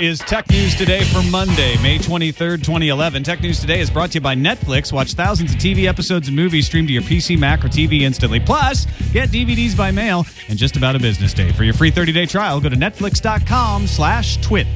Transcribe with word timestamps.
Is 0.00 0.18
Tech 0.20 0.48
News 0.50 0.74
Today 0.74 1.04
for 1.04 1.22
Monday, 1.30 1.76
May 1.82 1.98
23rd, 1.98 2.58
2011. 2.64 3.22
Tech 3.22 3.42
News 3.42 3.60
Today 3.60 3.80
is 3.80 3.90
brought 3.90 4.10
to 4.12 4.14
you 4.14 4.20
by 4.22 4.34
Netflix. 4.34 4.92
Watch 4.92 5.12
thousands 5.12 5.52
of 5.52 5.58
TV 5.58 5.86
episodes 5.86 6.28
and 6.28 6.36
movies 6.36 6.66
streamed 6.66 6.88
to 6.88 6.94
your 6.94 7.02
PC, 7.02 7.38
Mac, 7.38 7.62
or 7.64 7.68
TV 7.68 8.00
instantly. 8.00 8.40
Plus, 8.40 8.86
get 9.12 9.28
DVDs 9.28 9.76
by 9.76 9.90
mail 9.90 10.24
in 10.48 10.56
just 10.56 10.76
about 10.76 10.96
a 10.96 10.98
business 10.98 11.34
day. 11.34 11.52
For 11.52 11.64
your 11.64 11.74
free 11.74 11.90
30-day 11.90 12.26
trial, 12.26 12.60
go 12.60 12.70
to 12.70 12.76
netflix.com 12.76 13.86
slash 13.86 14.38
twit. 14.38 14.66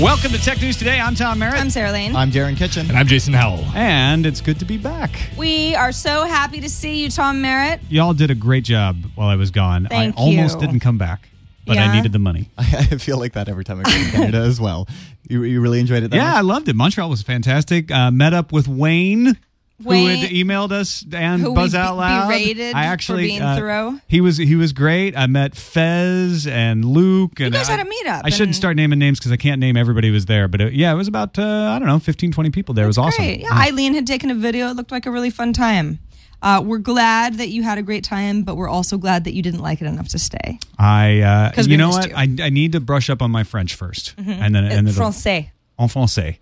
Welcome 0.00 0.32
to 0.32 0.38
Tech 0.42 0.60
News 0.60 0.76
Today. 0.78 0.98
I'm 0.98 1.14
Tom 1.14 1.38
Merritt. 1.38 1.60
I'm 1.60 1.70
Sarah 1.70 1.92
Lane. 1.92 2.16
I'm 2.16 2.30
Darren 2.30 2.56
Kitchen. 2.56 2.88
And 2.88 2.96
I'm 2.98 3.06
Jason 3.06 3.34
Howell. 3.34 3.64
and 3.74 4.24
it's 4.24 4.40
good 4.40 4.58
to 4.60 4.64
be 4.64 4.78
back. 4.78 5.10
we 5.36 5.74
are 5.74 5.92
so 5.92 6.24
happy 6.24 6.60
to 6.60 6.68
see 6.70 7.02
you, 7.02 7.10
Tom 7.10 7.42
Merritt. 7.42 7.80
Y'all 7.90 8.14
did 8.14 8.30
a 8.30 8.34
great 8.34 8.64
job 8.64 8.96
while 9.14 9.28
I 9.28 9.36
was 9.36 9.50
gone. 9.50 9.86
Thank 9.90 10.16
I 10.16 10.18
almost 10.20 10.58
didn't 10.58 10.80
come 10.80 10.96
back, 10.98 11.28
but 11.66 11.78
I 11.78 11.94
needed 11.94 12.12
the 12.12 12.18
money. 12.18 12.50
I, 12.58 12.88
I 12.92 12.96
feel 12.98 13.18
like 13.18 13.32
that 13.34 13.48
every 13.48 13.64
time 13.64 13.80
I 13.80 13.82
go 13.82 13.90
to 13.90 14.10
Canada 14.12 14.38
as 14.38 14.60
well. 14.60 14.88
You, 15.28 15.42
you 15.42 15.60
really 15.60 15.80
enjoyed 15.80 16.02
it 16.04 16.10
that 16.12 16.16
Yeah, 16.16 16.34
I 16.34 16.40
loved 16.42 16.68
it. 16.68 16.76
Montreal 16.76 17.10
was 17.10 17.22
fantastic. 17.22 17.90
Uh, 17.90 18.10
met 18.10 18.32
up 18.32 18.52
with 18.52 18.68
Wayne, 18.68 19.36
who 19.82 19.90
had 20.06 20.30
emailed 20.30 20.72
us 20.72 21.04
and 21.12 21.42
Who 21.42 21.54
Buzz 21.54 21.72
be- 21.72 21.78
Out 21.78 21.96
Loud. 21.96 22.28
berated 22.28 22.74
I 22.74 22.84
for 22.84 22.88
actually 22.88 23.26
being 23.26 23.42
uh, 23.42 23.56
thorough. 23.56 23.98
He 24.08 24.20
was 24.20 24.36
he 24.36 24.54
was 24.54 24.72
great. 24.72 25.16
I 25.16 25.26
met 25.26 25.54
Fez 25.54 26.46
and 26.46 26.84
Luke. 26.84 27.40
And 27.40 27.52
guys 27.52 27.68
I, 27.68 27.76
had 27.76 27.86
a 27.86 27.90
meetup 27.90 28.22
I 28.24 28.30
shouldn't 28.30 28.56
start 28.56 28.76
naming 28.76 28.98
names 28.98 29.18
because 29.18 29.32
I 29.32 29.36
can't 29.36 29.60
name 29.60 29.76
everybody 29.76 30.08
who 30.08 30.14
was 30.14 30.26
there. 30.26 30.48
But 30.48 30.60
it, 30.60 30.72
yeah, 30.72 30.92
it 30.92 30.96
was 30.96 31.08
about 31.08 31.38
uh, 31.38 31.42
I 31.42 31.78
don't 31.78 31.88
know 31.88 31.98
15, 31.98 32.32
20 32.32 32.50
people 32.50 32.74
there. 32.74 32.84
it 32.84 32.88
was 32.88 32.98
awesome. 32.98 33.24
Yeah, 33.24 33.48
Eileen 33.52 33.94
had 33.94 34.06
taken 34.06 34.30
a 34.30 34.34
video. 34.34 34.68
It 34.68 34.76
looked 34.76 34.92
like 34.92 35.06
a 35.06 35.10
really 35.10 35.30
fun 35.30 35.52
time. 35.52 35.98
Uh, 36.42 36.60
we're 36.64 36.78
glad 36.78 37.34
that 37.38 37.48
you 37.48 37.62
had 37.62 37.78
a 37.78 37.82
great 37.82 38.04
time, 38.04 38.42
but 38.42 38.56
we're 38.56 38.68
also 38.68 38.98
glad 38.98 39.24
that 39.24 39.32
you 39.34 39.42
didn't 39.42 39.60
like 39.60 39.80
it 39.80 39.86
enough 39.86 40.08
to 40.08 40.18
stay. 40.18 40.58
I 40.78 41.20
uh, 41.20 41.52
'Cause 41.52 41.66
you 41.66 41.72
we 41.72 41.76
know 41.78 41.88
missed 41.88 42.10
what 42.10 42.16
I, 42.18 42.28
I 42.46 42.50
need 42.50 42.72
to 42.72 42.80
brush 42.80 43.08
up 43.10 43.22
on 43.22 43.30
my 43.30 43.42
French 43.42 43.76
1st 43.76 44.14
and 44.18 44.54
then 44.54 44.64
and 44.64 44.86
Uh, 44.86 44.90
it'll- 44.90 44.92
Francais. 45.12 45.50
en 45.78 45.88
français, 45.88 46.38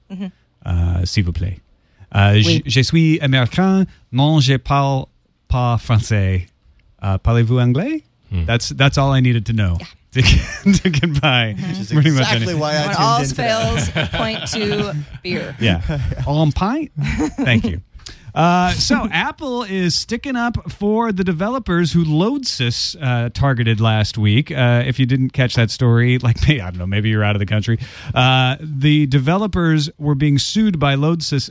euh, 0.67 1.05
s'il 1.05 1.25
vous 1.25 1.33
plaît. 1.33 1.61
Euh, 2.14 2.34
Oui. 2.45 2.62
je, 2.67 2.70
je 2.70 2.81
suis 2.83 3.19
américain, 3.20 3.86
non, 4.12 4.41
je 4.41 4.56
parle 4.56 5.06
pas 5.48 5.78
français. 5.78 6.47
Uh, 7.03 7.19
Parlez-vous 7.19 7.58
anglais? 7.61 8.03
That's 8.47 8.70
that's 8.70 8.98
all 8.98 9.12
I 9.12 9.20
needed 9.20 9.47
to 9.47 9.53
know 9.53 9.79
to, 10.12 10.20
get, 10.23 10.83
to 10.83 10.91
get 10.91 11.20
by. 11.20 11.55
Which 11.56 11.79
is 11.79 11.92
pretty 11.92 12.11
much 12.11 12.23
exactly 12.23 12.42
anything. 12.42 12.58
why 12.58 12.73
I 12.75 12.86
When 12.86 12.97
tuned 12.97 12.98
all 12.98 13.20
in 13.20 13.29
today. 13.29 13.48
fails, 13.48 14.11
point 14.11 14.47
to 14.53 14.97
beer. 15.23 15.55
Yeah. 15.61 15.83
On 16.27 16.51
pint? 16.51 16.91
Thank 17.45 17.64
you. 17.64 17.81
Uh, 18.35 18.73
so 18.73 19.09
Apple 19.13 19.63
is 19.63 19.95
sticking 19.95 20.37
up 20.37 20.71
for 20.71 21.13
the 21.13 21.25
developers 21.25 21.93
who 21.93 22.05
Lodsys 22.05 22.97
uh, 23.01 23.31
targeted 23.31 23.81
last 23.81 24.19
week. 24.19 24.51
Uh, 24.51 24.83
if 24.85 24.99
you 24.99 25.07
didn't 25.07 25.31
catch 25.31 25.55
that 25.55 25.71
story, 25.71 26.19
like 26.23 26.47
me, 26.49 26.61
I 26.61 26.71
don't 26.71 26.79
know, 26.79 26.87
maybe 26.87 27.09
you're 27.09 27.25
out 27.25 27.37
of 27.37 27.41
the 27.41 27.47
country. 27.47 27.79
Uh, 28.15 28.57
the 28.61 29.07
developers 29.07 29.91
were 29.99 30.15
being 30.15 30.39
sued 30.39 30.79
by 30.79 30.97
Lodsys 30.97 31.51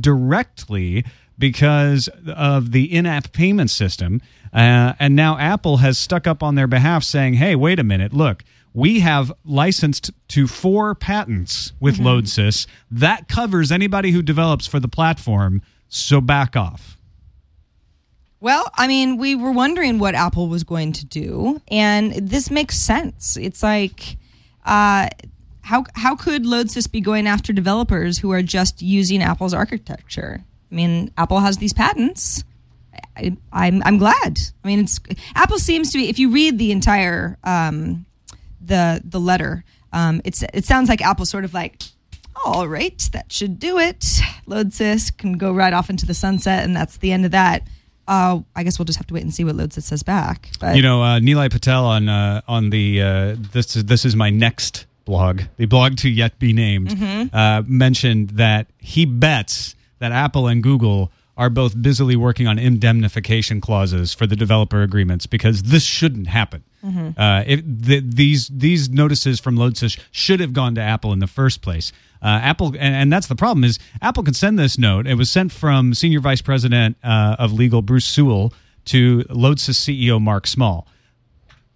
directly 0.00 1.04
because 1.38 2.08
of 2.28 2.72
the 2.72 2.92
in-app 2.92 3.32
payment 3.32 3.70
system, 3.70 4.20
uh, 4.52 4.94
and 5.00 5.16
now 5.16 5.36
Apple 5.36 5.78
has 5.78 5.98
stuck 5.98 6.26
up 6.26 6.42
on 6.42 6.54
their 6.54 6.68
behalf, 6.68 7.02
saying, 7.02 7.34
"Hey, 7.34 7.54
wait 7.56 7.78
a 7.78 7.84
minute, 7.84 8.12
look." 8.12 8.44
We 8.76 9.00
have 9.00 9.32
licensed 9.44 10.10
to 10.30 10.48
four 10.48 10.96
patents 10.96 11.72
with 11.78 11.98
Lodsys. 11.98 12.66
That 12.90 13.28
covers 13.28 13.70
anybody 13.70 14.10
who 14.10 14.20
develops 14.20 14.66
for 14.66 14.80
the 14.80 14.88
platform, 14.88 15.62
so 15.96 16.20
back 16.20 16.56
off. 16.56 16.98
Well, 18.40 18.70
I 18.74 18.88
mean, 18.88 19.16
we 19.16 19.34
were 19.34 19.52
wondering 19.52 19.98
what 19.98 20.14
Apple 20.14 20.48
was 20.48 20.64
going 20.64 20.92
to 20.94 21.06
do, 21.06 21.62
and 21.68 22.12
this 22.12 22.50
makes 22.50 22.76
sense. 22.76 23.38
It's 23.38 23.62
like, 23.62 24.18
uh, 24.66 25.08
how 25.62 25.84
how 25.94 26.14
could 26.14 26.44
Lodsys 26.44 26.90
be 26.90 27.00
going 27.00 27.26
after 27.26 27.54
developers 27.54 28.18
who 28.18 28.32
are 28.32 28.42
just 28.42 28.82
using 28.82 29.22
Apple's 29.22 29.54
architecture? 29.54 30.44
I 30.70 30.74
mean, 30.74 31.10
Apple 31.16 31.40
has 31.40 31.56
these 31.56 31.72
patents. 31.72 32.44
I, 33.16 33.36
I'm 33.50 33.82
I'm 33.82 33.96
glad. 33.96 34.38
I 34.62 34.68
mean, 34.68 34.80
it's 34.80 35.00
Apple 35.34 35.58
seems 35.58 35.90
to 35.92 35.98
be. 35.98 36.10
If 36.10 36.18
you 36.18 36.30
read 36.30 36.58
the 36.58 36.70
entire 36.70 37.38
um, 37.44 38.04
the 38.60 39.00
the 39.02 39.20
letter, 39.20 39.64
um, 39.94 40.20
it's 40.24 40.42
it 40.52 40.66
sounds 40.66 40.90
like 40.90 41.00
Apple 41.00 41.24
sort 41.24 41.46
of 41.46 41.54
like, 41.54 41.82
all 42.44 42.68
right, 42.68 42.98
that 43.12 43.32
should 43.32 43.58
do 43.58 43.78
it. 43.78 44.00
Lodsys 44.46 45.16
can 45.16 45.32
go 45.38 45.52
right 45.52 45.72
off 45.72 45.90
into 45.90 46.06
the 46.06 46.14
sunset, 46.14 46.64
and 46.64 46.76
that's 46.76 46.98
the 46.98 47.12
end 47.12 47.24
of 47.24 47.30
that. 47.32 47.66
Uh, 48.06 48.40
I 48.54 48.64
guess 48.64 48.78
we'll 48.78 48.84
just 48.84 48.98
have 48.98 49.06
to 49.06 49.14
wait 49.14 49.22
and 49.22 49.32
see 49.32 49.44
what 49.44 49.56
Lodsys 49.56 49.82
says 49.84 50.02
back. 50.02 50.50
But 50.60 50.76
You 50.76 50.82
know, 50.82 51.02
uh, 51.02 51.20
Nilay 51.20 51.50
Patel 51.50 51.86
on 51.86 52.08
uh, 52.08 52.42
on 52.46 52.70
the 52.70 53.00
uh, 53.02 53.36
this 53.52 53.76
is 53.76 53.86
this 53.86 54.04
is 54.04 54.14
my 54.14 54.30
next 54.30 54.86
blog, 55.06 55.42
the 55.56 55.66
blog 55.66 55.96
to 55.98 56.08
yet 56.08 56.38
be 56.38 56.52
named, 56.52 57.30
uh, 57.32 57.62
mentioned 57.66 58.30
that 58.30 58.66
he 58.78 59.04
bets 59.06 59.74
that 59.98 60.12
Apple 60.12 60.46
and 60.48 60.62
Google 60.62 61.10
are 61.36 61.50
both 61.50 61.80
busily 61.80 62.14
working 62.16 62.46
on 62.46 62.58
indemnification 62.58 63.60
clauses 63.60 64.14
for 64.14 64.26
the 64.26 64.36
developer 64.36 64.82
agreements 64.82 65.26
because 65.26 65.64
this 65.64 65.82
shouldn't 65.82 66.28
happen. 66.28 66.62
Uh, 67.16 67.44
if 67.46 67.62
the, 67.64 68.00
these 68.00 68.48
these 68.48 68.90
notices 68.90 69.40
from 69.40 69.56
Lodsys 69.56 69.98
should 70.10 70.40
have 70.40 70.52
gone 70.52 70.74
to 70.74 70.80
Apple 70.80 71.12
in 71.12 71.18
the 71.18 71.26
first 71.26 71.62
place. 71.62 71.92
Uh, 72.22 72.40
Apple, 72.42 72.68
and, 72.68 72.94
and 72.94 73.12
that's 73.12 73.26
the 73.26 73.36
problem 73.36 73.64
is 73.64 73.78
Apple 74.00 74.22
can 74.22 74.34
send 74.34 74.58
this 74.58 74.78
note. 74.78 75.06
It 75.06 75.14
was 75.14 75.28
sent 75.30 75.52
from 75.52 75.92
Senior 75.92 76.20
Vice 76.20 76.40
President 76.40 76.96
uh, 77.04 77.36
of 77.38 77.52
Legal 77.52 77.82
Bruce 77.82 78.06
Sewell 78.06 78.52
to 78.86 79.24
Lodsys 79.24 79.76
CEO 79.76 80.20
Mark 80.20 80.46
Small 80.46 80.86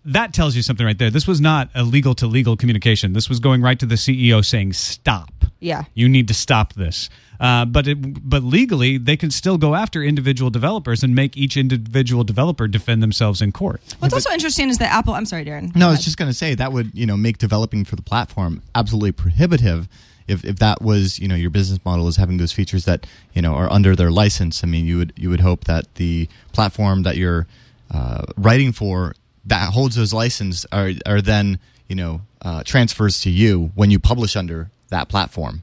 that 0.08 0.32
tells 0.32 0.56
you 0.56 0.62
something 0.62 0.84
right 0.86 0.98
there. 0.98 1.10
This 1.10 1.26
was 1.26 1.40
not 1.40 1.68
a 1.74 1.82
legal 1.82 2.14
to 2.16 2.26
legal 2.26 2.56
communication. 2.56 3.12
This 3.12 3.28
was 3.28 3.40
going 3.40 3.62
right 3.62 3.78
to 3.78 3.86
the 3.86 3.96
CEO 3.96 4.44
saying, 4.44 4.72
"Stop. 4.72 5.32
Yeah. 5.60 5.84
you 5.94 6.08
need 6.08 6.28
to 6.28 6.34
stop 6.34 6.74
this." 6.74 7.10
Uh, 7.40 7.64
but 7.64 7.86
it, 7.86 8.28
but 8.28 8.42
legally, 8.42 8.98
they 8.98 9.16
can 9.16 9.30
still 9.30 9.58
go 9.58 9.74
after 9.74 10.02
individual 10.02 10.50
developers 10.50 11.04
and 11.04 11.14
make 11.14 11.36
each 11.36 11.56
individual 11.56 12.24
developer 12.24 12.66
defend 12.66 13.02
themselves 13.02 13.40
in 13.40 13.52
court. 13.52 13.80
what's 14.00 14.12
also 14.12 14.30
interesting 14.30 14.68
is 14.68 14.78
that 14.78 14.92
Apple. 14.92 15.14
I'm 15.14 15.26
sorry, 15.26 15.44
Darren. 15.44 15.74
No, 15.76 15.86
Go 15.86 15.88
I 15.88 15.90
was 15.92 16.04
just 16.04 16.16
going 16.16 16.30
to 16.30 16.36
say 16.36 16.54
that 16.54 16.72
would 16.72 16.94
you 16.94 17.06
know 17.06 17.16
make 17.16 17.38
developing 17.38 17.84
for 17.84 17.96
the 17.96 18.02
platform 18.02 18.62
absolutely 18.74 19.12
prohibitive. 19.12 19.88
If, 20.26 20.44
if 20.44 20.58
that 20.58 20.82
was 20.82 21.18
you 21.18 21.28
know 21.28 21.34
your 21.34 21.50
business 21.50 21.82
model 21.84 22.06
is 22.08 22.16
having 22.16 22.38
those 22.38 22.52
features 22.52 22.84
that 22.84 23.06
you 23.34 23.42
know 23.42 23.54
are 23.54 23.70
under 23.72 23.94
their 23.94 24.10
license, 24.10 24.64
I 24.64 24.66
mean 24.66 24.84
you 24.86 24.98
would 24.98 25.12
you 25.16 25.30
would 25.30 25.40
hope 25.40 25.64
that 25.64 25.94
the 25.94 26.28
platform 26.52 27.04
that 27.04 27.16
you're 27.16 27.46
uh, 27.90 28.24
writing 28.36 28.72
for 28.72 29.14
that 29.48 29.72
holds 29.72 29.96
those 29.96 30.12
licenses 30.12 30.66
are 30.72 30.92
are 31.06 31.20
then 31.20 31.58
you 31.88 31.96
know 31.96 32.22
uh, 32.42 32.62
transfers 32.64 33.20
to 33.22 33.30
you 33.30 33.72
when 33.74 33.90
you 33.90 33.98
publish 33.98 34.36
under 34.36 34.70
that 34.88 35.08
platform. 35.08 35.62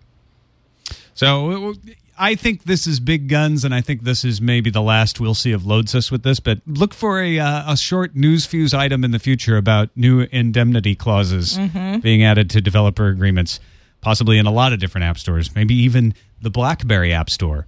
So 1.14 1.74
I 2.18 2.36
think 2.36 2.64
this 2.64 2.88
is 2.88 3.00
big 3.00 3.28
guns, 3.28 3.64
and 3.64 3.74
I 3.74 3.82
think 3.82 4.04
this 4.04 4.24
is 4.24 4.42
maybe 4.42 4.70
the 4.70 4.82
last 4.82 5.20
we'll 5.20 5.34
see 5.34 5.52
of 5.52 5.64
Lodsys 5.64 6.12
with 6.12 6.24
this. 6.24 6.40
But 6.40 6.60
look 6.66 6.94
for 6.94 7.22
a 7.22 7.40
uh, 7.40 7.74
a 7.74 7.78
short 7.78 8.16
news 8.16 8.46
fuse 8.46 8.74
item 8.74 9.04
in 9.04 9.12
the 9.12 9.20
future 9.20 9.58
about 9.58 9.90
new 9.96 10.22
indemnity 10.32 10.96
clauses 10.96 11.58
being 12.02 12.24
added 12.24 12.50
to 12.52 12.62
developer 12.62 13.08
agreements, 13.08 13.60
possibly 14.02 14.38
in 14.38 14.46
a 14.46 14.52
lot 14.52 14.74
of 14.74 14.80
different 14.80 15.06
app 15.06 15.18
stores, 15.18 15.56
maybe 15.56 15.74
even 15.76 16.14
the 16.42 16.50
BlackBerry 16.50 17.14
App 17.14 17.30
Store, 17.30 17.66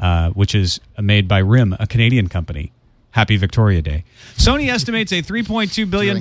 uh, 0.00 0.30
which 0.30 0.54
is 0.54 0.80
made 1.00 1.28
by 1.28 1.38
RIM, 1.38 1.76
a 1.78 1.86
Canadian 1.86 2.28
company. 2.28 2.72
Happy 3.16 3.38
Victoria 3.38 3.80
Day. 3.80 4.04
Sony 4.36 4.68
estimates 4.70 5.10
a 5.10 5.22
$3.2 5.22 5.88
billion 5.88 6.18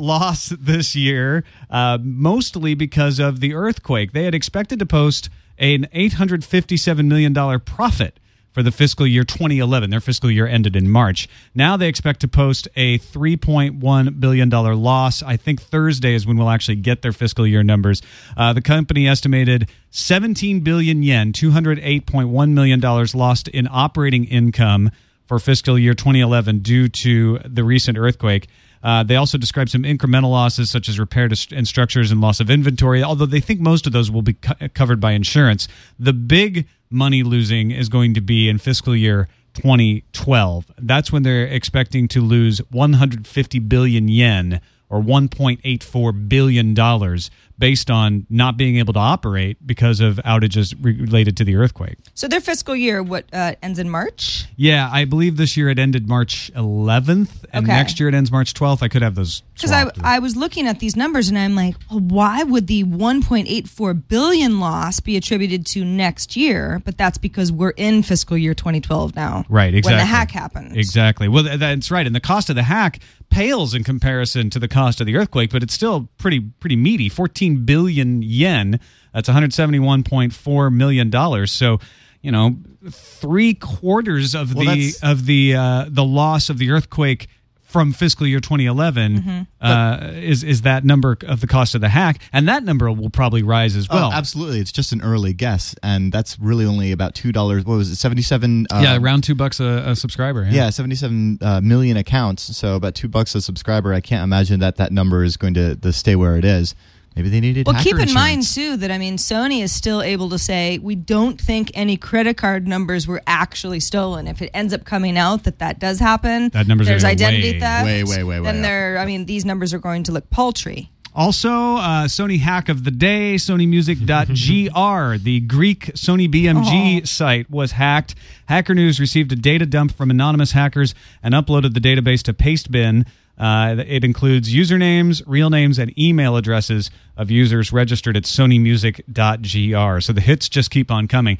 loss 0.00 0.48
this 0.48 0.96
year, 0.96 1.44
uh, 1.68 1.98
mostly 2.00 2.72
because 2.72 3.18
of 3.18 3.40
the 3.40 3.52
earthquake. 3.52 4.12
They 4.12 4.24
had 4.24 4.34
expected 4.34 4.78
to 4.78 4.86
post 4.86 5.28
an 5.58 5.86
$857 5.94 7.04
million 7.04 7.60
profit 7.60 8.18
for 8.52 8.62
the 8.62 8.72
fiscal 8.72 9.06
year 9.06 9.24
2011. 9.24 9.90
Their 9.90 10.00
fiscal 10.00 10.30
year 10.30 10.46
ended 10.46 10.74
in 10.74 10.88
March. 10.88 11.28
Now 11.54 11.76
they 11.76 11.86
expect 11.86 12.20
to 12.20 12.28
post 12.28 12.66
a 12.76 12.98
$3.1 12.98 14.18
billion 14.18 14.48
loss. 14.48 15.22
I 15.22 15.36
think 15.36 15.60
Thursday 15.60 16.14
is 16.14 16.26
when 16.26 16.38
we'll 16.38 16.48
actually 16.48 16.76
get 16.76 17.02
their 17.02 17.12
fiscal 17.12 17.46
year 17.46 17.62
numbers. 17.62 18.00
Uh, 18.38 18.54
the 18.54 18.62
company 18.62 19.06
estimated 19.06 19.68
17 19.90 20.60
billion 20.60 21.02
yen, 21.02 21.34
$208.1 21.34 22.50
million 22.52 22.80
lost 22.80 23.48
in 23.48 23.68
operating 23.70 24.24
income 24.24 24.90
for 25.28 25.38
fiscal 25.38 25.78
year 25.78 25.94
2011 25.94 26.60
due 26.60 26.88
to 26.88 27.38
the 27.44 27.62
recent 27.62 27.96
earthquake. 27.98 28.48
Uh, 28.82 29.02
they 29.02 29.16
also 29.16 29.36
describe 29.36 29.68
some 29.68 29.82
incremental 29.82 30.30
losses, 30.30 30.70
such 30.70 30.88
as 30.88 30.98
repair 30.98 31.28
to 31.28 31.36
st- 31.36 31.56
and 31.56 31.68
structures 31.68 32.10
and 32.10 32.20
loss 32.20 32.40
of 32.40 32.48
inventory, 32.48 33.02
although 33.02 33.26
they 33.26 33.40
think 33.40 33.60
most 33.60 33.86
of 33.86 33.92
those 33.92 34.10
will 34.10 34.22
be 34.22 34.34
co- 34.34 34.54
covered 34.72 35.00
by 35.00 35.12
insurance. 35.12 35.68
The 35.98 36.12
big 36.12 36.66
money 36.88 37.22
losing 37.22 37.70
is 37.70 37.88
going 37.88 38.14
to 38.14 38.20
be 38.20 38.48
in 38.48 38.58
fiscal 38.58 38.96
year 38.96 39.28
2012. 39.54 40.66
That's 40.78 41.12
when 41.12 41.22
they're 41.24 41.44
expecting 41.46 42.08
to 42.08 42.20
lose 42.20 42.60
150 42.70 43.58
billion 43.58 44.08
yen 44.08 44.60
or 44.88 45.02
1.84 45.02 46.28
billion 46.28 46.72
dollars 46.74 47.30
based 47.58 47.90
on 47.90 48.26
not 48.30 48.56
being 48.56 48.76
able 48.78 48.92
to 48.92 48.98
operate 48.98 49.56
because 49.66 50.00
of 50.00 50.16
outages 50.24 50.74
related 50.80 51.36
to 51.38 51.44
the 51.44 51.56
earthquake. 51.56 51.98
So 52.14 52.28
their 52.28 52.40
fiscal 52.40 52.76
year 52.76 53.02
what 53.02 53.24
uh, 53.32 53.54
ends 53.62 53.78
in 53.78 53.90
March. 53.90 54.46
Yeah, 54.56 54.88
I 54.92 55.04
believe 55.04 55.36
this 55.36 55.56
year 55.56 55.68
it 55.68 55.78
ended 55.78 56.08
March 56.08 56.50
11th, 56.54 57.44
and 57.52 57.64
Okay. 57.64 57.72
next 57.76 57.98
year 57.98 58.08
it 58.08 58.14
ends 58.14 58.30
March 58.30 58.54
12th. 58.54 58.82
I 58.82 58.88
could 58.88 59.02
have 59.02 59.14
those. 59.14 59.42
Because 59.54 59.72
I. 59.72 59.90
I 60.02 60.18
was 60.20 60.36
looking 60.36 60.66
at 60.66 60.78
these 60.78 60.96
numbers 60.96 61.28
and 61.28 61.38
I'm 61.38 61.54
like, 61.54 61.74
well, 61.90 62.00
why 62.00 62.42
would 62.42 62.66
the 62.66 62.84
1.84 62.84 64.08
billion 64.08 64.60
loss 64.60 65.00
be 65.00 65.16
attributed 65.16 65.66
to 65.66 65.84
next 65.84 66.36
year? 66.36 66.80
But 66.84 66.96
that's 66.96 67.18
because 67.18 67.50
we're 67.50 67.70
in 67.70 68.02
fiscal 68.02 68.36
year 68.36 68.54
2012 68.54 69.16
now. 69.16 69.44
Right, 69.48 69.74
exactly. 69.74 69.92
When 69.96 69.98
the 69.98 70.06
hack 70.06 70.30
happened. 70.30 70.76
Exactly. 70.76 71.28
Well, 71.28 71.44
that's 71.58 71.90
right. 71.90 72.06
And 72.06 72.14
the 72.14 72.20
cost 72.20 72.48
of 72.50 72.56
the 72.56 72.62
hack 72.62 73.00
pales 73.30 73.74
in 73.74 73.84
comparison 73.84 74.48
to 74.50 74.58
the 74.58 74.68
cost 74.68 75.00
of 75.00 75.06
the 75.06 75.16
earthquake, 75.16 75.50
but 75.50 75.62
it's 75.62 75.74
still 75.74 76.08
pretty 76.18 76.40
pretty 76.40 76.76
meaty. 76.76 77.08
14 77.08 77.47
billion 77.56 78.22
yen. 78.22 78.80
That's 79.12 79.28
171.4 79.28 80.72
million 80.72 81.10
dollars. 81.10 81.52
So, 81.52 81.78
you 82.22 82.32
know, 82.32 82.56
three 82.90 83.54
quarters 83.54 84.34
of 84.34 84.54
Well, 84.54 84.74
the 84.74 84.92
of 85.02 85.26
the 85.26 85.54
uh, 85.54 85.86
the 85.88 86.04
loss 86.04 86.50
of 86.50 86.58
the 86.58 86.70
earthquake 86.70 87.28
from 87.62 87.92
fiscal 87.92 88.26
year 88.26 88.40
2011 88.40 89.18
Mm-hmm. 89.18 89.40
uh, 89.60 90.10
is 90.14 90.42
is 90.42 90.62
that 90.62 90.84
number 90.86 91.18
of 91.26 91.40
the 91.42 91.46
cost 91.46 91.74
of 91.74 91.80
the 91.82 91.88
hack, 91.90 92.20
and 92.32 92.48
that 92.48 92.64
number 92.64 92.90
will 92.90 93.10
probably 93.10 93.42
rise 93.42 93.76
as 93.76 93.88
well. 93.90 94.08
oh, 94.08 94.12
absolutely. 94.12 94.58
It's 94.60 94.72
just 94.72 94.92
an 94.92 95.02
early 95.02 95.32
guess, 95.34 95.74
and 95.82 96.10
that's 96.10 96.38
really 96.38 96.64
only 96.64 96.92
about 96.92 97.14
two 97.14 97.30
dollars. 97.30 97.64
What 97.66 97.76
was 97.76 97.90
it? 97.90 97.96
Seventy-seven. 97.96 98.66
Uh, 98.72 98.80
yeah, 98.82 98.96
around 98.96 99.22
two 99.24 99.34
bucks 99.34 99.60
a, 99.60 99.82
a 99.88 99.96
subscriber. 99.96 100.46
Yeah, 100.50 100.70
77 100.70 101.38
uh, 101.42 101.60
million 101.60 101.96
accounts, 101.98 102.56
so 102.56 102.74
about 102.74 102.94
two 102.94 103.08
bucks 103.08 103.34
a 103.34 103.40
subscriber. 103.42 103.92
I 103.92 104.00
can't 104.00 104.24
imagine 104.24 104.60
that 104.60 104.76
that 104.76 104.90
number 104.90 105.22
is 105.22 105.36
going 105.36 105.54
to, 105.54 105.76
to 105.76 105.92
stay 105.92 106.16
where 106.16 106.36
it 106.36 106.44
is. 106.46 106.74
Maybe 107.18 107.30
they 107.30 107.40
needed. 107.40 107.66
Well, 107.66 107.74
hacker 107.74 107.84
keep 107.96 107.98
in 107.98 108.14
mind 108.14 108.38
insurance. 108.38 108.54
too 108.54 108.76
that 108.76 108.92
I 108.92 108.98
mean 108.98 109.16
Sony 109.16 109.60
is 109.60 109.72
still 109.72 110.02
able 110.02 110.28
to 110.30 110.38
say 110.38 110.78
we 110.78 110.94
don't 110.94 111.40
think 111.40 111.72
any 111.74 111.96
credit 111.96 112.36
card 112.36 112.68
numbers 112.68 113.08
were 113.08 113.20
actually 113.26 113.80
stolen. 113.80 114.28
If 114.28 114.40
it 114.40 114.50
ends 114.54 114.72
up 114.72 114.84
coming 114.84 115.18
out 115.18 115.42
that 115.42 115.58
that 115.58 115.80
does 115.80 115.98
happen, 115.98 116.50
That 116.50 116.68
number's 116.68 116.86
there's 116.86 117.02
gonna 117.02 117.10
identity 117.12 117.54
way, 117.54 117.58
theft. 117.60 117.84
way, 117.84 118.04
way, 118.04 118.22
way, 118.22 118.38
way 118.38 118.44
Then 118.44 118.58
up. 118.58 118.62
they're 118.62 118.98
I 118.98 119.04
mean 119.06 119.26
these 119.26 119.44
numbers 119.44 119.74
are 119.74 119.80
going 119.80 120.04
to 120.04 120.12
look 120.12 120.30
paltry. 120.30 120.90
Also, 121.12 121.48
uh, 121.50 122.04
Sony 122.06 122.38
hack 122.38 122.68
of 122.68 122.84
the 122.84 122.92
day, 122.92 123.34
SonyMusic.gr, 123.34 125.18
the 125.24 125.40
Greek 125.40 125.86
Sony 125.94 126.28
BMG 126.32 127.08
site 127.08 127.50
was 127.50 127.72
hacked. 127.72 128.14
Hacker 128.46 128.72
News 128.74 129.00
received 129.00 129.32
a 129.32 129.36
data 129.36 129.66
dump 129.66 129.90
from 129.92 130.10
anonymous 130.10 130.52
hackers 130.52 130.94
and 131.22 131.34
uploaded 131.34 131.74
the 131.74 131.80
database 131.80 132.22
to 132.22 132.32
Pastebin. 132.32 133.04
Uh, 133.38 133.76
it 133.86 134.02
includes 134.04 134.52
usernames, 134.52 135.22
real 135.26 135.48
names, 135.50 135.78
and 135.78 135.96
email 135.98 136.36
addresses 136.36 136.90
of 137.16 137.30
users 137.30 137.72
registered 137.72 138.16
at 138.16 138.24
SonyMusic.gr. 138.24 140.00
So 140.00 140.12
the 140.12 140.20
hits 140.20 140.48
just 140.48 140.70
keep 140.70 140.90
on 140.90 141.08
coming. 141.08 141.38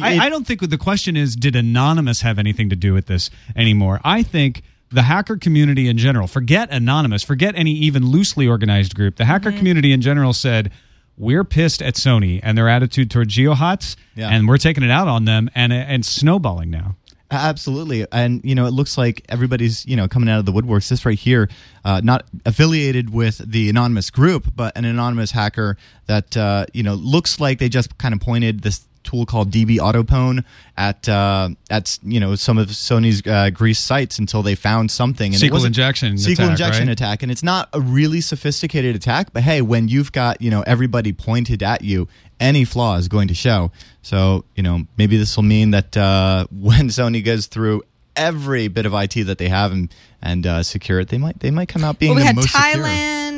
I, 0.00 0.18
I 0.26 0.28
don't 0.28 0.46
think 0.46 0.68
the 0.68 0.78
question 0.78 1.16
is 1.16 1.34
did 1.34 1.56
Anonymous 1.56 2.20
have 2.22 2.38
anything 2.38 2.68
to 2.70 2.76
do 2.76 2.92
with 2.92 3.06
this 3.06 3.30
anymore. 3.56 4.00
I 4.04 4.22
think 4.22 4.62
the 4.90 5.02
hacker 5.02 5.36
community 5.36 5.88
in 5.88 5.96
general, 5.98 6.26
forget 6.26 6.70
Anonymous, 6.70 7.22
forget 7.22 7.54
any 7.56 7.72
even 7.72 8.06
loosely 8.06 8.46
organized 8.46 8.94
group, 8.94 9.16
the 9.16 9.24
hacker 9.24 9.50
community 9.52 9.92
in 9.92 10.00
general 10.00 10.32
said, 10.32 10.70
we're 11.16 11.42
pissed 11.44 11.82
at 11.82 11.94
Sony 11.94 12.38
and 12.42 12.56
their 12.56 12.68
attitude 12.68 13.10
toward 13.10 13.28
GeoHots, 13.28 13.96
Yeah. 14.14 14.28
and 14.28 14.46
we're 14.46 14.56
taking 14.58 14.84
it 14.84 14.90
out 14.90 15.08
on 15.08 15.24
them 15.24 15.50
and 15.54 15.72
and 15.72 16.04
snowballing 16.06 16.70
now. 16.70 16.94
Absolutely, 17.30 18.06
and 18.10 18.40
you 18.42 18.54
know 18.54 18.64
it 18.64 18.70
looks 18.70 18.96
like 18.96 19.22
everybody's 19.28 19.84
you 19.84 19.96
know 19.96 20.08
coming 20.08 20.30
out 20.30 20.38
of 20.38 20.46
the 20.46 20.52
woodworks. 20.52 20.88
This 20.88 21.04
right 21.04 21.18
here, 21.18 21.50
uh, 21.84 22.00
not 22.02 22.24
affiliated 22.46 23.10
with 23.10 23.38
the 23.38 23.68
anonymous 23.68 24.10
group, 24.10 24.50
but 24.56 24.76
an 24.78 24.86
anonymous 24.86 25.30
hacker 25.30 25.76
that 26.06 26.36
uh, 26.38 26.64
you 26.72 26.82
know 26.82 26.94
looks 26.94 27.38
like 27.38 27.58
they 27.58 27.68
just 27.68 27.98
kind 27.98 28.14
of 28.14 28.20
pointed 28.20 28.62
this 28.62 28.86
tool 29.08 29.24
called 29.26 29.50
DB 29.50 29.78
Autopwn 29.78 30.44
at 30.76 31.08
uh, 31.08 31.48
at 31.70 31.98
you 32.02 32.20
know 32.20 32.34
some 32.34 32.58
of 32.58 32.68
Sony's 32.68 33.26
uh, 33.26 33.50
Greece 33.50 33.78
sites 33.78 34.18
until 34.18 34.42
they 34.42 34.54
found 34.54 34.90
something. 34.90 35.34
And 35.34 35.42
it 35.42 35.46
SQL 35.46 35.52
wasn't- 35.52 35.76
injection 35.76 36.14
SQL 36.14 36.32
attack, 36.32 36.50
injection 36.50 36.86
right? 36.88 36.92
attack, 36.92 37.22
and 37.22 37.32
it's 37.32 37.42
not 37.42 37.68
a 37.72 37.80
really 37.80 38.20
sophisticated 38.20 38.94
attack. 38.96 39.32
But 39.32 39.42
hey, 39.42 39.62
when 39.62 39.88
you've 39.88 40.12
got 40.12 40.42
you 40.42 40.50
know 40.50 40.62
everybody 40.66 41.12
pointed 41.12 41.62
at 41.62 41.82
you, 41.82 42.08
any 42.38 42.64
flaw 42.64 42.96
is 42.96 43.08
going 43.08 43.28
to 43.28 43.34
show. 43.34 43.70
So 44.02 44.44
you 44.54 44.62
know 44.62 44.86
maybe 44.96 45.16
this 45.16 45.36
will 45.36 45.44
mean 45.44 45.70
that 45.72 45.96
uh, 45.96 46.46
when 46.52 46.88
Sony 46.88 47.24
goes 47.24 47.46
through 47.46 47.82
every 48.16 48.66
bit 48.68 48.84
of 48.84 48.92
IT 48.94 49.14
that 49.26 49.38
they 49.38 49.48
have 49.48 49.72
and 49.72 49.94
and 50.20 50.46
uh, 50.46 50.62
secure 50.62 51.00
it, 51.00 51.08
they 51.08 51.18
might 51.18 51.40
they 51.40 51.50
might 51.50 51.68
come 51.68 51.84
out 51.84 51.98
being 51.98 52.10
Well, 52.10 52.16
we 52.16 52.22
the 52.22 52.26
had 52.26 52.36
most 52.36 52.50
secure. 52.52 52.82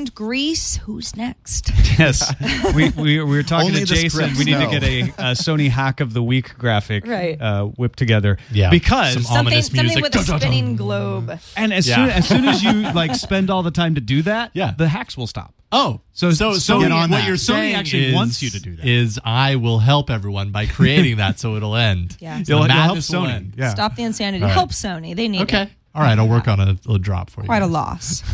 Thailand, 0.07 0.15
Greece. 0.15 0.77
Who's 0.77 1.17
next? 1.17 1.71
Yes, 1.99 2.33
we, 2.75 2.89
we, 2.91 3.23
we 3.23 3.25
were 3.25 3.43
talking 3.43 3.75
to 3.75 3.85
Jason. 3.85 4.09
scripts 4.11 4.39
We 4.39 4.45
need 4.47 4.53
know. 4.53 4.71
to 4.71 4.81
get 4.81 4.83
a, 4.83 5.01
a 5.03 5.33
Sony 5.35 5.69
hack 5.69 6.01
of 6.01 6.15
the 6.15 6.23
week 6.23 6.57
graphic 6.57 7.07
Right. 7.07 7.39
uh, 7.39 7.67
whipped 7.67 7.99
together. 7.99 8.39
Yeah. 8.51 8.71
because 8.71 9.13
Some 9.15 9.23
something 9.25 9.47
Ominous 9.49 9.67
something 9.67 9.85
music. 9.85 10.03
with 10.05 10.15
a 10.15 10.19
Dun, 10.19 10.25
dun, 10.25 10.39
dun. 10.39 10.41
spinning 10.41 10.77
globe. 10.77 11.39
and 11.59 11.75
as 11.75 11.87
Yeah. 11.87 11.97
soon 11.97 12.09
as 12.11 12.29
soon 12.29 12.45
as 12.47 12.63
you 12.63 12.73
like 12.95 13.15
spend 13.17 13.51
all 13.51 13.63
the 13.63 13.71
time 13.71 13.97
to 13.97 14.01
do 14.01 14.23
that, 14.23 14.51
Yeah. 14.55 14.73
the 14.79 14.89
hacks 14.89 15.15
will 15.19 15.27
stop. 15.27 15.53
Oh, 15.73 16.01
So- 16.13 16.31
so 16.31 16.55
so 16.55 16.79
Sony, 16.79 16.91
on 16.95 17.11
what 17.11 17.19
that. 17.19 17.27
you're 17.27 17.37
Sony 17.37 17.47
saying 17.49 17.75
actually 17.75 18.07
is, 18.07 18.15
wants 18.15 18.43
you 18.43 18.49
to 18.51 18.61
do 18.61 18.77
that. 18.77 18.87
Is 18.87 19.21
I 19.23 19.57
will 19.57 19.81
help 19.81 20.09
everyone 20.09 20.51
by 20.53 20.65
creating 20.67 21.19
that 21.19 21.39
so 21.39 21.57
it'll 21.57 21.77
end. 21.77 22.17
Yeah. 22.19 22.39
The 22.39 22.45
You'll, 22.49 22.61
you'll 22.61 22.69
help 22.71 22.99
Sony. 22.99 23.53
Yeah. 23.57 23.71
Stop 23.71 23.95
the 23.97 24.05
insanity. 24.05 24.43
All 24.43 24.49
right. 24.49 24.55
Help 24.55 24.71
Sony. 24.71 25.15
They 25.15 25.29
need 25.29 25.43
Okay. 25.43 25.63
it. 25.65 25.71
All 25.93 26.03
right. 26.03 26.17
I'll 26.17 26.29
work 26.29 26.47
on 26.47 26.61
a, 26.61 26.77
a 26.89 26.99
drop 26.99 27.31
for 27.31 27.41
you. 27.41 27.47
Quite 27.47 27.63
a 27.63 27.67
loss. 27.67 28.23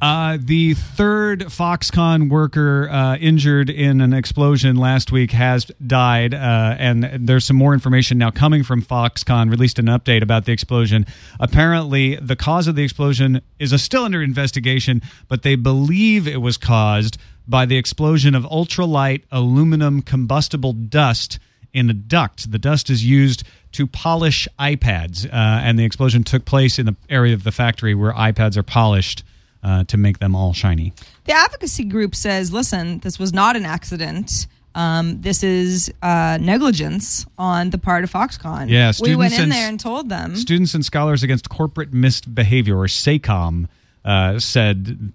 Uh, 0.00 0.38
the 0.40 0.74
third 0.74 1.40
Foxconn 1.40 2.30
worker 2.30 2.88
uh, 2.88 3.16
injured 3.16 3.68
in 3.68 4.00
an 4.00 4.12
explosion 4.12 4.76
last 4.76 5.10
week 5.10 5.32
has 5.32 5.64
died, 5.84 6.34
uh, 6.34 6.76
and 6.78 7.04
there's 7.26 7.44
some 7.44 7.56
more 7.56 7.74
information 7.74 8.16
now 8.16 8.30
coming 8.30 8.62
from 8.62 8.80
Foxconn. 8.80 9.50
Released 9.50 9.78
an 9.78 9.86
update 9.86 10.22
about 10.22 10.44
the 10.44 10.52
explosion. 10.52 11.04
Apparently, 11.40 12.16
the 12.16 12.36
cause 12.36 12.68
of 12.68 12.76
the 12.76 12.84
explosion 12.84 13.42
is 13.58 13.72
a 13.72 13.78
still 13.78 14.04
under 14.04 14.22
investigation, 14.22 15.02
but 15.26 15.42
they 15.42 15.56
believe 15.56 16.28
it 16.28 16.40
was 16.40 16.56
caused 16.56 17.18
by 17.46 17.66
the 17.66 17.76
explosion 17.76 18.34
of 18.34 18.44
ultralight 18.44 19.22
aluminum 19.32 20.00
combustible 20.02 20.72
dust 20.72 21.38
in 21.72 21.90
a 21.90 21.94
duct. 21.94 22.50
The 22.50 22.58
dust 22.58 22.90
is 22.90 23.04
used 23.04 23.44
to 23.72 23.86
polish 23.86 24.48
iPads, 24.58 25.26
uh, 25.26 25.30
and 25.32 25.78
the 25.78 25.84
explosion 25.84 26.24
took 26.24 26.44
place 26.44 26.78
in 26.78 26.86
the 26.86 26.96
area 27.10 27.34
of 27.34 27.44
the 27.44 27.52
factory 27.52 27.94
where 27.94 28.12
iPads 28.12 28.56
are 28.56 28.62
polished 28.62 29.24
uh, 29.62 29.84
to 29.84 29.96
make 29.96 30.18
them 30.18 30.34
all 30.34 30.52
shiny. 30.52 30.92
The 31.24 31.32
advocacy 31.32 31.84
group 31.84 32.14
says, 32.14 32.52
listen, 32.52 33.00
this 33.00 33.18
was 33.18 33.32
not 33.32 33.56
an 33.56 33.66
accident. 33.66 34.46
Um, 34.74 35.20
this 35.20 35.42
is 35.42 35.92
uh, 36.02 36.38
negligence 36.40 37.26
on 37.36 37.70
the 37.70 37.78
part 37.78 38.04
of 38.04 38.12
Foxconn. 38.12 38.70
Yeah, 38.70 38.92
we 39.00 39.16
went 39.16 39.34
in 39.34 39.42
and- 39.44 39.52
there 39.52 39.68
and 39.68 39.78
told 39.80 40.08
them. 40.08 40.36
Students 40.36 40.74
and 40.74 40.84
Scholars 40.84 41.22
Against 41.22 41.48
Corporate 41.48 41.92
Misbehavior, 41.92 42.76
or 42.78 42.86
SACOM, 42.86 43.66
uh, 44.04 44.38
said 44.38 45.12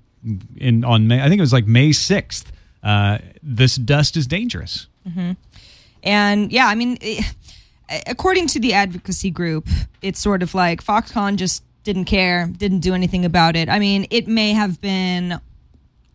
in 0.58 0.84
on 0.84 1.08
May, 1.08 1.22
I 1.22 1.30
think 1.30 1.40
it 1.40 1.42
was 1.42 1.54
like 1.54 1.66
May 1.66 1.92
sixth. 1.94 2.52
Uh, 2.84 3.20
this 3.42 3.78
dust 3.78 4.18
is 4.18 4.28
dangerous. 4.28 4.88
And 6.04 6.52
yeah, 6.52 6.68
I 6.68 6.76
mean, 6.76 6.98
according 8.08 8.48
to 8.48 8.60
the 8.60 8.74
advocacy 8.74 9.32
group, 9.32 9.68
it's 10.02 10.20
sort 10.20 10.44
of 10.44 10.54
like 10.54 10.84
Foxconn 10.84 11.38
just 11.38 11.64
didn't 11.84 12.06
care, 12.06 12.48
didn't 12.48 12.80
do 12.80 12.94
anything 12.94 13.26
about 13.26 13.56
it. 13.56 13.70
I 13.70 13.80
mean, 13.80 14.08
it 14.10 14.28
may 14.28 14.54
have 14.54 14.80
been 14.82 15.40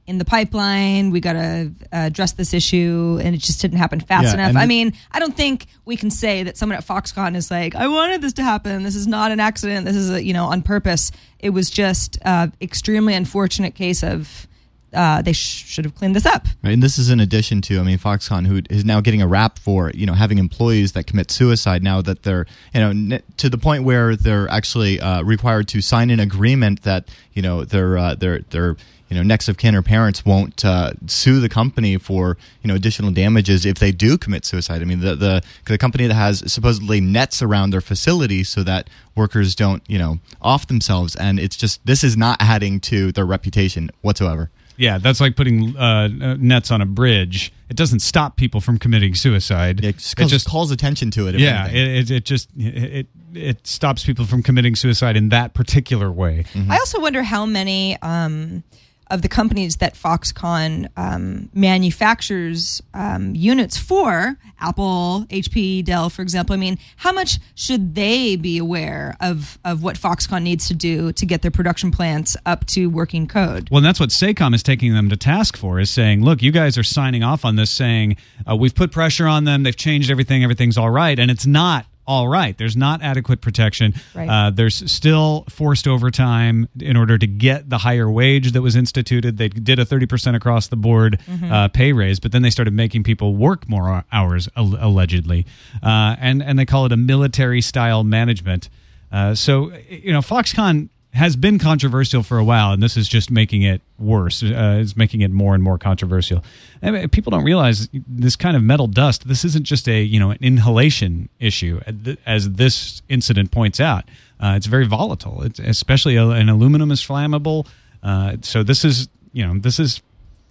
in 0.06 0.16
the 0.16 0.24
pipeline. 0.24 1.10
We 1.10 1.20
got 1.20 1.34
to 1.34 1.70
address 1.92 2.32
this 2.32 2.54
issue, 2.54 3.20
and 3.22 3.34
it 3.34 3.38
just 3.38 3.60
didn't 3.60 3.76
happen 3.76 4.00
fast 4.00 4.24
Yeah, 4.24 4.34
enough. 4.34 4.56
I 4.56 4.64
mean, 4.64 4.94
I 5.12 5.18
don't 5.18 5.36
think 5.36 5.66
we 5.84 5.96
can 5.96 6.10
say 6.10 6.42
that 6.44 6.56
someone 6.56 6.78
at 6.78 6.86
Foxconn 6.86 7.36
is 7.36 7.50
like, 7.50 7.74
"I 7.74 7.88
wanted 7.88 8.22
this 8.22 8.32
to 8.34 8.42
happen. 8.42 8.82
This 8.82 8.96
is 8.96 9.06
not 9.06 9.32
an 9.32 9.40
accident. 9.40 9.84
This 9.84 9.96
is 9.96 10.10
a, 10.10 10.22
you 10.22 10.32
know 10.32 10.46
on 10.46 10.62
purpose." 10.62 11.12
It 11.38 11.50
was 11.50 11.68
just 11.68 12.18
uh, 12.24 12.48
extremely 12.60 13.14
unfortunate 13.14 13.74
case 13.74 14.02
of 14.02 14.48
uh, 14.92 15.22
they 15.22 15.32
sh- 15.32 15.64
should 15.66 15.84
have 15.84 15.94
cleaned 15.94 16.16
this 16.16 16.26
up. 16.26 16.46
Right, 16.62 16.72
and 16.72 16.82
this 16.82 16.98
is 16.98 17.10
in 17.10 17.20
addition 17.20 17.60
to, 17.62 17.78
I 17.78 17.82
mean, 17.82 17.98
Foxconn, 17.98 18.46
who 18.46 18.62
is 18.70 18.84
now 18.84 19.00
getting 19.00 19.22
a 19.22 19.28
rap 19.28 19.58
for, 19.58 19.90
you 19.94 20.06
know, 20.06 20.14
having 20.14 20.38
employees 20.38 20.92
that 20.92 21.06
commit 21.06 21.30
suicide 21.30 21.82
now 21.82 22.00
that 22.02 22.22
they're, 22.22 22.46
you 22.74 22.80
know, 22.80 22.90
n- 22.90 23.22
to 23.36 23.50
the 23.50 23.58
point 23.58 23.84
where 23.84 24.16
they're 24.16 24.48
actually 24.48 25.00
uh, 25.00 25.22
required 25.22 25.68
to 25.68 25.80
sign 25.80 26.10
an 26.10 26.20
agreement 26.20 26.82
that, 26.82 27.08
you 27.32 27.42
know, 27.42 27.64
they're, 27.64 27.98
uh, 27.98 28.14
they're, 28.14 28.40
they're, 28.50 28.76
you 29.08 29.16
know 29.16 29.22
next 29.22 29.48
of 29.48 29.56
kin 29.56 29.74
or 29.74 29.82
parents 29.82 30.24
won't 30.24 30.64
uh, 30.64 30.92
sue 31.06 31.40
the 31.40 31.48
company 31.48 31.96
for 31.96 32.36
you 32.62 32.68
know 32.68 32.74
additional 32.74 33.10
damages 33.10 33.64
if 33.64 33.78
they 33.78 33.90
do 33.90 34.18
commit 34.18 34.44
suicide. 34.44 34.82
I 34.82 34.84
mean 34.84 35.00
the 35.00 35.16
the 35.16 35.42
the 35.64 35.78
company 35.78 36.06
that 36.06 36.14
has 36.14 36.52
supposedly 36.52 37.00
nets 37.00 37.40
around 37.42 37.70
their 37.70 37.80
facility 37.80 38.44
so 38.44 38.62
that 38.64 38.90
workers 39.14 39.54
don't 39.54 39.82
you 39.88 39.98
know 39.98 40.18
off 40.42 40.66
themselves, 40.66 41.16
and 41.16 41.40
it's 41.40 41.56
just 41.56 41.84
this 41.86 42.04
is 42.04 42.16
not 42.16 42.36
adding 42.40 42.80
to 42.80 43.10
their 43.12 43.24
reputation 43.24 43.90
whatsoever. 44.02 44.50
Yeah, 44.78 44.98
that's 44.98 45.20
like 45.20 45.34
putting 45.34 45.76
uh, 45.76 46.08
uh, 46.20 46.36
nets 46.38 46.70
on 46.70 46.80
a 46.80 46.86
bridge. 46.86 47.52
It 47.68 47.76
doesn't 47.76 47.98
stop 47.98 48.36
people 48.36 48.60
from 48.60 48.78
committing 48.78 49.14
suicide. 49.14 49.84
It 49.84 49.98
just, 49.98 50.16
calls, 50.16 50.44
calls 50.44 50.70
attention 50.70 51.10
to 51.12 51.26
it. 51.26 51.34
yeah, 51.34 51.66
it, 51.68 51.74
it, 51.74 52.10
it 52.10 52.24
just 52.24 52.48
it, 52.56 53.08
it 53.34 53.66
stops 53.66 54.04
people 54.04 54.24
from 54.24 54.42
committing 54.42 54.76
suicide 54.76 55.16
in 55.16 55.30
that 55.30 55.52
particular 55.52 56.10
way. 56.10 56.44
I 56.70 56.78
also 56.78 57.00
wonder 57.00 57.22
how 57.22 57.44
many 57.44 58.00
um, 58.00 58.62
of 59.10 59.22
the 59.22 59.28
companies 59.28 59.76
that 59.76 59.94
Foxconn 59.94 60.88
um, 60.96 61.48
manufactures 61.54 62.82
um, 62.94 63.34
units 63.34 63.78
for, 63.78 64.36
Apple, 64.60 65.26
HP, 65.30 65.84
Dell, 65.84 66.10
for 66.10 66.22
example. 66.22 66.54
I 66.54 66.58
mean, 66.58 66.78
how 66.96 67.12
much 67.12 67.38
should 67.54 67.94
they 67.94 68.36
be 68.36 68.58
aware 68.58 69.16
of 69.20 69.58
of 69.64 69.82
what 69.82 69.96
Foxconn 69.96 70.42
needs 70.42 70.68
to 70.68 70.74
do 70.74 71.12
to 71.12 71.26
get 71.26 71.42
their 71.42 71.50
production 71.50 71.90
plants 71.90 72.36
up 72.46 72.66
to 72.66 72.88
working 72.88 73.26
code? 73.26 73.68
Well, 73.70 73.78
and 73.78 73.86
that's 73.86 74.00
what 74.00 74.10
SACOM 74.10 74.54
is 74.54 74.62
taking 74.62 74.94
them 74.94 75.08
to 75.10 75.16
task 75.16 75.56
for, 75.56 75.78
is 75.80 75.90
saying, 75.90 76.24
look, 76.24 76.42
you 76.42 76.52
guys 76.52 76.76
are 76.76 76.82
signing 76.82 77.22
off 77.22 77.44
on 77.44 77.56
this, 77.56 77.70
saying 77.70 78.16
uh, 78.48 78.56
we've 78.56 78.74
put 78.74 78.92
pressure 78.92 79.26
on 79.26 79.44
them, 79.44 79.62
they've 79.62 79.76
changed 79.76 80.10
everything, 80.10 80.42
everything's 80.42 80.78
all 80.78 80.90
right, 80.90 81.18
and 81.18 81.30
it's 81.30 81.46
not 81.46 81.86
all 82.08 82.26
right. 82.26 82.56
There's 82.56 82.76
not 82.76 83.02
adequate 83.02 83.42
protection. 83.42 83.92
Right. 84.14 84.28
Uh, 84.28 84.50
there's 84.50 84.90
still 84.90 85.44
forced 85.50 85.86
overtime 85.86 86.66
in 86.80 86.96
order 86.96 87.18
to 87.18 87.26
get 87.26 87.68
the 87.68 87.76
higher 87.78 88.10
wage 88.10 88.52
that 88.52 88.62
was 88.62 88.74
instituted. 88.74 89.36
They 89.36 89.48
did 89.50 89.78
a 89.78 89.84
30% 89.84 90.34
across 90.34 90.68
the 90.68 90.76
board 90.76 91.20
uh, 91.44 91.68
pay 91.68 91.92
raise, 91.92 92.18
but 92.18 92.32
then 92.32 92.40
they 92.40 92.48
started 92.50 92.72
making 92.72 93.02
people 93.04 93.36
work 93.36 93.68
more 93.68 94.04
hours, 94.10 94.48
al- 94.56 94.76
allegedly. 94.80 95.44
Uh, 95.82 96.16
and, 96.18 96.42
and 96.42 96.58
they 96.58 96.64
call 96.64 96.86
it 96.86 96.92
a 96.92 96.96
military 96.96 97.60
style 97.60 98.02
management. 98.04 98.70
Uh, 99.12 99.34
so, 99.34 99.70
you 99.90 100.12
know, 100.12 100.20
Foxconn 100.20 100.88
has 101.18 101.36
been 101.36 101.58
controversial 101.58 102.22
for 102.22 102.38
a 102.38 102.44
while, 102.44 102.72
and 102.72 102.82
this 102.82 102.96
is 102.96 103.08
just 103.08 103.30
making 103.30 103.62
it 103.62 103.82
worse. 103.98 104.42
Uh, 104.42 104.78
it's 104.80 104.96
making 104.96 105.20
it 105.20 105.30
more 105.30 105.54
and 105.54 105.62
more 105.62 105.76
controversial. 105.76 106.42
I 106.82 106.90
mean, 106.90 107.08
people 107.08 107.30
don't 107.30 107.44
realize 107.44 107.88
this 107.92 108.36
kind 108.36 108.56
of 108.56 108.62
metal 108.62 108.86
dust. 108.86 109.26
This 109.26 109.44
isn't 109.44 109.64
just 109.64 109.88
a 109.88 110.00
you 110.00 110.18
know 110.18 110.30
an 110.30 110.38
inhalation 110.40 111.28
issue, 111.40 111.80
as 112.24 112.50
this 112.52 113.02
incident 113.08 113.50
points 113.50 113.80
out. 113.80 114.04
Uh, 114.40 114.54
it's 114.56 114.66
very 114.66 114.86
volatile. 114.86 115.42
It's 115.42 115.58
especially 115.58 116.16
a, 116.16 116.28
an 116.28 116.48
aluminum 116.48 116.90
is 116.90 117.00
flammable. 117.00 117.66
Uh, 118.02 118.36
so 118.42 118.62
this 118.62 118.84
is 118.84 119.08
you 119.32 119.46
know 119.46 119.58
this 119.58 119.78
is 119.78 120.00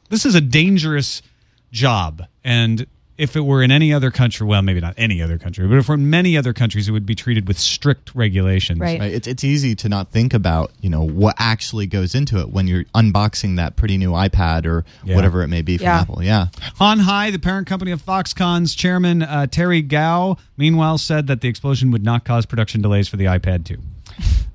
this 0.09 0.25
is 0.25 0.35
a 0.35 0.41
dangerous 0.41 1.21
job 1.71 2.23
and 2.43 2.85
if 3.17 3.35
it 3.35 3.41
were 3.41 3.63
in 3.63 3.71
any 3.71 3.91
other 3.93 4.11
country 4.11 4.45
well 4.45 4.61
maybe 4.61 4.79
not 4.79 4.93
any 4.97 5.21
other 5.21 5.37
country 5.37 5.67
but 5.67 5.77
if 5.77 5.89
we're 5.89 5.95
in 5.95 6.09
many 6.09 6.37
other 6.37 6.53
countries 6.53 6.87
it 6.87 6.91
would 6.91 7.05
be 7.05 7.15
treated 7.15 7.47
with 7.47 7.57
strict 7.57 8.13
regulations 8.13 8.79
Right. 8.79 8.99
Right. 8.99 9.11
It's 9.13 9.27
it's 9.27 9.43
easy 9.43 9.75
to 9.75 9.89
not 9.89 10.11
think 10.11 10.33
about 10.33 10.71
you 10.81 10.89
know 10.89 11.03
what 11.03 11.35
actually 11.39 11.87
goes 11.87 12.13
into 12.15 12.39
it 12.39 12.49
when 12.49 12.67
you're 12.67 12.83
unboxing 12.95 13.55
that 13.57 13.75
pretty 13.75 13.97
new 13.97 14.11
iPad 14.11 14.65
or 14.65 14.85
Yeah. 15.03 15.15
whatever 15.15 15.41
it 15.43 15.47
may 15.47 15.61
be 15.61 15.77
from 15.77 15.85
Yeah. 15.85 15.99
Apple. 16.01 16.23
Yeah. 16.23 16.47
Hon 16.79 16.99
Hai, 16.99 17.31
the 17.31 17.39
parent 17.39 17.67
company 17.67 17.91
of 17.91 18.01
Foxconn's 18.01 18.75
chairman 18.75 19.23
uh, 19.23 19.47
Terry 19.47 19.81
Gou, 19.81 20.35
meanwhile 20.57 20.97
said 20.97 21.27
that 21.27 21.41
the 21.41 21.47
explosion 21.47 21.91
would 21.91 22.03
not 22.03 22.23
cause 22.23 22.45
production 22.45 22.81
delays 22.81 23.07
for 23.07 23.17
the 23.17 23.25
iPad 23.25 23.65
2. 23.65 23.77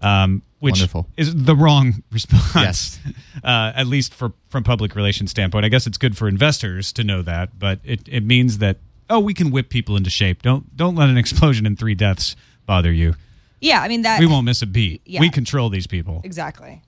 Um, 0.00 0.42
which 0.62 0.74
Wonderful. 0.74 1.08
is 1.16 1.34
the 1.34 1.56
wrong 1.56 2.04
response, 2.12 2.54
Yes. 2.54 3.00
uh, 3.44 3.72
at 3.74 3.88
least 3.88 4.14
for 4.14 4.32
from 4.48 4.62
public 4.62 4.94
relations 4.94 5.30
standpoint. 5.32 5.64
I 5.64 5.68
guess 5.68 5.88
it's 5.88 5.98
good 5.98 6.16
for 6.16 6.28
investors 6.28 6.92
to 6.92 7.02
know 7.02 7.20
that, 7.22 7.58
but 7.58 7.80
it, 7.82 8.08
it 8.08 8.24
means 8.24 8.58
that 8.58 8.76
oh, 9.10 9.18
we 9.18 9.34
can 9.34 9.50
whip 9.50 9.68
people 9.70 9.96
into 9.96 10.08
shape. 10.08 10.40
Don't 10.42 10.76
don't 10.76 10.94
let 10.94 11.08
an 11.08 11.18
explosion 11.18 11.66
and 11.66 11.76
three 11.76 11.96
deaths 11.96 12.36
bother 12.64 12.92
you. 12.92 13.14
Yeah, 13.60 13.82
I 13.82 13.88
mean 13.88 14.02
that. 14.02 14.20
We 14.20 14.26
won't 14.26 14.44
miss 14.44 14.62
a 14.62 14.66
beat. 14.66 15.02
Yeah. 15.04 15.18
We 15.20 15.30
control 15.30 15.68
these 15.68 15.88
people. 15.88 16.20
exactly. 16.24 16.80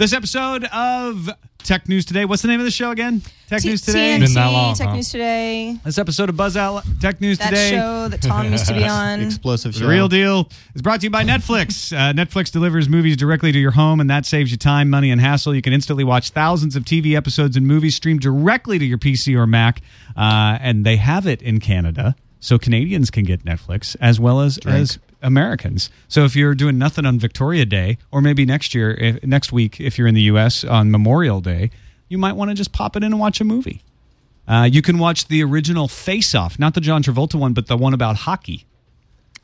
This 0.00 0.14
episode 0.14 0.64
of 0.64 1.28
Tech 1.58 1.86
News 1.86 2.06
Today. 2.06 2.24
What's 2.24 2.40
the 2.40 2.48
name 2.48 2.58
of 2.58 2.64
the 2.64 2.70
show 2.70 2.90
again? 2.90 3.20
Tech 3.48 3.62
News 3.62 3.82
Today. 3.82 4.16
TNT, 4.16 4.20
Been 4.20 4.32
that 4.32 4.46
long, 4.46 4.74
Tech 4.74 4.88
huh? 4.88 4.94
News 4.94 5.10
Today. 5.10 5.76
This 5.84 5.98
episode 5.98 6.30
of 6.30 6.38
Buzz 6.38 6.56
Out 6.56 6.84
Tech 7.02 7.20
News 7.20 7.36
That 7.36 7.50
Today. 7.50 7.68
show 7.68 8.08
that 8.08 8.22
Tom 8.22 8.50
used 8.50 8.64
to 8.68 8.72
be 8.72 8.84
on. 8.88 9.20
Explosive 9.20 9.74
The 9.74 9.86
real 9.86 10.08
deal 10.08 10.48
is 10.74 10.80
brought 10.80 11.00
to 11.00 11.06
you 11.06 11.10
by 11.10 11.22
Netflix. 11.22 11.94
Uh, 11.94 12.14
Netflix 12.14 12.50
delivers 12.50 12.88
movies 12.88 13.14
directly 13.14 13.52
to 13.52 13.58
your 13.58 13.72
home, 13.72 14.00
and 14.00 14.08
that 14.08 14.24
saves 14.24 14.50
you 14.50 14.56
time, 14.56 14.88
money, 14.88 15.10
and 15.10 15.20
hassle. 15.20 15.54
You 15.54 15.60
can 15.60 15.74
instantly 15.74 16.02
watch 16.02 16.30
thousands 16.30 16.76
of 16.76 16.84
TV 16.84 17.14
episodes 17.14 17.54
and 17.58 17.66
movies 17.66 17.94
streamed 17.94 18.20
directly 18.22 18.78
to 18.78 18.86
your 18.86 18.96
PC 18.96 19.36
or 19.36 19.46
Mac, 19.46 19.82
uh, 20.16 20.56
and 20.62 20.86
they 20.86 20.96
have 20.96 21.26
it 21.26 21.42
in 21.42 21.60
Canada, 21.60 22.16
so 22.40 22.58
Canadians 22.58 23.10
can 23.10 23.24
get 23.24 23.44
Netflix 23.44 23.94
as 24.00 24.18
well 24.18 24.40
as 24.40 24.58
as 24.66 24.98
Americans. 25.22 25.90
So 26.08 26.24
if 26.24 26.34
you're 26.34 26.54
doing 26.54 26.78
nothing 26.78 27.04
on 27.06 27.18
Victoria 27.18 27.66
Day, 27.66 27.98
or 28.10 28.20
maybe 28.20 28.44
next 28.46 28.74
year, 28.74 28.92
if, 28.92 29.22
next 29.22 29.52
week, 29.52 29.80
if 29.80 29.98
you're 29.98 30.08
in 30.08 30.14
the 30.14 30.22
U.S. 30.22 30.64
on 30.64 30.90
Memorial 30.90 31.40
Day, 31.40 31.70
you 32.08 32.18
might 32.18 32.32
want 32.32 32.50
to 32.50 32.54
just 32.54 32.72
pop 32.72 32.96
it 32.96 33.04
in 33.04 33.12
and 33.12 33.20
watch 33.20 33.40
a 33.40 33.44
movie. 33.44 33.82
Uh, 34.48 34.64
you 34.70 34.82
can 34.82 34.98
watch 34.98 35.28
the 35.28 35.44
original 35.44 35.86
Face 35.86 36.34
Off, 36.34 36.58
not 36.58 36.74
the 36.74 36.80
John 36.80 37.02
Travolta 37.02 37.36
one, 37.36 37.52
but 37.52 37.66
the 37.66 37.76
one 37.76 37.94
about 37.94 38.16
hockey. 38.16 38.66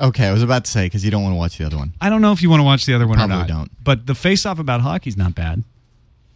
Okay, 0.00 0.26
I 0.26 0.32
was 0.32 0.42
about 0.42 0.64
to 0.64 0.70
say 0.70 0.86
because 0.86 1.04
you 1.04 1.10
don't 1.10 1.22
want 1.22 1.34
to 1.34 1.38
watch 1.38 1.58
the 1.58 1.64
other 1.64 1.76
one. 1.76 1.94
I 2.00 2.10
don't 2.10 2.20
know 2.20 2.32
if 2.32 2.42
you 2.42 2.50
want 2.50 2.60
to 2.60 2.64
watch 2.64 2.86
the 2.86 2.94
other 2.94 3.06
one 3.06 3.18
or 3.18 3.26
Probably 3.26 3.36
not. 3.36 3.48
don't. 3.48 3.84
But 3.84 4.06
the 4.06 4.14
face 4.14 4.44
off 4.44 4.58
about 4.58 4.80
hockey's 4.80 5.16
not 5.16 5.34
bad. 5.34 5.62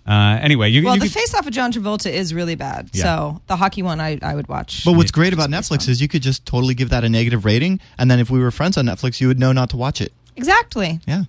Uh, 0.07 0.39
anyway, 0.41 0.69
you, 0.71 0.83
Well, 0.83 0.95
you 0.95 1.01
the 1.01 1.07
could- 1.07 1.13
face 1.15 1.35
off 1.35 1.47
of 1.47 1.53
John 1.53 1.73
Travolta 1.73 2.11
is 2.11 2.33
really 2.35 2.55
bad. 2.55 2.91
Yeah. 2.93 3.03
So 3.03 3.43
the 3.47 3.57
hockey 3.57 3.83
one 3.83 4.01
I, 4.01 4.19
I 4.23 4.35
would 4.35 4.49
watch. 4.49 4.85
But 4.85 4.93
what's 4.93 5.11
great 5.11 5.33
about 5.33 5.51
Netflix 5.51 5.89
is 5.89 6.01
you 6.01 6.09
could 6.09 6.23
just 6.23 6.47
totally 6.47 6.75
give 6.75 6.89
that 6.91 7.05
a 7.05 7.09
negative 7.09 7.45
rating, 7.45 7.81
and 7.99 8.11
then 8.11 8.19
if 8.19 8.31
we 8.31 8.41
were 8.41 8.51
friends 8.51 8.77
on 8.77 8.87
Netflix, 8.87 9.21
you 9.21 9.29
would 9.29 9.39
know 9.39 9.53
not 9.53 9.71
to 9.71 9.77
watch 9.77 10.01
it. 10.01 10.13
exactly. 10.37 11.01
Yeah. 11.07 11.25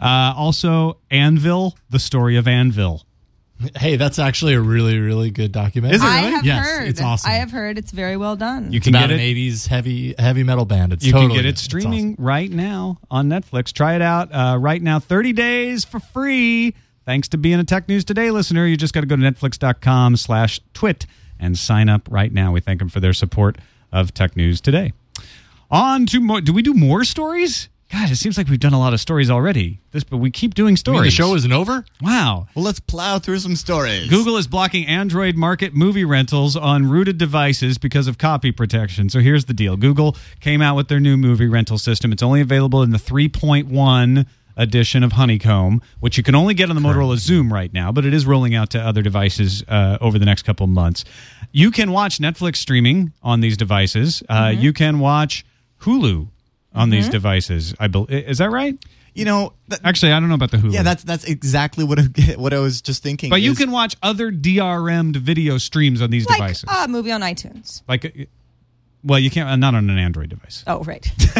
uh, 0.00 0.32
also 0.36 0.96
Anvil, 1.10 1.76
the 1.90 1.98
story 1.98 2.36
of 2.36 2.48
Anvil. 2.48 3.04
Hey, 3.76 3.96
that's 3.96 4.18
actually 4.18 4.54
a 4.54 4.60
really, 4.60 4.98
really 4.98 5.30
good 5.30 5.52
documentary. 5.52 5.96
Is 5.96 6.02
it 6.02 6.06
I 6.06 6.16
have 6.22 6.46
Yes, 6.46 6.64
heard. 6.66 6.88
it's 6.88 7.02
awesome. 7.02 7.30
I 7.30 7.34
have 7.34 7.50
heard 7.50 7.76
it's 7.76 7.90
very 7.92 8.16
well 8.16 8.34
done. 8.34 8.72
You 8.72 8.78
It's 8.78 8.86
can 8.86 8.94
about 8.94 9.10
get 9.10 9.16
an 9.16 9.20
it. 9.20 9.34
'80s 9.36 9.66
heavy 9.66 10.14
heavy 10.18 10.42
metal 10.44 10.64
band. 10.64 10.94
It's 10.94 11.04
You 11.04 11.12
totally 11.12 11.34
can 11.34 11.36
get 11.36 11.44
it 11.44 11.58
streaming 11.58 12.12
awesome. 12.14 12.24
right 12.24 12.50
now 12.50 12.98
on 13.10 13.28
Netflix. 13.28 13.70
Try 13.74 13.96
it 13.96 14.00
out 14.02 14.32
uh, 14.32 14.56
right 14.58 14.80
now, 14.80 14.98
30 14.98 15.34
days 15.34 15.84
for 15.84 16.00
free. 16.00 16.74
Thanks 17.10 17.26
to 17.30 17.38
being 17.38 17.58
a 17.58 17.64
Tech 17.64 17.88
News 17.88 18.04
Today 18.04 18.30
listener. 18.30 18.64
You 18.66 18.76
just 18.76 18.94
got 18.94 19.00
to 19.00 19.06
go 19.08 19.16
to 19.16 19.22
netflix.com 19.22 20.16
slash 20.16 20.60
twit 20.74 21.06
and 21.40 21.58
sign 21.58 21.88
up 21.88 22.06
right 22.08 22.32
now. 22.32 22.52
We 22.52 22.60
thank 22.60 22.78
them 22.78 22.88
for 22.88 23.00
their 23.00 23.12
support 23.12 23.58
of 23.90 24.14
Tech 24.14 24.36
News 24.36 24.60
Today. 24.60 24.92
On 25.72 26.06
to 26.06 26.20
more. 26.20 26.40
Do 26.40 26.52
we 26.52 26.62
do 26.62 26.72
more 26.72 27.02
stories? 27.02 27.68
God, 27.90 28.12
it 28.12 28.14
seems 28.14 28.38
like 28.38 28.46
we've 28.46 28.60
done 28.60 28.74
a 28.74 28.78
lot 28.78 28.94
of 28.94 29.00
stories 29.00 29.28
already. 29.28 29.80
This, 29.90 30.04
but 30.04 30.18
we 30.18 30.30
keep 30.30 30.54
doing 30.54 30.74
You 30.74 30.76
stories. 30.76 30.98
mean 31.00 31.04
the 31.06 31.10
show 31.10 31.34
isn't 31.34 31.50
over. 31.52 31.84
wow. 32.00 32.46
Well, 32.54 32.64
let's 32.64 32.78
plow 32.78 33.18
through 33.18 33.40
some 33.40 33.56
stories. 33.56 34.08
Google 34.08 34.36
is 34.36 34.46
blocking 34.46 34.86
Android 34.86 35.34
market 35.34 35.74
movie 35.74 36.04
rentals 36.04 36.54
on 36.54 36.88
rooted 36.88 37.18
devices 37.18 37.76
because 37.76 38.06
of 38.06 38.18
copy 38.18 38.52
protection. 38.52 39.08
So 39.08 39.18
here's 39.18 39.46
the 39.46 39.54
deal 39.54 39.76
Google 39.76 40.16
came 40.38 40.62
out 40.62 40.76
with 40.76 40.86
their 40.86 41.00
new 41.00 41.16
movie 41.16 41.48
rental 41.48 41.76
system. 41.76 42.12
It's 42.12 42.22
only 42.22 42.40
available 42.40 42.84
in 42.84 42.90
the 42.90 42.98
3.1 42.98 44.26
edition 44.60 45.02
of 45.02 45.12
Honeycomb, 45.12 45.80
which 46.00 46.16
you 46.16 46.22
can 46.22 46.34
only 46.34 46.54
get 46.54 46.68
on 46.70 46.76
the 46.76 46.82
Motorola 46.82 47.16
Xoom 47.16 47.50
right 47.50 47.72
now, 47.72 47.90
but 47.92 48.04
it 48.04 48.12
is 48.14 48.26
rolling 48.26 48.54
out 48.54 48.70
to 48.70 48.80
other 48.80 49.02
devices 49.02 49.64
uh, 49.68 49.98
over 50.00 50.18
the 50.18 50.26
next 50.26 50.42
couple 50.42 50.66
months. 50.66 51.04
You 51.52 51.70
can 51.70 51.90
watch 51.92 52.18
Netflix 52.18 52.56
streaming 52.56 53.12
on 53.22 53.40
these 53.40 53.56
devices. 53.56 54.22
Uh, 54.28 54.52
You 54.56 54.72
can 54.72 54.98
watch 55.00 55.44
Hulu 55.80 56.28
on 56.74 56.90
these 56.90 57.08
devices. 57.08 57.74
I 57.80 57.88
bel 57.88 58.06
Is 58.06 58.38
that 58.38 58.50
right? 58.50 58.76
You 59.12 59.24
know, 59.24 59.54
th- 59.68 59.80
Actually, 59.82 60.12
I 60.12 60.20
don't 60.20 60.28
know 60.28 60.36
about 60.36 60.52
the 60.52 60.58
Hulu. 60.58 60.72
yeah, 60.72 60.84
that's 60.84 61.02
that's 61.02 61.24
exactly 61.24 61.82
what 61.82 61.98
I, 61.98 62.02
what 62.36 62.54
I 62.54 62.60
was 62.60 62.80
just 62.80 63.02
thinking. 63.02 63.28
but 63.30 63.40
you 63.42 63.54
can 63.56 63.72
watch 63.72 63.96
other 64.04 64.30
DRM'd 64.30 65.16
video 65.16 65.58
streams 65.58 66.00
on 66.00 66.10
these 66.10 66.28
like 66.28 66.36
devices. 66.38 66.64
a 66.68 66.86
movie 66.86 67.10
on 67.10 67.20
iTunes. 67.22 67.82
like, 67.88 68.04
uh, 68.04 68.10
well, 69.02 69.18
you 69.18 69.30
can't. 69.30 69.48
Uh, 69.48 69.56
not 69.56 69.74
on 69.74 69.88
an 69.90 69.98
Android 69.98 70.28
device. 70.28 70.62
Oh, 70.66 70.82
right. 70.84 71.06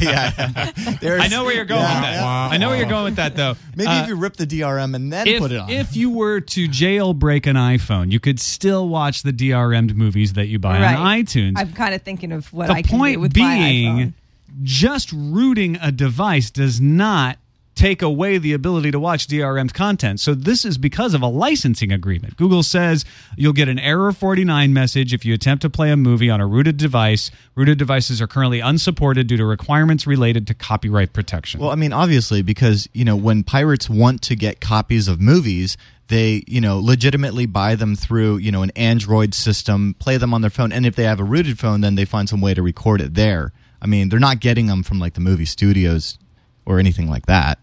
yeah, 0.00 0.70
There's- 1.00 1.22
I 1.24 1.28
know 1.28 1.44
where 1.44 1.54
you're 1.54 1.64
going 1.64 1.80
Yeah, 1.82 1.94
with 1.94 2.02
that. 2.02 2.14
yeah. 2.20 2.48
I 2.52 2.56
know 2.56 2.68
where 2.68 2.78
you're 2.78 2.88
going 2.88 3.04
with 3.04 3.16
that, 3.16 3.36
though. 3.36 3.56
Maybe 3.76 3.88
Uh, 3.88 4.02
if 4.02 4.08
you 4.08 4.16
rip 4.16 4.36
the 4.36 4.46
DRM 4.46 4.94
and 4.94 5.12
then 5.12 5.26
if, 5.26 5.38
put 5.40 5.52
it 5.52 5.58
on. 5.58 5.70
if 5.70 5.96
you 5.96 6.10
were 6.10 6.40
to 6.40 6.68
jailbreak 6.68 7.46
an 7.46 7.56
iPhone, 7.56 8.12
you 8.12 8.20
could 8.20 8.38
still 8.40 8.88
watch 8.88 9.22
the 9.22 9.32
DRM'd 9.32 9.96
movies 9.96 10.34
that 10.34 10.46
you 10.46 10.58
buy 10.58 10.80
right. 10.80 10.96
on 10.96 11.06
iTunes. 11.24 11.54
I'm 11.56 11.72
kind 11.72 11.94
of 11.94 12.02
thinking 12.02 12.32
of 12.32 12.52
what 12.52 12.68
the 12.68 12.74
I 12.74 12.82
can 12.82 12.98
point 12.98 13.14
do 13.16 13.20
with 13.20 13.36
my 13.36 13.54
being, 13.58 13.96
iPhone. 13.96 14.12
just 14.62 15.10
rooting 15.12 15.76
a 15.80 15.90
device 15.92 16.50
does 16.50 16.80
not 16.80 17.38
take 17.82 18.00
away 18.00 18.38
the 18.38 18.52
ability 18.52 18.92
to 18.92 19.00
watch 19.00 19.26
DRM's 19.26 19.72
content. 19.72 20.20
So 20.20 20.34
this 20.34 20.64
is 20.64 20.78
because 20.78 21.14
of 21.14 21.22
a 21.22 21.26
licensing 21.26 21.90
agreement. 21.90 22.36
Google 22.36 22.62
says 22.62 23.04
you'll 23.36 23.52
get 23.52 23.68
an 23.68 23.80
error 23.80 24.12
49 24.12 24.72
message 24.72 25.12
if 25.12 25.24
you 25.24 25.34
attempt 25.34 25.62
to 25.62 25.70
play 25.70 25.90
a 25.90 25.96
movie 25.96 26.30
on 26.30 26.40
a 26.40 26.46
rooted 26.46 26.76
device. 26.76 27.32
Rooted 27.56 27.78
devices 27.78 28.22
are 28.22 28.28
currently 28.28 28.60
unsupported 28.60 29.26
due 29.26 29.36
to 29.36 29.44
requirements 29.44 30.06
related 30.06 30.46
to 30.46 30.54
copyright 30.54 31.12
protection. 31.12 31.60
Well, 31.60 31.70
I 31.70 31.74
mean, 31.74 31.92
obviously, 31.92 32.40
because 32.42 32.88
you 32.92 33.04
know 33.04 33.16
when 33.16 33.42
pirates 33.42 33.90
want 33.90 34.22
to 34.22 34.36
get 34.36 34.60
copies 34.60 35.08
of 35.08 35.20
movies, 35.20 35.76
they 36.06 36.44
you 36.46 36.60
know 36.60 36.78
legitimately 36.78 37.46
buy 37.46 37.74
them 37.74 37.96
through 37.96 38.36
you 38.36 38.52
know 38.52 38.62
an 38.62 38.70
Android 38.76 39.34
system, 39.34 39.96
play 39.98 40.18
them 40.18 40.32
on 40.32 40.40
their 40.40 40.50
phone, 40.50 40.70
and 40.70 40.86
if 40.86 40.94
they 40.94 41.02
have 41.02 41.18
a 41.18 41.24
rooted 41.24 41.58
phone, 41.58 41.80
then 41.80 41.96
they 41.96 42.04
find 42.04 42.28
some 42.28 42.40
way 42.40 42.54
to 42.54 42.62
record 42.62 43.00
it 43.00 43.14
there. 43.14 43.52
I 43.80 43.88
mean, 43.88 44.08
they're 44.08 44.20
not 44.20 44.38
getting 44.38 44.66
them 44.66 44.84
from 44.84 45.00
like 45.00 45.14
the 45.14 45.20
movie 45.20 45.46
studios 45.46 46.16
or 46.64 46.78
anything 46.78 47.10
like 47.10 47.26
that. 47.26 47.58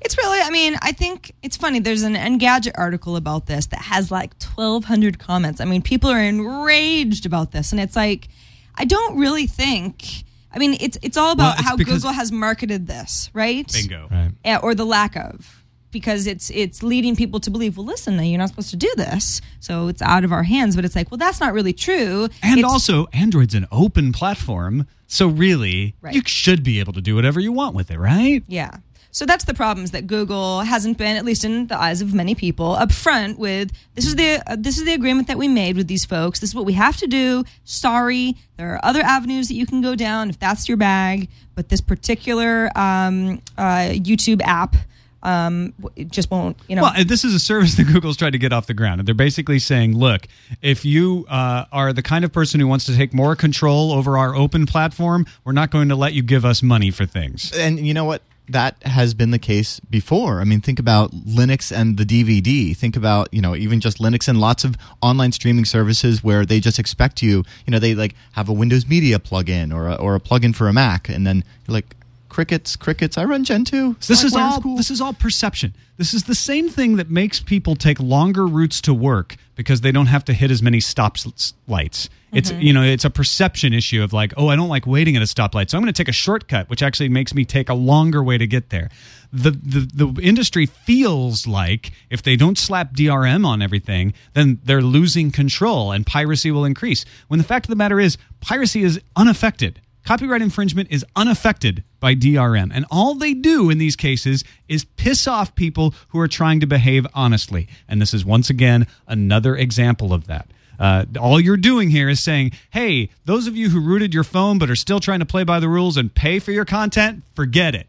It's 0.00 0.16
really, 0.16 0.40
I 0.40 0.50
mean, 0.50 0.76
I 0.82 0.92
think 0.92 1.32
it's 1.42 1.56
funny. 1.56 1.80
There's 1.80 2.02
an 2.02 2.14
Engadget 2.14 2.72
article 2.76 3.16
about 3.16 3.46
this 3.46 3.66
that 3.66 3.80
has 3.80 4.10
like 4.10 4.34
1,200 4.42 5.18
comments. 5.18 5.60
I 5.60 5.64
mean, 5.64 5.82
people 5.82 6.10
are 6.10 6.20
enraged 6.22 7.26
about 7.26 7.52
this. 7.52 7.72
And 7.72 7.80
it's 7.80 7.96
like, 7.96 8.28
I 8.76 8.84
don't 8.84 9.18
really 9.18 9.46
think, 9.46 10.04
I 10.52 10.58
mean, 10.58 10.76
it's, 10.80 10.98
it's 11.02 11.16
all 11.16 11.32
about 11.32 11.44
Well, 11.44 11.54
it's 11.58 11.68
how 11.68 11.76
Google 11.76 12.12
has 12.12 12.30
marketed 12.30 12.86
this, 12.86 13.30
right? 13.34 13.70
Bingo. 13.72 14.06
Right. 14.10 14.30
Yeah, 14.44 14.58
or 14.62 14.74
the 14.74 14.86
lack 14.86 15.16
of. 15.16 15.54
Because 15.90 16.26
it's 16.26 16.50
it's 16.50 16.82
leading 16.82 17.16
people 17.16 17.40
to 17.40 17.50
believe, 17.50 17.78
well, 17.78 17.86
listen, 17.86 18.22
you're 18.22 18.36
not 18.38 18.50
supposed 18.50 18.68
to 18.70 18.76
do 18.76 18.92
this, 18.98 19.40
so 19.58 19.88
it's 19.88 20.02
out 20.02 20.22
of 20.22 20.32
our 20.32 20.42
hands. 20.42 20.76
But 20.76 20.84
it's 20.84 20.94
like, 20.94 21.10
well, 21.10 21.16
that's 21.16 21.40
not 21.40 21.54
really 21.54 21.72
true. 21.72 22.28
And 22.42 22.58
It's- 22.58 22.70
also, 22.70 23.06
Android's 23.14 23.54
an 23.54 23.66
open 23.72 24.12
platform, 24.12 24.86
so 25.06 25.28
really, 25.28 25.94
Right. 26.02 26.14
you 26.14 26.20
should 26.26 26.62
be 26.62 26.78
able 26.78 26.92
to 26.92 27.00
do 27.00 27.14
whatever 27.14 27.40
you 27.40 27.52
want 27.52 27.74
with 27.74 27.90
it, 27.90 27.98
right? 27.98 28.44
Yeah. 28.48 28.70
So 29.10 29.26
that's 29.26 29.44
the 29.44 29.54
problems 29.54 29.90
that 29.92 30.06
Google 30.06 30.60
hasn't 30.60 30.98
been, 30.98 31.16
at 31.16 31.24
least 31.24 31.44
in 31.44 31.66
the 31.66 31.80
eyes 31.80 32.00
of 32.02 32.14
many 32.14 32.34
people, 32.34 32.76
upfront 32.76 33.38
with 33.38 33.72
this 33.94 34.06
is 34.06 34.16
the 34.16 34.42
uh, 34.46 34.56
this 34.58 34.78
is 34.78 34.84
the 34.84 34.92
agreement 34.92 35.28
that 35.28 35.38
we 35.38 35.48
made 35.48 35.76
with 35.76 35.88
these 35.88 36.04
folks. 36.04 36.40
This 36.40 36.50
is 36.50 36.54
what 36.54 36.66
we 36.66 36.74
have 36.74 36.96
to 36.98 37.06
do. 37.06 37.44
Sorry, 37.64 38.36
there 38.56 38.74
are 38.74 38.80
other 38.84 39.00
avenues 39.00 39.48
that 39.48 39.54
you 39.54 39.66
can 39.66 39.80
go 39.80 39.94
down 39.94 40.30
if 40.30 40.38
that's 40.38 40.68
your 40.68 40.76
bag, 40.76 41.28
but 41.54 41.68
this 41.68 41.80
particular 41.80 42.70
um, 42.76 43.40
uh, 43.56 43.90
YouTube 43.92 44.40
app 44.42 44.76
um, 45.22 45.74
it 45.96 46.10
just 46.10 46.30
won't. 46.30 46.56
You 46.68 46.76
know, 46.76 46.82
Well, 46.82 47.04
this 47.04 47.24
is 47.24 47.34
a 47.34 47.40
service 47.40 47.74
that 47.76 47.84
Google's 47.84 48.16
trying 48.16 48.32
to 48.32 48.38
get 48.38 48.52
off 48.52 48.66
the 48.66 48.74
ground. 48.74 49.00
And 49.00 49.08
they're 49.08 49.14
basically 49.14 49.58
saying, 49.58 49.96
look, 49.96 50.26
if 50.62 50.84
you 50.84 51.26
uh, 51.28 51.64
are 51.72 51.92
the 51.92 52.02
kind 52.02 52.24
of 52.24 52.32
person 52.32 52.60
who 52.60 52.66
wants 52.66 52.84
to 52.86 52.96
take 52.96 53.12
more 53.12 53.34
control 53.34 53.92
over 53.92 54.16
our 54.16 54.34
open 54.34 54.66
platform, 54.66 55.26
we're 55.44 55.52
not 55.52 55.70
going 55.70 55.88
to 55.88 55.96
let 55.96 56.12
you 56.12 56.22
give 56.22 56.44
us 56.44 56.62
money 56.62 56.90
for 56.90 57.06
things. 57.06 57.52
And 57.52 57.84
you 57.84 57.94
know 57.94 58.04
what? 58.04 58.22
That 58.48 58.82
has 58.82 59.14
been 59.14 59.30
the 59.30 59.38
case 59.38 59.78
before. 59.80 60.40
I 60.40 60.44
mean, 60.44 60.60
think 60.60 60.78
about 60.78 61.12
Linux 61.12 61.70
and 61.74 61.98
the 61.98 62.04
DVD. 62.04 62.76
Think 62.76 62.96
about, 62.96 63.32
you 63.32 63.42
know, 63.42 63.54
even 63.54 63.80
just 63.80 63.98
Linux 63.98 64.26
and 64.28 64.40
lots 64.40 64.64
of 64.64 64.76
online 65.02 65.32
streaming 65.32 65.64
services 65.64 66.24
where 66.24 66.46
they 66.46 66.60
just 66.60 66.78
expect 66.78 67.22
you, 67.22 67.44
you 67.66 67.70
know, 67.70 67.78
they 67.78 67.94
like 67.94 68.14
have 68.32 68.48
a 68.48 68.52
Windows 68.52 68.86
Media 68.86 69.18
plugin 69.18 69.74
or 69.74 69.88
a, 69.88 69.94
or 69.94 70.14
a 70.14 70.20
plugin 70.20 70.54
for 70.54 70.68
a 70.68 70.72
Mac. 70.72 71.08
And 71.08 71.26
then 71.26 71.44
you're 71.66 71.74
like, 71.74 71.94
crickets, 72.28 72.76
crickets, 72.76 73.18
I 73.18 73.24
run 73.24 73.44
Gentoo. 73.44 73.94
This 74.06 74.24
is 74.24 74.34
all 74.34 74.60
cool. 74.60 74.76
this 74.76 74.90
is 74.90 75.00
all 75.00 75.12
perception. 75.12 75.74
This 75.96 76.14
is 76.14 76.24
the 76.24 76.34
same 76.34 76.68
thing 76.68 76.96
that 76.96 77.10
makes 77.10 77.40
people 77.40 77.74
take 77.74 77.98
longer 77.98 78.46
routes 78.46 78.80
to 78.82 78.94
work 78.94 79.36
because 79.56 79.80
they 79.80 79.90
don't 79.90 80.06
have 80.06 80.24
to 80.26 80.32
hit 80.32 80.50
as 80.50 80.62
many 80.62 80.78
stop 80.78 81.16
s- 81.16 81.54
lights. 81.66 82.08
It's 82.32 82.52
mm-hmm. 82.52 82.60
you 82.60 82.72
know 82.72 82.82
it's 82.82 83.04
a 83.04 83.10
perception 83.10 83.72
issue 83.72 84.02
of 84.02 84.12
like 84.12 84.34
oh 84.36 84.48
I 84.48 84.56
don't 84.56 84.68
like 84.68 84.86
waiting 84.86 85.16
at 85.16 85.22
a 85.22 85.24
stoplight 85.24 85.70
so 85.70 85.78
I'm 85.78 85.82
going 85.82 85.92
to 85.92 85.96
take 85.96 86.08
a 86.08 86.12
shortcut 86.12 86.68
which 86.68 86.82
actually 86.82 87.08
makes 87.08 87.34
me 87.34 87.44
take 87.44 87.68
a 87.68 87.74
longer 87.74 88.22
way 88.22 88.38
to 88.38 88.46
get 88.46 88.70
there. 88.70 88.90
The, 89.32 89.50
the 89.50 90.04
the 90.04 90.22
industry 90.22 90.66
feels 90.66 91.46
like 91.46 91.92
if 92.10 92.22
they 92.22 92.36
don't 92.36 92.58
slap 92.58 92.94
DRM 92.94 93.46
on 93.46 93.62
everything 93.62 94.12
then 94.34 94.60
they're 94.62 94.82
losing 94.82 95.30
control 95.30 95.90
and 95.90 96.06
piracy 96.06 96.50
will 96.50 96.64
increase. 96.66 97.04
When 97.28 97.38
the 97.38 97.44
fact 97.44 97.66
of 97.66 97.70
the 97.70 97.76
matter 97.76 97.98
is 97.98 98.18
piracy 98.40 98.82
is 98.82 99.00
unaffected. 99.16 99.80
Copyright 100.08 100.40
infringement 100.40 100.90
is 100.90 101.04
unaffected 101.16 101.84
by 102.00 102.14
DRM. 102.14 102.70
And 102.72 102.86
all 102.90 103.14
they 103.14 103.34
do 103.34 103.68
in 103.68 103.76
these 103.76 103.94
cases 103.94 104.42
is 104.66 104.86
piss 104.86 105.28
off 105.28 105.54
people 105.54 105.94
who 106.08 106.18
are 106.18 106.26
trying 106.26 106.60
to 106.60 106.66
behave 106.66 107.06
honestly. 107.12 107.68
And 107.86 108.00
this 108.00 108.14
is 108.14 108.24
once 108.24 108.48
again 108.48 108.86
another 109.06 109.54
example 109.54 110.14
of 110.14 110.26
that. 110.26 110.48
Uh, 110.78 111.04
all 111.20 111.38
you're 111.38 111.58
doing 111.58 111.90
here 111.90 112.08
is 112.08 112.20
saying, 112.20 112.52
hey, 112.70 113.10
those 113.26 113.46
of 113.46 113.54
you 113.54 113.68
who 113.68 113.82
rooted 113.82 114.14
your 114.14 114.24
phone 114.24 114.56
but 114.56 114.70
are 114.70 114.76
still 114.76 114.98
trying 114.98 115.18
to 115.18 115.26
play 115.26 115.44
by 115.44 115.60
the 115.60 115.68
rules 115.68 115.98
and 115.98 116.14
pay 116.14 116.38
for 116.38 116.52
your 116.52 116.64
content, 116.64 117.22
forget 117.34 117.74
it. 117.74 117.86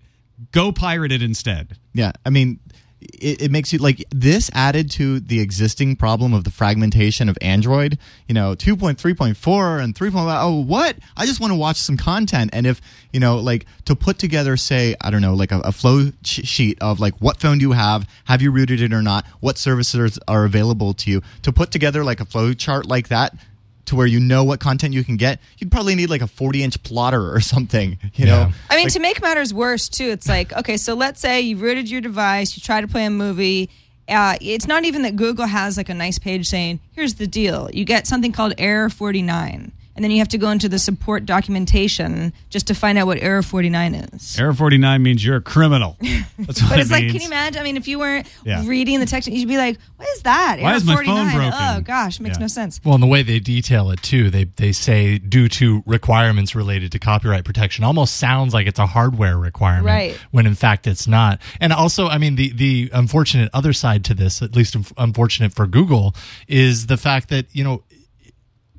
Go 0.52 0.74
pirate 0.74 1.14
it 1.14 1.22
instead. 1.22 1.78
Yeah, 1.94 2.12
I 2.26 2.32
mean, 2.32 2.60
it, 3.02 3.44
it 3.44 3.52
makes 3.52 3.72
you 3.72 3.80
like 3.80 4.04
this 4.12 4.50
added 4.54 4.92
to 4.92 5.20
the 5.20 5.40
existing 5.40 5.96
problem 5.96 6.34
of 6.34 6.44
the 6.44 6.52
fragmentation 6.52 7.30
of 7.30 7.38
Android. 7.42 7.98
You 8.28 8.36
know, 8.36 8.56
two 8.56 8.76
point 8.76 9.00
three 9.00 9.14
point 9.14 9.38
four 9.38 9.80
and 9.80 9.96
three 9.96 10.12
point. 10.12 10.28
Oh, 10.30 10.62
what? 10.62 10.98
I 11.16 11.26
just 11.26 11.40
want 11.40 11.52
to 11.52 11.58
watch 11.58 11.78
some 11.78 11.98
content, 11.98 12.52
and 12.54 12.66
if 12.66 12.82
you 13.12 13.20
know, 13.20 13.38
like 13.38 13.66
to 13.86 13.96
put 13.96 14.20
together, 14.20 14.58
say, 14.58 14.96
I 15.02 15.10
don't 15.10 15.22
know, 15.22 15.34
like 15.34 15.52
a, 15.52 15.60
a 15.60 15.72
flow 15.72 16.12
sh- 16.24 16.46
sheet 16.46 16.78
of 16.82 17.00
like 17.00 17.16
what 17.20 17.40
phone 17.40 17.58
do 17.58 17.64
you 17.64 17.72
have, 17.72 18.08
have 18.26 18.42
you 18.42 18.52
rooted 18.52 18.82
it 18.82 18.94
or 18.94 19.02
not, 19.02 19.26
what 19.40 19.58
services 19.58 20.20
are 20.28 20.46
available 20.46 20.94
to 20.96 21.12
you, 21.12 21.22
to 21.44 21.52
put 21.52 21.72
together 21.72 22.04
like 22.04 22.20
a 22.20 22.26
flow 22.26 22.54
chart 22.54 22.86
like 22.86 23.08
that. 23.08 23.36
To 23.90 23.96
where 23.96 24.06
you 24.08 24.20
know 24.20 24.44
what 24.44 24.60
content 24.60 24.94
you 24.94 25.04
can 25.04 25.18
get, 25.18 25.40
you'd 25.58 25.72
probably 25.72 25.96
need 25.96 26.10
like 26.12 26.22
a 26.22 26.28
forty-inch 26.28 26.82
plotter 26.84 27.34
or 27.34 27.40
something. 27.54 27.98
You 28.16 28.26
know, 28.28 28.38
Yeah. 28.40 28.52
I 28.70 28.76
mean, 28.76 28.86
Like- 28.86 28.94
to 28.94 29.00
make 29.00 29.22
matters 29.22 29.52
worse, 29.54 29.90
too, 29.90 30.10
it's 30.10 30.28
like, 30.30 30.54
okay, 30.54 30.78
so 30.78 30.94
let's 30.94 31.20
say 31.20 31.42
you 31.42 31.58
rooted 31.58 31.90
your 31.90 32.00
device, 32.02 32.56
you 32.56 32.62
try 32.62 32.82
to 32.82 32.88
play 32.88 33.06
a 33.06 33.10
movie. 33.10 33.70
Uh, 34.08 34.38
it's 34.42 34.68
not 34.68 34.86
even 34.86 35.02
that 35.04 35.16
Google 35.16 35.46
has 35.46 35.78
like 35.78 35.90
a 35.90 35.94
nice 35.94 36.18
page 36.20 36.48
saying, 36.48 36.80
here's 36.94 37.16
the 37.16 37.28
deal. 37.28 37.70
You 37.74 37.84
get 37.86 38.08
something 38.08 38.32
called 38.32 38.54
Error 38.58 38.90
49. 38.90 39.72
And 40.00 40.04
then 40.06 40.12
you 40.12 40.20
have 40.20 40.30
to 40.30 40.38
go 40.38 40.50
into 40.50 40.70
the 40.70 40.80
support 40.80 41.26
documentation 41.26 42.32
just 42.50 42.68
to 42.68 42.74
find 42.74 42.98
out 42.98 43.06
what 43.06 43.18
Error 43.22 43.42
49 43.44 43.96
is. 43.96 44.40
Error 44.40 44.54
49 44.54 45.04
means 45.04 45.26
you're 45.26 45.36
a 45.36 45.42
criminal. 45.42 45.98
That's 46.40 46.62
what 46.62 46.70
But 46.70 46.80
it 46.80 46.82
it's 46.84 46.92
like, 46.92 47.02
means. 47.02 47.12
can 47.12 47.22
you 47.22 47.28
imagine? 47.28 47.60
I 47.60 47.64
mean, 47.66 47.76
if 47.76 47.86
you 47.86 48.00
weren't 48.00 48.26
Yeah. 48.46 48.66
reading 48.66 49.02
the 49.02 49.06
text, 49.06 49.28
you'd 49.28 49.50
be 49.50 49.58
like, 49.58 49.78
what 49.98 50.08
is 50.16 50.22
that? 50.22 50.60
Why 50.62 50.70
Error 50.70 50.78
is 50.78 50.86
my 50.86 50.96
phone 50.96 51.06
49. 51.06 51.36
broken? 51.36 51.54
Oh, 51.62 51.82
gosh, 51.82 52.22
makes 52.22 52.38
Yeah. 52.38 52.42
no 52.44 52.48
sense. 52.48 52.80
Well, 52.84 52.94
and 52.94 53.04
the 53.04 53.08
way 53.08 53.24
they 53.24 53.40
detail 53.40 53.92
it 53.92 54.02
too, 54.02 54.30
they 54.30 54.46
they 54.56 54.72
say 54.72 55.18
due 55.18 55.50
to 55.50 55.84
requirements 55.86 56.56
related 56.56 56.94
to 56.94 57.00
copyright 57.00 57.44
protection, 57.44 57.84
almost 57.84 58.16
sounds 58.16 58.54
like 58.54 58.68
it's 58.68 58.80
a 58.80 58.86
hardware 58.86 59.38
requirement, 59.38 59.86
Right. 59.86 60.18
When 60.32 60.48
in 60.48 60.56
fact 60.56 60.88
it's 60.88 61.08
not. 61.08 61.42
And 61.60 61.74
also, 61.74 62.08
I 62.08 62.18
mean, 62.20 62.36
the 62.38 62.54
the 62.54 62.90
unfortunate 62.94 63.50
other 63.54 63.74
side 63.74 64.06
to 64.06 64.14
this, 64.14 64.42
at 64.42 64.56
least 64.56 64.78
unfortunate 64.98 65.54
for 65.54 65.68
Google, 65.68 66.16
is 66.48 66.88
the 66.88 66.96
fact 66.98 67.28
that 67.30 67.48
you 67.52 67.66
know 67.66 67.84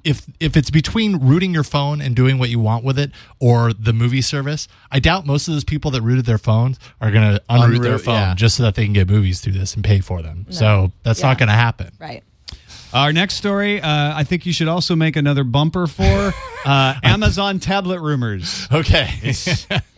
if 0.05 0.27
if 0.41 0.57
it's 0.57 0.71
between 0.71 1.17
rooting 1.19 1.53
your 1.53 1.63
phone 1.65 2.01
and 2.01 2.15
doing 2.17 2.39
what 2.39 2.49
you 2.49 2.59
want 2.61 2.85
with 2.85 2.99
it 2.99 3.11
or 3.39 3.73
the 3.73 3.93
movie 3.93 4.23
service, 4.23 4.69
I 4.91 4.99
doubt 5.01 5.27
most 5.27 5.49
of 5.49 5.55
those 5.55 5.65
people 5.65 5.91
that 5.93 6.03
rooted 6.03 6.25
their 6.27 6.39
phones 6.39 6.79
are 7.01 7.11
going 7.11 7.35
to 7.35 7.43
unroot 7.51 7.83
their 7.83 7.99
phone 7.99 8.15
yeah. 8.15 8.35
just 8.35 8.57
so 8.57 8.63
that 8.65 8.75
they 8.75 8.85
can 8.85 8.93
get 8.93 9.09
movies 9.09 9.41
through 9.41 9.53
this 9.55 9.75
and 9.75 9.85
pay 9.85 10.01
for 10.01 10.23
them. 10.23 10.47
So 10.51 10.93
that's 11.03 11.21
Yeah. 11.21 11.29
not 11.29 11.39
going 11.39 11.49
to 11.49 11.55
happen. 11.55 11.93
Right. 11.99 12.23
Our 12.93 13.13
next 13.13 13.35
story, 13.37 13.81
uh, 13.81 13.87
I 14.17 14.25
think 14.25 14.47
you 14.47 14.53
should 14.53 14.67
also 14.67 14.97
make 14.97 15.15
another 15.15 15.45
bumper 15.45 15.87
for 15.87 16.33
uh, 16.65 16.95
Amazon 17.05 17.61
tablet 17.61 18.01
rumors. 18.01 18.67
Okay. 18.73 19.33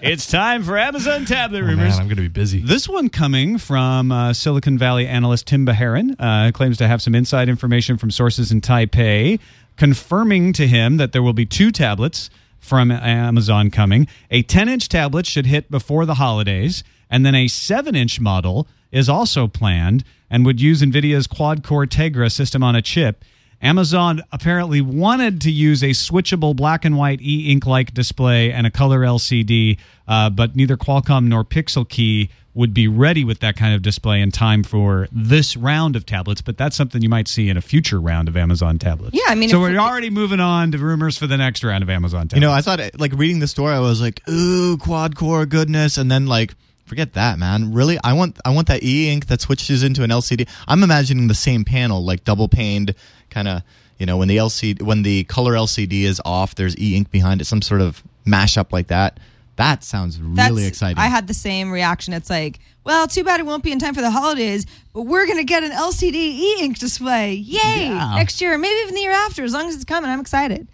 It's 0.05 0.27
time 0.27 0.65
for 0.65 0.77
Amazon 0.77 1.25
tablet 1.25 1.61
Oh, 1.61 1.67
rumors. 1.67 1.91
man, 1.93 2.01
I'm 2.01 2.07
going 2.09 2.17
to 2.17 2.23
be 2.23 2.27
busy. 2.29 2.59
This 2.61 2.88
one 2.88 3.09
coming 3.09 3.57
from 3.57 4.11
uh, 4.11 4.33
Silicon 4.33 4.77
Valley 4.77 5.07
analyst 5.07 5.47
Tim 5.47 5.65
Bajarin 5.65 6.17
uh, 6.19 6.51
claims 6.51 6.77
to 6.79 6.88
have 6.88 7.01
some 7.01 7.15
inside 7.15 7.49
information 7.49 7.99
from 7.99 8.11
sources 8.11 8.51
in 8.51 8.61
Taipei, 8.61 9.38
confirming 9.77 10.53
to 10.55 10.67
him 10.67 10.97
that 10.97 11.13
there 11.13 11.23
will 11.23 11.33
be 11.33 11.47
two 11.47 11.71
tablets 11.71 12.31
from 12.59 12.91
Amazon 12.91 13.71
coming. 13.71 14.07
A 14.31 14.43
10 14.43 14.69
inch 14.69 14.89
tablet 14.89 15.27
should 15.27 15.47
hit 15.47 15.71
before 15.71 16.07
the 16.07 16.15
holidays, 16.15 16.85
and 17.11 17.27
then 17.27 17.35
a 17.35 17.49
7 17.49 17.95
inch 17.95 18.21
model 18.21 18.69
is 18.91 19.09
also 19.09 19.49
planned 19.49 20.05
and 20.31 20.47
would 20.47 20.61
use 20.61 20.83
NVIDIA's 20.83 21.27
quad 21.27 21.65
core 21.65 21.87
Tegra 21.87 22.31
system 22.31 22.63
on 22.63 22.77
a 22.77 22.83
chip. 22.83 23.25
Amazon 23.61 24.21
apparently 24.33 24.81
wanted 24.81 25.41
to 25.43 25.51
use 25.51 25.85
a 25.85 25.91
switchable 25.91 26.55
black 26.55 26.85
and 26.85 26.97
white 26.97 27.21
e 27.21 27.51
ink 27.51 27.65
like 27.65 27.95
display 27.95 28.51
and 28.53 28.67
a 28.67 28.71
color 28.71 29.01
LCD, 29.01 29.79
uh, 30.09 30.31
but 30.31 30.57
neither 30.57 30.77
Qualcomm 30.77 31.27
nor 31.27 31.45
Pixel 31.45 31.87
Qi 31.87 32.29
would 32.55 32.75
be 32.75 32.87
ready 32.87 33.25
with 33.25 33.41
that 33.41 33.57
kind 33.57 33.75
of 33.75 33.83
display 33.83 34.21
in 34.21 34.31
time 34.31 34.62
for 34.62 35.09
this 35.11 35.57
round 35.57 35.97
of 35.97 36.05
tablets. 36.05 36.43
But 36.43 36.59
that's 36.59 36.77
something 36.77 37.01
you 37.01 37.09
might 37.09 37.29
see 37.29 37.49
in 37.49 37.57
a 37.57 37.62
future 37.62 38.01
round 38.01 38.29
of 38.29 38.37
Amazon 38.37 38.79
tablets. 38.79 39.15
Yeah, 39.15 39.25
I 39.29 39.35
mean, 39.35 39.49
so 39.49 39.61
we're 39.61 39.79
already 39.79 40.11
moving 40.11 40.41
on 40.41 40.73
to 40.73 40.79
rumors 40.79 41.17
for 41.17 41.27
the 41.27 41.37
next 41.37 41.65
round 41.65 41.83
of 41.83 41.91
Amazon 41.91 42.29
tablets. 42.29 42.35
You 42.35 42.41
know, 42.41 42.53
I 42.53 42.61
thought 42.61 42.81
like 43.01 43.12
reading 43.15 43.38
the 43.38 43.47
story, 43.47 43.75
I 43.75 43.81
was 43.81 44.01
like, 44.01 44.21
ooh, 44.29 44.77
quad 44.77 45.17
core 45.17 45.47
goodness, 45.47 45.99
and 45.99 46.11
then 46.11 46.27
like. 46.27 46.55
Forget 46.85 47.15
that, 47.15 47.38
man. 47.38 47.73
Really, 47.73 47.97
I 48.05 48.12
want 48.12 48.38
I 48.45 48.51
want 48.51 48.69
that 48.69 48.83
e-ink 48.83 49.29
that 49.29 49.41
switches 49.41 49.83
into 49.83 50.03
an 50.03 50.11
LCD. 50.11 50.47
I'm 50.69 50.83
imagining 50.83 51.27
the 51.27 51.35
same 51.35 51.65
panel, 51.65 52.05
like 52.05 52.23
double 52.25 52.49
paned, 52.49 52.95
kind 53.31 53.49
of. 53.49 53.62
You 53.99 54.05
know, 54.05 54.19
when 54.19 54.29
the 54.29 54.37
LCD 54.37 54.83
when 54.83 55.03
the 55.03 55.25
color 55.25 55.55
LCD 55.55 56.03
is 56.03 56.21
off, 56.25 56.55
there's 56.55 56.77
e-ink 56.77 57.11
behind 57.11 57.41
it, 57.41 57.47
some 57.47 57.62
sort 57.62 57.81
of 57.81 58.03
mashup 58.27 58.73
like 58.73 58.88
that. 58.88 59.19
That 59.57 59.85
sounds 59.85 60.19
really 60.21 60.35
That's- 60.35 60.67
exciting. 60.69 60.99
I 60.99 61.07
had 61.07 61.27
the 61.27 61.35
same 61.35 61.71
reaction. 61.71 62.15
It's 62.15 62.31
like, 62.31 62.59
well, 62.85 63.07
too 63.07 63.23
bad 63.23 63.38
it 63.38 63.47
won't 63.47 63.62
be 63.62 63.71
in 63.71 63.79
time 63.79 63.95
for 63.95 64.01
the 64.01 64.11
holidays, 64.11 64.67
but 64.93 65.03
we're 65.03 65.27
going 65.27 65.38
to 65.38 65.45
get 65.45 65.62
an 65.62 65.71
LCD 65.73 66.15
e 66.15 66.57
ink 66.61 66.79
display. 66.79 67.35
Yay! 67.35 67.61
Yeah. 67.88 68.15
Next 68.17 68.41
year, 68.41 68.57
maybe 68.59 68.75
even 68.83 68.95
the 68.95 69.01
year 69.03 69.12
after, 69.12 69.45
as 69.45 69.53
long 69.53 69.69
as 69.69 69.75
it's 69.75 69.85
coming. 69.85 70.11
I'm 70.11 70.21
excited. 70.21 70.67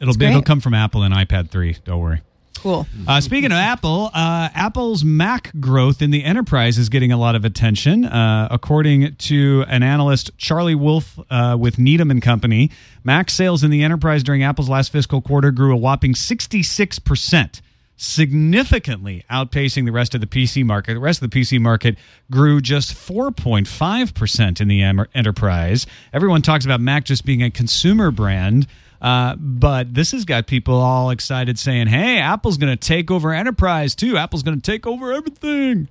it'll 0.00 0.14
be 0.16 0.26
it'll 0.26 0.42
come 0.42 0.60
from 0.60 0.74
Apple 0.74 1.02
and 1.02 1.14
iPad 1.14 1.50
three. 1.50 1.76
Don't 1.84 2.00
worry. 2.00 2.22
Cool. 2.58 2.86
Uh, 3.08 3.20
speaking 3.20 3.50
of 3.50 3.58
Apple, 3.58 4.08
uh, 4.14 4.48
Apple's 4.54 5.02
Mac 5.04 5.50
growth 5.58 6.00
in 6.00 6.12
the 6.12 6.22
enterprise 6.22 6.78
is 6.78 6.88
getting 6.88 7.10
a 7.10 7.16
lot 7.16 7.34
of 7.34 7.44
attention. 7.44 8.04
Uh, 8.04 8.46
according 8.52 9.16
to 9.16 9.64
an 9.66 9.82
analyst, 9.82 10.30
Charlie 10.38 10.76
Wolf 10.76 11.18
uh, 11.28 11.56
with 11.58 11.76
Needham 11.80 12.08
and 12.12 12.22
Company, 12.22 12.70
Mac 13.02 13.30
sales 13.30 13.64
in 13.64 13.72
the 13.72 13.82
enterprise 13.82 14.22
during 14.22 14.44
Apple's 14.44 14.68
last 14.68 14.92
fiscal 14.92 15.20
quarter 15.20 15.50
grew 15.50 15.72
a 15.74 15.76
whopping 15.76 16.14
66%. 16.14 17.60
Significantly 18.02 19.24
outpacing 19.30 19.84
the 19.84 19.92
rest 19.92 20.12
of 20.16 20.20
the 20.20 20.26
PC 20.26 20.64
market. 20.64 20.94
The 20.94 21.00
rest 21.00 21.22
of 21.22 21.30
the 21.30 21.40
PC 21.40 21.60
market 21.60 21.96
grew 22.32 22.60
just 22.60 22.94
4.5% 22.94 24.60
in 24.60 24.66
the 24.66 25.06
enterprise. 25.14 25.86
Everyone 26.12 26.42
talks 26.42 26.64
about 26.64 26.80
Mac 26.80 27.04
just 27.04 27.24
being 27.24 27.44
a 27.44 27.50
consumer 27.50 28.10
brand. 28.10 28.66
Uh, 29.00 29.36
but 29.36 29.94
this 29.94 30.10
has 30.10 30.24
got 30.24 30.48
people 30.48 30.74
all 30.74 31.10
excited 31.10 31.60
saying, 31.60 31.86
hey, 31.86 32.18
Apple's 32.18 32.56
going 32.56 32.76
to 32.76 32.88
take 32.88 33.08
over 33.08 33.32
enterprise 33.32 33.94
too. 33.94 34.16
Apple's 34.16 34.42
going 34.42 34.60
to 34.60 34.70
take 34.70 34.84
over 34.84 35.12
everything. 35.12 35.88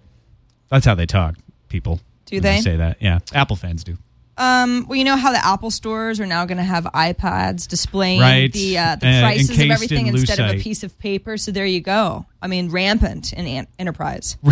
That's 0.69 0.85
how 0.85 0.95
they 0.95 1.05
talk, 1.05 1.35
people. 1.69 2.01
Do 2.25 2.35
when 2.35 2.43
they? 2.43 2.59
say 2.59 2.75
that? 2.75 2.97
Yeah. 3.01 3.19
Apple 3.33 3.55
fans 3.55 3.85
do. 3.85 3.97
Um, 4.41 4.85
well, 4.87 4.97
you 4.97 5.03
know 5.03 5.17
how 5.17 5.31
the 5.31 5.45
Apple 5.45 5.69
stores 5.69 6.19
are 6.19 6.25
now 6.25 6.45
going 6.45 6.57
to 6.57 6.63
have 6.63 6.85
iPads 6.85 7.67
displaying 7.67 8.19
Right. 8.21 8.51
the 8.51 8.77
uh, 8.77 8.95
the 8.95 9.07
Uh, 9.07 9.21
prices 9.21 9.49
of 9.51 9.69
everything 9.69 10.07
in 10.07 10.15
instead 10.15 10.39
of 10.39 10.55
a 10.59 10.59
piece 10.59 10.81
of 10.83 10.97
paper. 10.97 11.37
So 11.37 11.51
there 11.51 11.65
you 11.65 11.79
go. 11.81 12.25
I 12.41 12.47
mean, 12.47 12.71
rampant 12.71 13.33
in 13.33 13.45
an- 13.45 13.67
enterprise. 13.77 14.37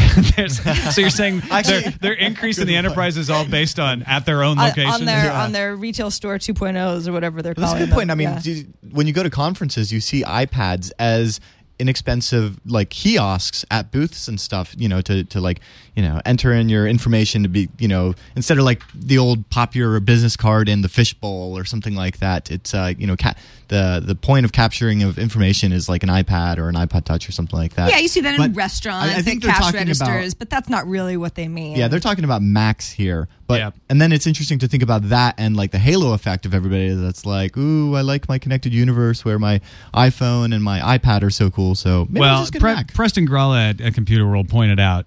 So 0.94 1.02
you're 1.02 1.10
saying 1.10 1.42
Actually- 1.52 1.82
their, 1.82 1.92
their 2.02 2.14
increase 2.14 2.60
in 2.60 2.68
the 2.68 2.76
enterprise 2.76 3.18
is 3.18 3.30
all 3.30 3.46
based 3.46 3.80
on 3.80 4.04
at 4.04 4.26
their 4.26 4.44
own 4.44 4.58
On, 4.60 4.68
location? 4.68 4.92
on 4.92 5.06
their 5.06 5.32
on 5.32 5.52
their 5.54 5.76
retail 5.76 6.12
store 6.12 6.38
2.0s 6.38 7.08
or 7.08 7.12
whatever 7.12 7.42
they're 7.42 7.54
That's 7.56 7.72
a 7.72 7.74
calling 7.76 7.86
good 7.88 7.94
point. 7.96 8.12
I 8.12 8.16
mean, 8.16 8.30
Yeah. 8.30 8.42
you- 8.44 8.68
when 8.92 9.08
you 9.08 9.14
go 9.14 9.24
to 9.24 9.30
conferences, 9.30 9.92
you 9.92 10.00
see 10.02 10.24
iPads 10.24 10.92
as 11.00 11.40
inexpensive 11.80 12.60
like 12.66 12.90
kiosks 12.90 13.66
at 13.72 13.92
booths 13.92 14.28
and 14.28 14.40
stuff 14.40 14.76
you 14.78 14.88
know 14.88 15.02
to, 15.02 15.24
to 15.24 15.40
like 15.42 15.60
you 15.96 16.04
know 16.04 16.22
enter 16.26 16.54
in 16.54 16.70
your 16.70 16.86
information 16.88 17.44
to 17.44 17.50
be 17.50 17.70
you 17.80 17.88
know 17.88 18.14
instead 18.36 18.58
of 18.58 18.64
like 18.66 18.84
the 18.94 19.18
old 19.18 19.50
popular 19.50 20.00
business 20.00 20.36
card 20.36 20.70
in 20.70 20.82
the 20.82 20.90
fishbowl 20.90 21.58
or 21.58 21.64
something 21.66 21.96
like 21.96 22.20
that 22.20 22.52
it's 22.52 22.74
uh 22.74 22.94
you 22.98 23.08
know 23.08 23.16
ca- 23.16 23.36
the 23.70 24.02
the 24.06 24.16
point 24.16 24.46
of 24.46 24.52
capturing 24.52 25.04
of 25.04 25.18
information 25.18 25.72
is 25.72 25.88
like 25.90 26.04
an 26.04 26.10
ipad 26.10 26.58
or 26.58 26.70
an 26.70 26.76
ipod 26.76 27.06
touch 27.06 27.28
or 27.28 27.32
something 27.32 27.58
like 27.58 27.74
that 27.76 27.90
yeah, 27.92 27.98
you 27.98 28.08
see 28.08 28.22
that 28.22 28.40
in 28.40 28.54
restaurants, 28.54 29.16
I, 29.16 29.20
I 29.20 29.22
think 29.22 29.44
and 29.44 29.54
cash 29.54 29.74
registers, 29.74 30.34
about 30.34 30.40
but 30.40 30.50
that's 30.50 30.70
not 30.70 30.86
really 30.88 31.18
what 31.18 31.36
they 31.36 31.48
mean. 31.48 31.76
yeah, 31.78 31.88
they're 31.88 32.00
talking 32.00 32.24
about 32.24 32.42
Macs 32.42 32.92
here, 32.92 33.28
but 33.48 33.60
Yeah. 33.60 33.72
and 33.90 34.02
then 34.02 34.12
it's 34.12 34.28
interesting 34.28 34.60
to 34.60 34.68
think 34.68 34.84
about 34.84 35.10
that 35.10 35.36
and 35.38 35.56
like 35.56 35.72
the 35.72 35.80
halo 35.80 36.14
effect 36.14 36.46
of 36.46 36.54
everybody 36.54 36.90
that's 36.90 37.26
like, 37.26 37.58
ooh, 37.58 37.96
I 37.96 38.02
like 38.02 38.28
my 38.28 38.38
connected 38.38 38.74
universe 38.74 39.24
where 39.26 39.40
my 39.40 39.62
iPhone 39.94 40.54
and 40.54 40.64
my 40.64 40.80
iPad 40.98 41.24
are 41.24 41.30
so 41.30 41.50
cool. 41.50 41.69
So 41.76 42.06
maybe 42.10 42.20
well, 42.22 42.40
just 42.42 42.54
get 42.54 42.60
a 42.60 42.62
Pre- 42.62 42.74
Mac. 42.76 42.94
Preston 42.94 43.28
Gralla 43.28 43.70
at, 43.72 43.82
at 43.82 43.94
Computer 43.94 44.28
World 44.28 44.50
pointed 44.50 44.80
out 44.80 45.06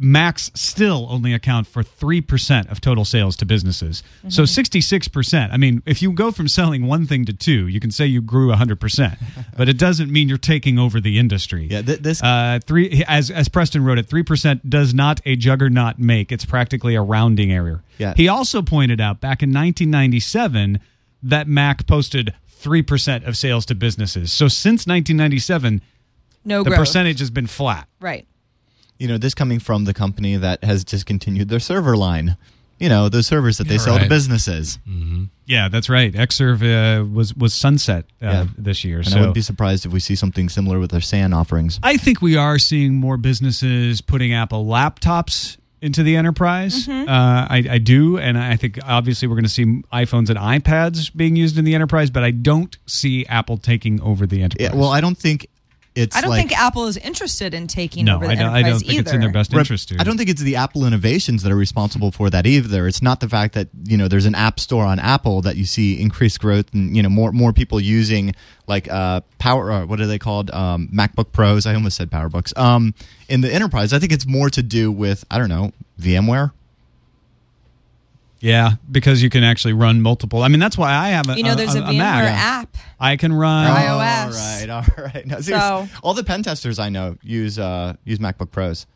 Macs 0.00 0.52
still 0.54 1.08
only 1.10 1.34
account 1.34 1.66
for 1.66 1.82
3% 1.82 2.70
of 2.70 2.80
total 2.80 3.04
sales 3.04 3.34
to 3.38 3.44
businesses. 3.44 4.04
So 4.28 4.44
Mm-hmm. 4.44 4.60
66%. 4.78 5.52
I 5.52 5.56
mean, 5.56 5.82
if 5.86 6.00
you 6.02 6.12
go 6.12 6.30
from 6.30 6.46
selling 6.46 6.86
one 6.86 7.04
thing 7.04 7.24
to 7.24 7.32
two, 7.32 7.66
you 7.66 7.80
can 7.80 7.90
say 7.90 8.06
you 8.06 8.22
grew 8.22 8.52
100%, 8.52 9.18
but 9.56 9.68
it 9.68 9.76
doesn't 9.76 10.08
mean 10.12 10.28
you're 10.28 10.38
taking 10.38 10.78
over 10.78 11.00
the 11.00 11.18
industry. 11.18 11.66
yeah, 11.68 11.82
th- 11.82 11.98
this 11.98 12.22
Uh, 12.22 12.60
three 12.64 13.02
as 13.08 13.28
as 13.32 13.48
Preston 13.48 13.82
wrote 13.84 13.98
it, 13.98 14.06
three 14.08 14.22
percent 14.22 14.70
does 14.70 14.94
not 14.94 15.20
a 15.26 15.34
juggernaut 15.34 15.98
make. 15.98 16.30
It's 16.30 16.44
practically 16.44 16.94
a 16.94 17.02
rounding 17.02 17.50
error. 17.50 17.82
Yeah. 17.98 18.14
He 18.16 18.28
also 18.28 18.62
pointed 18.62 19.00
out 19.00 19.20
back 19.20 19.42
in 19.42 19.48
1997 19.52 20.78
that 21.22 21.48
Mac 21.48 21.86
posted 21.86 22.34
three 22.48 22.82
percent 22.82 23.24
of 23.24 23.36
sales 23.36 23.64
to 23.66 23.74
businesses. 23.74 24.32
So 24.32 24.48
since 24.48 24.86
1997, 24.86 25.80
no 26.44 26.62
the 26.62 26.70
growth. 26.70 26.80
percentage 26.80 27.20
has 27.20 27.30
been 27.30 27.46
flat. 27.46 27.88
Right. 28.00 28.26
you 28.98 29.06
know, 29.08 29.18
this 29.18 29.34
coming 29.34 29.58
from 29.60 29.84
the 29.84 29.94
company 29.94 30.36
that 30.36 30.64
has 30.64 30.84
discontinued 30.84 31.48
their 31.48 31.60
server 31.60 31.96
line. 31.96 32.36
You 32.80 32.88
know, 32.88 33.08
those 33.08 33.26
servers 33.26 33.58
that 33.58 33.66
they 33.66 33.76
sell 33.76 33.96
to 33.96 34.02
right. 34.02 34.08
businesses. 34.08 34.78
Yeah, 35.46 35.68
that's 35.68 35.88
right. 35.88 36.12
Xserve 36.12 36.62
uh, 36.62 37.04
was 37.04 37.34
was 37.34 37.52
sunset 37.52 38.04
uh, 38.22 38.26
Yeah. 38.26 38.46
this 38.56 38.84
year. 38.84 38.98
And 38.98 39.08
so 39.08 39.16
I 39.16 39.20
wouldn't 39.20 39.34
be 39.34 39.40
surprised 39.40 39.84
if 39.84 39.90
we 39.92 39.98
see 39.98 40.14
something 40.14 40.48
similar 40.48 40.78
with 40.78 40.92
their 40.92 41.00
SAN 41.00 41.32
offerings. 41.32 41.80
I 41.82 41.96
think 41.96 42.22
we 42.22 42.36
are 42.36 42.56
seeing 42.56 42.94
more 42.94 43.16
businesses 43.16 44.00
putting 44.00 44.32
Apple 44.32 44.64
laptops 44.64 45.56
into 45.80 46.02
the 46.02 46.16
enterprise. 46.16 46.86
Mm-hmm. 46.86 47.08
Uh, 47.08 47.46
I, 47.48 47.64
I 47.70 47.78
do, 47.78 48.18
and 48.18 48.38
I 48.38 48.56
think 48.56 48.78
obviously 48.84 49.28
we're 49.28 49.36
going 49.36 49.44
to 49.44 49.50
see 49.50 49.64
iPhones 49.92 50.28
and 50.30 50.38
iPads 50.38 51.14
being 51.14 51.36
used 51.36 51.58
in 51.58 51.64
the 51.64 51.74
enterprise, 51.74 52.10
but 52.10 52.24
I 52.24 52.30
don't 52.30 52.76
see 52.86 53.26
Apple 53.26 53.58
taking 53.58 54.00
over 54.00 54.26
the 54.26 54.42
enterprise. 54.42 54.70
Yeah, 54.70 54.76
well, 54.76 54.90
I 54.90 55.00
don't 55.00 55.18
think 55.18 55.48
it's 55.98 56.16
I 56.16 56.20
don't 56.20 56.30
like, 56.30 56.48
think 56.48 56.58
Apple 56.58 56.86
is 56.86 56.96
interested 56.96 57.54
in 57.54 57.66
taking 57.66 58.04
no, 58.04 58.16
over 58.16 58.26
the 58.26 58.32
I 58.32 58.34
don't, 58.36 58.46
I 58.46 58.58
enterprise 58.58 58.72
don't 58.72 58.78
think 58.80 58.92
either. 58.92 59.00
it's 59.00 59.12
in 59.12 59.20
their 59.20 59.32
best 59.32 59.52
interest 59.52 59.88
to. 59.88 59.96
I 59.98 60.04
don't 60.04 60.16
think 60.16 60.30
it's 60.30 60.40
the 60.40 60.56
Apple 60.56 60.86
innovations 60.86 61.42
that 61.42 61.50
are 61.50 61.56
responsible 61.56 62.12
for 62.12 62.30
that 62.30 62.46
either. 62.46 62.86
It's 62.86 63.02
not 63.02 63.18
the 63.18 63.28
fact 63.28 63.54
that 63.54 63.68
you 63.84 63.96
know 63.96 64.06
there's 64.06 64.26
an 64.26 64.36
app 64.36 64.60
store 64.60 64.84
on 64.84 65.00
Apple 65.00 65.42
that 65.42 65.56
you 65.56 65.64
see 65.64 66.00
increased 66.00 66.40
growth 66.40 66.72
and 66.72 66.96
you 66.96 67.02
know 67.02 67.08
more 67.08 67.32
more 67.32 67.52
people 67.52 67.80
using 67.80 68.34
like 68.68 68.88
uh, 68.88 69.22
power 69.38 69.72
uh, 69.72 69.86
what 69.86 70.00
are 70.00 70.06
they 70.06 70.18
called 70.18 70.50
um, 70.52 70.88
MacBook 70.94 71.32
Pros. 71.32 71.66
I 71.66 71.74
almost 71.74 71.96
said 71.96 72.10
PowerBooks. 72.10 72.56
Um, 72.56 72.94
in 73.28 73.40
the 73.40 73.52
enterprise, 73.52 73.92
I 73.92 73.98
think 73.98 74.12
it's 74.12 74.26
more 74.26 74.50
to 74.50 74.62
do 74.62 74.92
with 74.92 75.24
I 75.30 75.38
don't 75.38 75.48
know 75.48 75.72
VMware. 76.00 76.52
Yeah, 78.40 78.72
because 78.90 79.22
you 79.22 79.30
can 79.30 79.42
actually 79.42 79.72
run 79.72 80.00
multiple. 80.00 80.42
I 80.42 80.48
mean, 80.48 80.60
that's 80.60 80.78
why 80.78 80.92
I 80.94 81.08
have 81.08 81.28
a 81.28 81.36
You 81.36 81.42
know, 81.42 81.54
there's 81.56 81.74
a, 81.74 81.80
VMware 81.82 81.98
Mac. 81.98 82.24
app. 82.64 82.76
I 83.00 83.16
can 83.16 83.32
run. 83.32 83.66
iOS. 83.68 84.24
All 84.26 84.30
right, 84.30 84.70
all 84.70 85.04
right. 85.14 85.26
No, 85.26 85.40
seriously, 85.40 85.52
So- 85.54 85.88
all 86.02 86.14
the 86.14 86.22
pen 86.24 86.42
testers 86.44 86.78
I 86.78 86.88
know 86.88 87.16
use 87.22 87.58
uh, 87.58 87.94
use 88.04 88.18
MacBook 88.20 88.50
Pros 88.52 88.86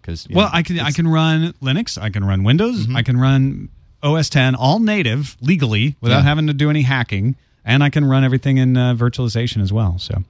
because 0.00 0.26
Well, 0.30 0.50
I 0.52 0.62
can 0.62 0.78
I 0.80 0.90
can 0.90 1.08
run 1.08 1.54
Linux. 1.62 1.96
I 2.00 2.10
can 2.10 2.24
run 2.24 2.44
Windows. 2.44 2.86
Mm-hmm. 2.86 2.96
I 2.96 3.02
can 3.02 3.16
run 3.18 3.68
OS 4.02 4.28
10 4.28 4.54
all 4.56 4.78
native 4.78 5.36
legally 5.40 5.96
without 6.00 6.18
Yeah. 6.18 6.22
having 6.24 6.48
to 6.48 6.52
do 6.52 6.68
any 6.68 6.82
hacking, 6.82 7.36
and 7.64 7.82
I 7.82 7.88
can 7.88 8.04
run 8.04 8.24
everything 8.24 8.58
in 8.58 8.76
uh, 8.76 8.94
virtualization 8.94 9.62
as 9.62 9.72
well. 9.72 9.98
So, 9.98 10.22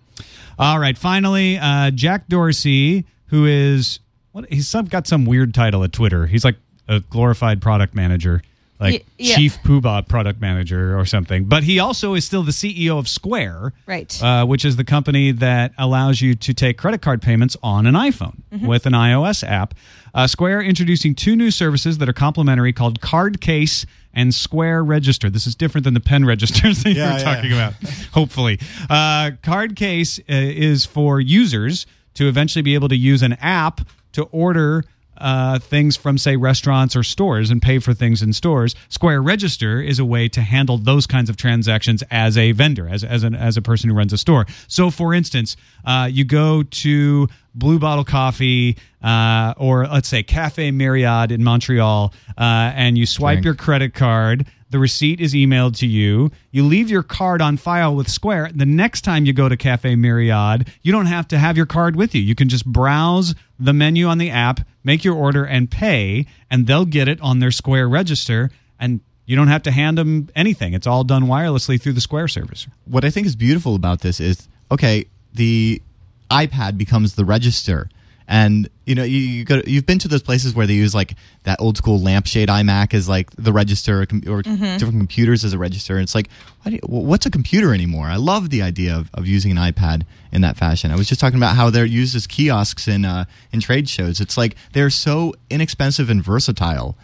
all 0.59 0.79
right. 0.79 0.97
Finally, 0.97 1.59
uh, 1.59 1.91
Jack 1.91 2.29
Dorsey, 2.29 3.07
who 3.27 3.47
is 3.47 3.99
what 4.33 4.45
he's 4.53 4.69
some, 4.69 4.85
got 4.85 5.07
some 5.09 5.25
weird 5.25 5.53
title 5.55 5.83
at 5.85 5.93
Twitter. 5.93 6.27
He's 6.27 6.45
like 6.45 6.57
a 6.87 7.01
glorified 7.01 7.61
product 7.63 7.95
manager. 7.95 8.43
Like 8.83 8.93
Y- 8.95 9.05
yeah. 9.19 9.37
chief 9.37 9.59
poobah 9.63 10.09
product 10.09 10.41
manager 10.41 10.99
or 10.99 11.07
something, 11.07 11.45
but 11.45 11.63
he 11.65 11.79
also 11.79 12.15
is 12.15 12.25
still 12.25 12.43
the 12.43 12.53
CEO 12.53 12.99
of 12.99 13.09
Square, 13.09 13.73
Right. 13.87 14.23
uh, 14.23 14.45
which 14.45 14.65
is 14.65 14.77
the 14.77 14.85
company 14.85 15.31
that 15.31 15.73
allows 15.79 16.21
you 16.21 16.35
to 16.35 16.53
take 16.53 16.77
credit 16.79 17.01
card 17.01 17.23
payments 17.23 17.57
on 17.63 17.87
an 17.87 17.95
iPhone 17.95 18.37
with 18.61 18.85
an 18.87 18.93
iOS 18.93 19.43
app. 19.47 19.75
Uh, 20.15 20.27
Square 20.27 20.63
introducing 20.63 21.15
two 21.15 21.37
new 21.37 21.51
services 21.51 21.99
that 21.99 22.09
are 22.09 22.13
complementary 22.13 22.73
called 22.73 23.01
Card 23.01 23.41
Case 23.41 23.87
and 24.13 24.35
Square 24.35 24.85
Register. 24.85 25.31
This 25.31 25.47
is 25.47 25.55
different 25.55 25.85
than 25.85 25.95
the 25.95 26.01
pen 26.01 26.25
registers 26.35 26.83
that 26.83 26.91
you 26.91 26.97
Yeah, 26.97 27.13
were 27.15 27.19
yeah. 27.21 27.25
talking 27.35 27.53
about, 27.53 27.75
hopefully. 28.13 28.59
Uh, 28.91 29.31
Card 29.43 29.77
Case 29.77 30.19
uh, 30.19 30.23
is 30.29 30.85
for 30.85 31.21
users 31.21 31.87
to 32.15 32.29
eventually 32.29 32.63
be 32.63 32.75
able 32.75 32.89
to 32.91 32.97
use 32.97 33.23
an 33.23 33.35
app 33.35 33.81
to 34.13 34.25
order 34.25 34.85
uh, 35.19 35.59
things 35.59 35.97
from, 35.97 36.19
say, 36.19 36.37
restaurants 36.37 36.97
or 36.97 37.03
stores 37.03 37.51
and 37.51 37.61
pay 37.63 37.79
for 37.79 37.95
things 37.95 38.23
in 38.23 38.33
stores. 38.33 38.75
Square 38.89 39.23
Register 39.23 39.81
is 39.81 39.99
a 39.99 40.05
way 40.05 40.29
to 40.29 40.41
handle 40.41 40.79
those 40.79 41.07
kinds 41.07 41.31
of 41.31 41.37
transactions 41.37 42.03
as 42.11 42.37
a 42.37 42.53
vendor, 42.53 42.89
as, 42.89 43.05
as, 43.05 43.23
an, 43.23 43.35
as 43.35 43.57
a 43.57 43.63
person 43.63 43.91
who 43.91 43.97
runs 43.97 44.13
a 44.13 44.19
store. 44.19 44.47
So, 44.69 44.91
for 44.91 45.15
instance, 45.15 45.57
uh, 45.85 46.09
you 46.11 46.25
go 46.25 46.63
to 46.63 47.29
Blue 47.55 47.79
Bottle 47.79 48.05
Coffee 48.05 48.77
uh, 49.03 49.55
or 49.57 49.87
let's 49.87 50.09
say 50.09 50.23
Cafe 50.23 50.71
Myriade 50.71 51.33
in 51.33 51.45
Montreal 51.45 52.13
uh, 52.39 52.73
and 52.75 52.97
you 52.97 53.07
swipe 53.07 53.37
Drink. 53.37 53.45
your 53.45 53.55
credit 53.55 53.95
card. 53.95 54.47
The 54.73 54.79
receipt 54.79 55.21
is 55.21 55.35
emailed 55.35 55.77
to 55.81 55.87
you. 55.87 56.31
You 56.51 56.65
leave 56.65 56.89
your 56.89 57.03
card 57.03 57.43
on 57.43 57.59
file 57.59 57.95
with 57.95 58.09
Square. 58.09 58.53
The 58.55 58.65
next 58.65 59.03
time 59.03 59.27
you 59.27 59.35
go 59.35 59.47
to 59.47 59.55
Cafe 59.55 59.95
Myriade, 59.97 60.67
you 60.81 60.91
don't 60.93 61.07
have 61.07 61.29
to 61.29 61.39
have 61.39 61.59
your 61.59 61.67
card 61.67 61.95
with 61.95 62.15
you. 62.15 62.23
You 62.23 62.35
can 62.35 62.49
just 62.49 62.65
browse 62.65 63.35
the 63.61 63.75
menu 63.75 64.07
on 64.07 64.17
the 64.17 64.31
app, 64.31 64.61
make 64.83 65.05
your 65.05 65.15
order, 65.15 65.45
and 65.45 65.71
pay, 65.71 66.25
and 66.51 66.67
they'll 66.67 66.87
get 66.87 67.07
it 67.07 67.21
on 67.21 67.39
their 67.39 67.51
Square 67.51 67.91
register. 67.91 68.51
And 68.81 69.01
you 69.27 69.37
don't 69.37 69.49
have 69.49 69.63
to 69.65 69.71
hand 69.71 69.99
them 69.99 70.31
anything. 70.35 70.73
It's 70.73 70.87
all 70.87 71.05
done 71.05 71.25
wirelessly 71.25 71.79
through 71.79 71.93
the 71.93 72.01
Square 72.01 72.29
service. 72.29 72.67
what 72.87 73.05
I 73.05 73.11
think 73.11 73.27
is 73.27 73.37
beautiful 73.37 73.75
about 73.75 74.01
this 74.01 74.21
is 74.21 74.49
okay, 74.71 75.05
the 75.35 75.83
iPad 76.31 76.79
becomes 76.79 77.15
the 77.15 77.27
register. 77.27 77.91
And 78.35 78.71
you 78.87 78.95
know 78.95 79.05
you, 79.05 79.19
you 79.19 79.45
go 79.45 79.61
you've 79.67 79.85
been 79.85 79.99
to 79.99 80.09
those 80.09 80.23
places 80.23 80.55
where 80.55 80.67
they 80.67 80.73
use 80.73 80.95
like 80.95 81.17
that 81.43 81.61
old 81.61 81.77
school 81.77 82.01
lampshade 82.01 82.49
iMac 82.49 82.95
as 82.95 83.07
like 83.07 83.31
the 83.33 83.53
register 83.53 84.01
or, 84.01 84.07
com- 84.07 84.23
or 84.27 84.41
different 84.41 84.99
computers 84.99 85.45
as 85.45 85.53
a 85.53 85.59
register. 85.59 85.97
And 85.97 86.03
it's 86.03 86.15
like 86.15 86.31
you, 86.65 86.79
what's 86.87 87.27
a 87.27 87.31
computer 87.31 87.75
anymore? 87.75 88.07
I 88.07 88.17
love 88.17 88.49
the 88.49 88.63
idea 88.63 88.97
of, 88.97 89.11
of 89.13 89.27
using 89.27 89.51
an 89.51 89.59
iPad 89.59 90.07
in 90.33 90.41
that 90.41 90.57
fashion. 90.57 90.91
I 90.91 90.97
was 90.97 91.11
just 91.11 91.21
talking 91.21 91.37
about 91.37 91.57
how 91.57 91.69
they're 91.69 91.85
used 91.85 92.17
as 92.17 92.27
kiosks 92.27 92.89
in 92.89 93.05
uh, 93.05 93.27
in 93.53 93.61
trade 93.61 93.87
shows. 93.87 94.19
It's 94.19 94.39
like 94.39 94.57
they're 94.73 94.89
so 94.89 95.35
inexpensive 95.51 96.09
and 96.09 96.25
versatile. 96.25 96.97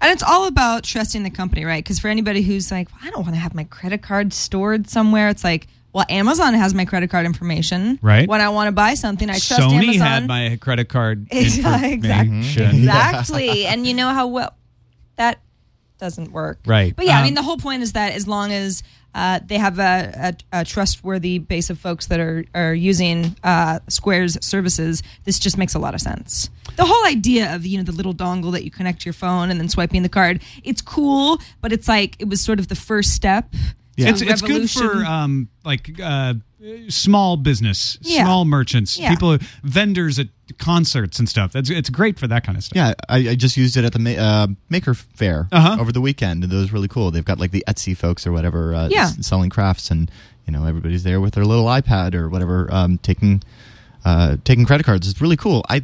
And 0.00 0.12
it's 0.12 0.22
all 0.22 0.46
about 0.46 0.84
trusting 0.84 1.24
the 1.24 1.30
company, 1.30 1.66
right? 1.66 1.84
Because 1.84 1.98
for 1.98 2.08
anybody 2.08 2.40
who's 2.40 2.70
like, 2.70 2.88
I 3.02 3.10
don't 3.10 3.22
want 3.22 3.34
to 3.34 3.40
have 3.40 3.54
my 3.54 3.64
credit 3.64 4.00
card 4.00 4.32
stored 4.32 4.88
somewhere, 4.88 5.28
it's 5.28 5.44
like, 5.44 5.66
Well, 5.94 6.04
Amazon 6.10 6.52
has 6.54 6.74
my 6.74 6.84
credit 6.84 7.08
card 7.08 7.24
information. 7.24 7.98
Right. 8.02 8.28
When 8.28 8.40
I 8.42 8.48
want 8.50 8.68
to 8.68 8.72
buy 8.72 8.94
something, 8.94 9.30
I 9.30 9.38
trust 9.38 9.62
Sony 9.62 9.84
Amazon. 9.84 10.00
had 10.06 10.26
my 10.26 10.58
credit 10.60 10.88
card 10.90 11.28
Exactly. 11.30 11.92
information. 12.10 12.76
exactly. 12.80 13.66
And 13.66 13.86
you 13.86 13.94
know 13.94 14.08
how 14.08 14.26
well 14.26 14.54
that 15.16 15.40
doesn't 15.98 16.32
work. 16.32 16.58
Right. 16.66 16.94
But 16.94 17.06
yeah, 17.06 17.16
I 17.16 17.18
Um, 17.20 17.24
mean, 17.24 17.34
the 17.34 17.42
whole 17.42 17.56
point 17.58 17.82
is 17.82 17.92
that 17.92 18.12
as 18.12 18.26
long 18.26 18.50
as 18.50 18.82
uh, 19.14 19.38
they 19.46 19.56
have 19.58 19.78
a, 19.78 20.34
a, 20.52 20.60
a 20.60 20.64
trustworthy 20.64 21.38
base 21.38 21.70
of 21.70 21.78
folks 21.78 22.06
that 22.06 22.18
are, 22.18 22.44
are 22.56 22.74
using 22.74 23.36
uh, 23.44 23.78
Square's 23.88 24.36
services, 24.44 25.00
this 25.22 25.38
just 25.38 25.56
makes 25.56 25.74
a 25.74 25.78
lot 25.78 25.94
of 25.94 26.00
sense. 26.00 26.50
The 26.76 26.84
whole 26.84 27.06
idea 27.06 27.54
of 27.54 27.64
you 27.64 27.78
know 27.78 27.84
the 27.84 27.92
little 27.92 28.12
dongle 28.12 28.50
that 28.50 28.64
you 28.64 28.72
connect 28.72 29.02
to 29.02 29.04
your 29.06 29.12
phone 29.12 29.52
and 29.52 29.60
then 29.60 29.68
swiping 29.68 30.02
the 30.02 30.08
card, 30.08 30.42
it's 30.64 30.82
cool, 30.82 31.38
but 31.60 31.72
it's 31.72 31.86
like 31.86 32.16
it 32.18 32.28
was 32.28 32.40
sort 32.40 32.58
of 32.58 32.66
the 32.66 32.74
first 32.74 33.14
step. 33.14 33.54
To 33.96 34.02
It's 34.08 34.22
it's 34.22 34.42
good 34.42 34.70
for 34.70 35.04
um 35.04 35.48
like 35.64 36.00
uh 36.02 36.34
small 36.88 37.36
business, 37.36 37.98
Yeah. 38.00 38.24
small 38.24 38.44
merchants, 38.44 38.98
Yeah. 38.98 39.10
people 39.10 39.38
vendors 39.62 40.18
at 40.18 40.28
concerts 40.58 41.18
and 41.18 41.28
stuff. 41.28 41.52
That's 41.52 41.70
it's 41.70 41.90
great 41.90 42.18
for 42.18 42.26
that 42.28 42.44
kind 42.44 42.56
of 42.56 42.64
stuff. 42.64 42.76
Yeah, 42.76 42.94
I, 43.08 43.30
I 43.30 43.34
just 43.34 43.56
used 43.56 43.76
it 43.76 43.84
at 43.84 43.92
the 43.92 43.98
ma- 43.98 44.10
uh, 44.10 44.46
Maker 44.70 44.94
Faire 44.94 45.48
Uh-huh. 45.52 45.76
over 45.80 45.92
the 45.92 46.00
weekend, 46.00 46.42
and 46.42 46.52
it 46.52 46.56
was 46.56 46.72
really 46.72 46.88
cool. 46.88 47.10
They've 47.10 47.24
got 47.24 47.38
like 47.38 47.50
the 47.50 47.62
Etsy 47.68 47.96
folks 47.96 48.26
or 48.26 48.32
whatever, 48.32 48.74
uh, 48.74 48.88
Yeah. 48.90 49.04
s- 49.04 49.26
selling 49.26 49.50
crafts, 49.50 49.90
and 49.90 50.10
you 50.46 50.52
know 50.52 50.64
everybody's 50.64 51.02
there 51.02 51.20
with 51.20 51.34
their 51.34 51.44
little 51.44 51.66
iPad 51.66 52.14
or 52.14 52.28
whatever, 52.28 52.68
um, 52.72 52.98
taking 52.98 53.42
uh, 54.04 54.36
taking 54.44 54.64
credit 54.64 54.84
cards. 54.84 55.08
It's 55.08 55.20
really 55.20 55.36
cool. 55.36 55.64
I 55.68 55.82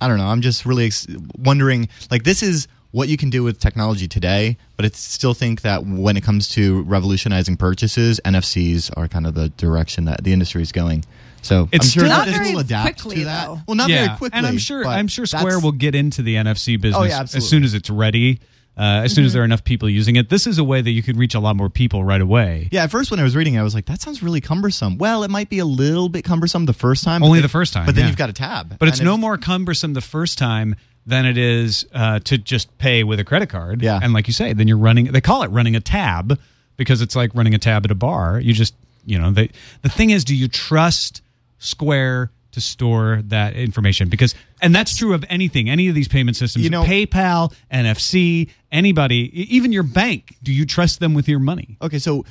I 0.00 0.08
don't 0.08 0.18
know. 0.18 0.26
I'm 0.26 0.40
just 0.42 0.66
really 0.66 0.86
ex- 0.86 1.06
wondering. 1.38 1.88
Like 2.10 2.24
this 2.24 2.42
is 2.42 2.68
what 2.94 3.08
you 3.08 3.16
can 3.16 3.28
do 3.28 3.42
with 3.42 3.58
technology 3.58 4.06
today, 4.06 4.56
but 4.76 4.86
I 4.86 4.88
still 4.90 5.34
think 5.34 5.62
that 5.62 5.84
when 5.84 6.16
it 6.16 6.22
comes 6.22 6.48
to 6.50 6.82
revolutionizing 6.84 7.56
purchases, 7.56 8.20
NFCs 8.24 8.92
are 8.96 9.08
kind 9.08 9.26
of 9.26 9.34
the 9.34 9.48
direction 9.48 10.04
that 10.04 10.22
the 10.22 10.32
industry 10.32 10.62
is 10.62 10.70
going. 10.70 11.04
So 11.42 11.68
It's 11.72 11.86
I'm 11.86 11.90
sure 11.90 12.04
still- 12.06 12.24
that 12.24 12.28
very 12.28 12.52
will 12.52 12.60
adapt 12.60 13.02
quickly, 13.02 13.16
to 13.16 13.24
that. 13.24 13.46
though. 13.48 13.60
Well, 13.66 13.74
not 13.74 13.90
yeah, 13.90 14.06
very 14.06 14.18
quickly, 14.18 14.38
and 14.38 14.46
I'm 14.46 14.58
sure 14.58 14.86
I'm 14.86 15.08
sure 15.08 15.26
Square 15.26 15.58
will 15.58 15.72
get 15.72 15.96
into 15.96 16.22
the 16.22 16.36
NFC 16.36 16.80
business 16.80 17.00
Oh, 17.00 17.02
yeah, 17.04 17.22
as 17.22 17.46
soon 17.48 17.64
as 17.64 17.74
it's 17.74 17.90
ready. 17.90 18.38
Uh, 18.76 19.02
as 19.04 19.14
soon 19.14 19.24
as 19.24 19.32
there 19.32 19.42
are 19.42 19.44
enough 19.44 19.62
people 19.62 19.88
using 19.88 20.16
it, 20.16 20.30
this 20.30 20.46
is 20.48 20.58
a 20.58 20.64
way 20.64 20.82
that 20.82 20.90
you 20.90 21.02
can 21.02 21.16
reach 21.16 21.34
a 21.34 21.40
lot 21.40 21.54
more 21.54 21.70
people 21.70 22.02
right 22.02 22.20
away. 22.20 22.68
Yeah, 22.72 22.84
at 22.84 22.90
first 22.90 23.10
when 23.10 23.20
I 23.20 23.22
was 23.22 23.36
reading, 23.36 23.54
it, 23.54 23.60
I 23.60 23.62
was 23.62 23.74
like, 23.74 23.86
"That 23.86 24.00
sounds 24.00 24.22
really 24.22 24.40
cumbersome." 24.40 24.98
Well, 24.98 25.22
it 25.22 25.30
might 25.30 25.48
be 25.48 25.60
a 25.60 25.64
little 25.64 26.08
bit 26.08 26.24
cumbersome 26.24 26.66
the 26.66 26.72
first 26.72 27.04
time. 27.04 27.22
Only 27.22 27.38
then- 27.38 27.42
the 27.44 27.48
first 27.48 27.72
time, 27.72 27.86
but 27.86 27.94
then 27.94 28.04
yeah. 28.04 28.08
you've 28.08 28.16
got 28.16 28.30
a 28.30 28.32
tab. 28.32 28.78
But 28.78 28.88
it's 28.88 29.00
no 29.00 29.16
more 29.16 29.38
cumbersome 29.38 29.94
the 29.94 30.00
first 30.00 30.38
time 30.38 30.74
than 31.06 31.26
it 31.26 31.36
is 31.36 31.86
uh, 31.92 32.18
to 32.20 32.38
just 32.38 32.76
pay 32.78 33.04
with 33.04 33.20
a 33.20 33.24
credit 33.24 33.48
card. 33.48 33.82
Yeah. 33.82 34.00
And 34.02 34.12
like 34.12 34.26
you 34.26 34.32
say, 34.32 34.52
then 34.52 34.68
you're 34.68 34.78
running. 34.78 35.06
They 35.06 35.20
call 35.20 35.42
it 35.42 35.48
running 35.48 35.76
a 35.76 35.80
tab 35.80 36.38
because 36.76 37.02
it's 37.02 37.14
like 37.14 37.34
running 37.34 37.54
a 37.54 37.58
tab 37.58 37.84
at 37.84 37.90
a 37.90 37.94
bar. 37.94 38.40
You 38.40 38.52
just, 38.52 38.74
you 39.04 39.18
know, 39.18 39.30
they, 39.30 39.50
the 39.82 39.88
thing 39.88 40.10
is, 40.10 40.24
do 40.24 40.34
you 40.34 40.48
trust 40.48 41.22
Square 41.58 42.30
to 42.54 42.60
store 42.60 43.20
that 43.26 43.54
information? 43.54 44.08
Because, 44.08 44.34
and 44.60 44.74
that's 44.74 44.96
true 44.96 45.14
of 45.14 45.24
anything, 45.28 45.70
any 45.70 45.88
of 45.88 45.94
these 45.94 46.08
payment 46.08 46.36
systems. 46.36 46.64
You 46.64 46.70
know- 46.70 46.84
PayPal, 46.84 47.52
NFC, 47.72 48.50
anybody, 48.72 49.30
even 49.54 49.72
your 49.72 49.82
bank. 49.82 50.36
Do 50.42 50.52
you 50.52 50.66
trust 50.66 51.00
them 51.00 51.14
with 51.14 51.28
your 51.28 51.38
money? 51.38 51.76
Okay, 51.82 51.98
so 51.98 52.24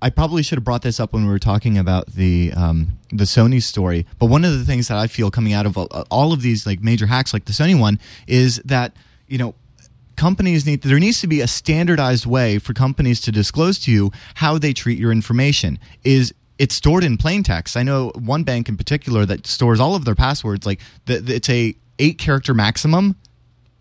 I 0.00 0.10
probably 0.10 0.42
should 0.42 0.56
have 0.58 0.64
brought 0.64 0.82
this 0.82 0.98
up 1.00 1.12
when 1.12 1.24
we 1.26 1.30
were 1.30 1.38
talking 1.38 1.78
about 1.78 2.06
the 2.12 2.52
um, 2.56 2.98
the 3.10 3.24
Sony 3.24 3.62
story. 3.62 4.06
But 4.18 4.26
one 4.26 4.44
of 4.44 4.52
the 4.58 4.64
things 4.64 4.88
that 4.88 4.98
I 4.98 5.06
feel 5.06 5.30
coming 5.30 5.52
out 5.52 5.66
of 5.66 5.76
all, 5.76 5.86
all 6.10 6.32
of 6.32 6.42
these 6.42 6.66
like 6.66 6.80
major 6.80 7.06
hacks, 7.06 7.32
like 7.32 7.44
the 7.44 7.52
Sony 7.52 7.78
one, 7.78 7.98
is 8.26 8.62
that 8.64 8.92
you 9.28 9.38
know 9.38 9.54
companies 10.16 10.64
need 10.64 10.82
there 10.82 10.98
needs 10.98 11.20
to 11.20 11.26
be 11.26 11.40
a 11.40 11.46
standardized 11.46 12.24
way 12.26 12.58
for 12.58 12.72
companies 12.72 13.20
to 13.22 13.32
disclose 13.32 13.78
to 13.80 13.90
you 13.90 14.12
how 14.34 14.58
they 14.58 14.72
treat 14.72 14.98
your 14.98 15.12
information. 15.12 15.78
Is 16.04 16.32
it's 16.58 16.74
stored 16.74 17.04
in 17.04 17.16
plain 17.16 17.42
text. 17.42 17.76
I 17.76 17.82
know 17.82 18.10
one 18.16 18.44
bank 18.44 18.68
in 18.68 18.76
particular 18.76 19.26
that 19.26 19.46
stores 19.46 19.80
all 19.80 19.94
of 19.96 20.04
their 20.04 20.14
passwords. 20.14 20.66
Like 20.66 20.80
the, 21.06 21.20
the- 21.20 21.34
it's 21.36 21.48
a 21.50 21.74
eight 21.98 22.18
character 22.18 22.54
maximum. 22.54 23.16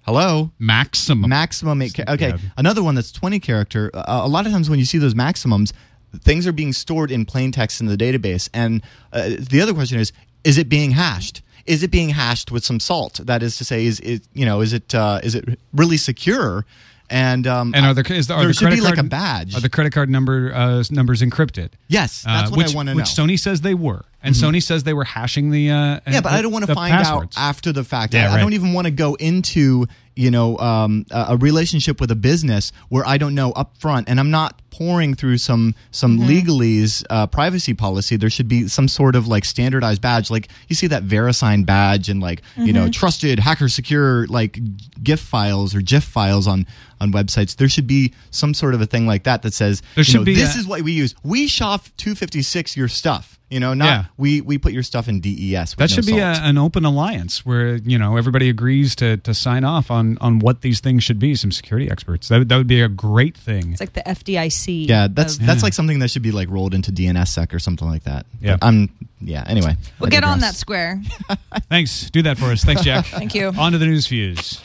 Hello 0.05 0.51
Maximum. 0.59 1.29
maximum 1.29 1.81
eight. 1.81 1.93
Ca- 1.93 2.03
okay, 2.09 2.29
Yeah. 2.29 2.37
another 2.57 2.83
one 2.83 2.95
that's 2.95 3.11
twenty 3.11 3.39
character. 3.39 3.89
Uh, 3.93 4.21
a 4.23 4.27
lot 4.27 4.45
of 4.45 4.51
times 4.51 4.69
when 4.69 4.77
you 4.79 4.85
see 4.85 4.97
those 4.97 5.15
maximums, 5.15 5.71
things 6.19 6.45
are 6.45 6.51
being 6.51 6.73
stored 6.73 7.09
in 7.09 7.25
plain 7.25 7.51
text 7.53 7.79
in 7.79 7.87
the 7.87 7.95
database. 7.95 8.49
And 8.53 8.83
uh, 9.13 9.29
the 9.39 9.61
other 9.61 9.73
question 9.73 9.99
is: 9.99 10.11
Is 10.43 10.57
it 10.57 10.67
being 10.67 10.91
hashed? 10.91 11.41
Is 11.65 11.83
it 11.83 11.91
being 11.91 12.09
hashed 12.09 12.51
with 12.51 12.65
some 12.65 12.81
salt? 12.81 13.21
That 13.23 13.41
is 13.41 13.57
to 13.59 13.63
say, 13.63 13.85
is 13.85 14.01
it 14.01 14.23
you 14.33 14.45
know 14.45 14.59
is 14.59 14.73
it 14.73 14.93
uh, 14.93 15.21
is 15.23 15.35
it 15.35 15.57
really 15.71 15.95
secure? 15.97 16.65
And 17.09 17.45
um, 17.45 17.73
and 17.75 17.85
are 17.85 17.93
there, 17.93 18.05
is 18.17 18.27
the, 18.27 18.33
are 18.33 18.39
there 18.39 18.47
the 18.47 18.53
should 18.53 18.61
credit 18.65 18.75
be 18.77 18.81
card, 18.81 18.97
like 18.97 19.05
a 19.05 19.09
badge. 19.09 19.55
Are 19.55 19.59
the 19.61 19.69
credit 19.69 19.93
card 19.93 20.09
number 20.09 20.51
uh, 20.53 20.83
numbers 20.89 21.21
encrypted? 21.21 21.69
yes, 21.87 22.23
that's 22.23 22.47
Uh, 22.47 22.51
what 22.51 22.57
which, 22.57 22.73
I 22.73 22.75
want 22.75 22.87
to 22.89 22.93
know. 22.93 22.97
Which 22.97 23.05
Sony 23.07 23.37
says 23.39 23.61
they 23.61 23.73
were, 23.75 24.03
and 24.23 24.33
Sony 24.33 24.63
says 24.63 24.83
they 24.83 24.93
were 24.93 25.03
hashing 25.03 25.51
the. 25.51 25.69
Uh, 25.69 25.75
Yeah, 25.75 26.21
but 26.21 26.23
the- 26.23 26.29
I 26.29 26.41
don't 26.41 26.51
want 26.51 26.65
to 26.65 26.73
find 26.73 26.91
passwords. 26.91 27.37
out 27.37 27.41
after 27.43 27.71
the 27.71 27.83
fact. 27.83 28.13
Yeah, 28.13 28.31
I, 28.31 28.37
I 28.37 28.39
don't 28.39 28.53
even 28.53 28.73
want 28.73 28.85
to 28.85 28.91
go 28.91 29.13
into 29.15 29.85
you 30.15 30.31
know 30.31 30.57
um, 30.57 31.05
a, 31.11 31.25
a 31.29 31.37
relationship 31.37 31.99
with 32.01 32.11
a 32.11 32.15
business 32.15 32.71
where 32.89 33.05
I 33.05 33.17
don't 33.17 33.35
know 33.35 33.51
up 33.53 33.77
front, 33.77 34.09
and 34.09 34.19
I'm 34.19 34.31
not 34.31 34.59
pouring 34.69 35.13
through 35.13 35.37
some 35.37 35.75
some 35.91 36.17
legalese 36.19 37.03
uh, 37.09 37.27
privacy 37.27 37.73
policy. 37.73 38.15
There 38.15 38.29
should 38.29 38.47
be 38.47 38.67
some 38.67 38.87
sort 38.87 39.15
of 39.15 39.27
like 39.27 39.45
standardized 39.45 40.01
badge, 40.01 40.31
like 40.31 40.49
you 40.67 40.75
see 40.75 40.87
that 40.87 41.03
VeriSign 41.03 41.65
badge 41.65 42.09
and 42.09 42.21
like 42.21 42.41
you 42.57 42.73
know 42.73 42.89
trusted 42.89 43.39
hacker 43.39 43.69
secure 43.69 44.25
like 44.27 44.59
GIF 45.03 45.19
files 45.19 45.75
or 45.75 45.81
GIF 45.81 46.03
files 46.03 46.47
on 46.47 46.65
on 47.01 47.11
websites. 47.11 47.55
There 47.55 47.69
should 47.69 47.87
be 47.87 48.13
some 48.31 48.53
sort 48.53 48.73
of 48.73 48.81
a 48.81 48.85
thing 48.85 49.05
like 49.05 49.23
that 49.23 49.41
that 49.43 49.53
says 49.53 49.81
There 49.95 50.01
you 50.01 50.03
should 50.03 50.15
know, 50.21 50.25
be 50.25 50.35
this 50.35 50.55
a- 50.55 50.59
is 50.59 50.67
what 50.67 50.81
we 50.81 50.91
use. 50.93 51.15
We 51.23 51.47
SHA 51.47 51.77
256 51.97 52.77
your 52.77 52.87
stuff. 52.87 53.39
You 53.53 53.59
know, 53.59 53.73
not 53.75 53.85
Yeah. 53.85 54.05
we 54.17 54.41
we 54.41 54.57
put 54.57 54.73
your 54.73 54.81
stuff 54.81 55.07
in 55.07 55.21
DES. 55.21 55.77
With 55.77 55.77
That 55.77 55.89
no 55.91 55.95
should 55.95 56.05
be 56.07 56.17
a, 56.17 56.31
an 56.33 56.57
open 56.57 56.85
alliance 56.85 57.45
where 57.45 57.75
you 57.75 57.99
know 57.99 58.17
everybody 58.17 58.49
agrees 58.49 58.95
to, 58.95 59.17
to 59.17 59.33
sign 59.35 59.63
off 59.63 59.91
on, 59.91 60.17
on 60.21 60.39
what 60.39 60.61
these 60.61 60.79
things 60.79 61.03
should 61.03 61.19
be. 61.19 61.35
Some 61.35 61.51
security 61.51 61.89
experts. 61.91 62.29
That, 62.29 62.39
would- 62.39 62.49
that 62.49 62.57
would 62.57 62.67
be 62.67 62.81
a 62.81 62.89
great 62.89 63.37
thing. 63.37 63.71
It's 63.73 63.79
like 63.79 63.93
the 63.93 64.01
FDIC. 64.01 64.87
Yeah, 64.89 65.07
that's 65.09 65.37
of- 65.37 65.45
that's 65.45 65.61
like 65.61 65.73
something 65.73 65.99
that 65.99 66.09
should 66.09 66.23
be 66.23 66.31
like 66.31 66.49
rolled 66.49 66.73
into 66.73 66.91
DNSSEC 66.91 67.53
or 67.53 67.59
something 67.59 67.87
like 67.87 68.03
that. 68.05 68.25
Yeah. 68.41 68.57
But 68.57 68.65
I'm 68.67 68.89
yeah. 69.21 69.43
Anyway, 69.47 69.77
Well, 69.99 70.07
I 70.07 70.09
get 70.09 70.23
on 70.23 70.39
that 70.39 70.55
square. 70.55 70.99
Thanks. 71.69 72.09
Do 72.09 72.23
that 72.23 72.37
for 72.39 72.45
us. 72.45 72.63
Thanks, 72.63 72.81
Jack. 72.83 73.05
Thank 73.07 73.35
you. 73.35 73.53
On 73.57 73.71
to 73.71 73.77
the 73.77 73.85
news 73.85 74.07
fuse. 74.07 74.59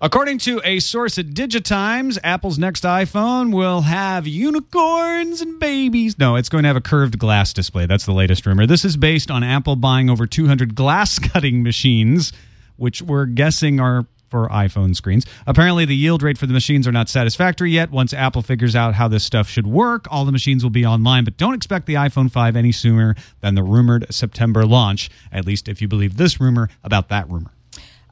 According 0.00 0.38
to 0.38 0.60
a 0.64 0.80
source 0.80 1.18
at 1.18 1.26
Digitimes, 1.28 2.18
Apple's 2.24 2.58
next 2.58 2.82
iPhone 2.82 3.54
will 3.54 3.82
have 3.82 4.26
unicorns 4.26 5.40
and 5.40 5.58
babies. 5.60 6.18
No, 6.18 6.36
it's 6.36 6.48
going 6.48 6.64
to 6.64 6.68
have 6.68 6.76
a 6.76 6.80
curved 6.80 7.18
glass 7.18 7.52
display. 7.52 7.86
That's 7.86 8.04
the 8.04 8.12
latest 8.12 8.44
rumor. 8.44 8.66
This 8.66 8.84
is 8.84 8.96
based 8.96 9.30
on 9.30 9.44
Apple 9.44 9.76
buying 9.76 10.10
over 10.10 10.26
200 10.26 10.74
glass 10.74 11.18
cutting 11.32 11.62
machines, 11.62 12.32
which 12.76 13.02
we're 13.02 13.26
guessing 13.26 13.78
are 13.78 14.06
for 14.28 14.48
iPhone 14.48 14.96
screens. 14.96 15.24
Apparently, 15.46 15.84
the 15.84 15.94
yield 15.94 16.20
rate 16.20 16.38
for 16.38 16.46
the 16.46 16.52
machines 16.52 16.88
are 16.88 16.92
not 16.92 17.08
satisfactory 17.08 17.70
yet. 17.70 17.92
Once 17.92 18.12
Apple 18.12 18.42
figures 18.42 18.74
out 18.74 18.94
how 18.94 19.06
this 19.06 19.22
stuff 19.22 19.48
should 19.48 19.66
work, 19.66 20.08
all 20.10 20.24
the 20.24 20.32
machines 20.32 20.64
will 20.64 20.70
be 20.70 20.84
online. 20.84 21.22
But 21.22 21.36
don't 21.36 21.54
expect 21.54 21.86
the 21.86 21.94
iPhone 21.94 22.32
5 22.32 22.56
any 22.56 22.72
sooner 22.72 23.14
than 23.42 23.54
the 23.54 23.62
rumored 23.62 24.12
September 24.12 24.66
launch, 24.66 25.08
at 25.30 25.46
least 25.46 25.68
if 25.68 25.80
you 25.80 25.86
believe 25.86 26.16
this 26.16 26.40
rumor 26.40 26.68
about 26.82 27.10
that 27.10 27.30
rumor. 27.30 27.52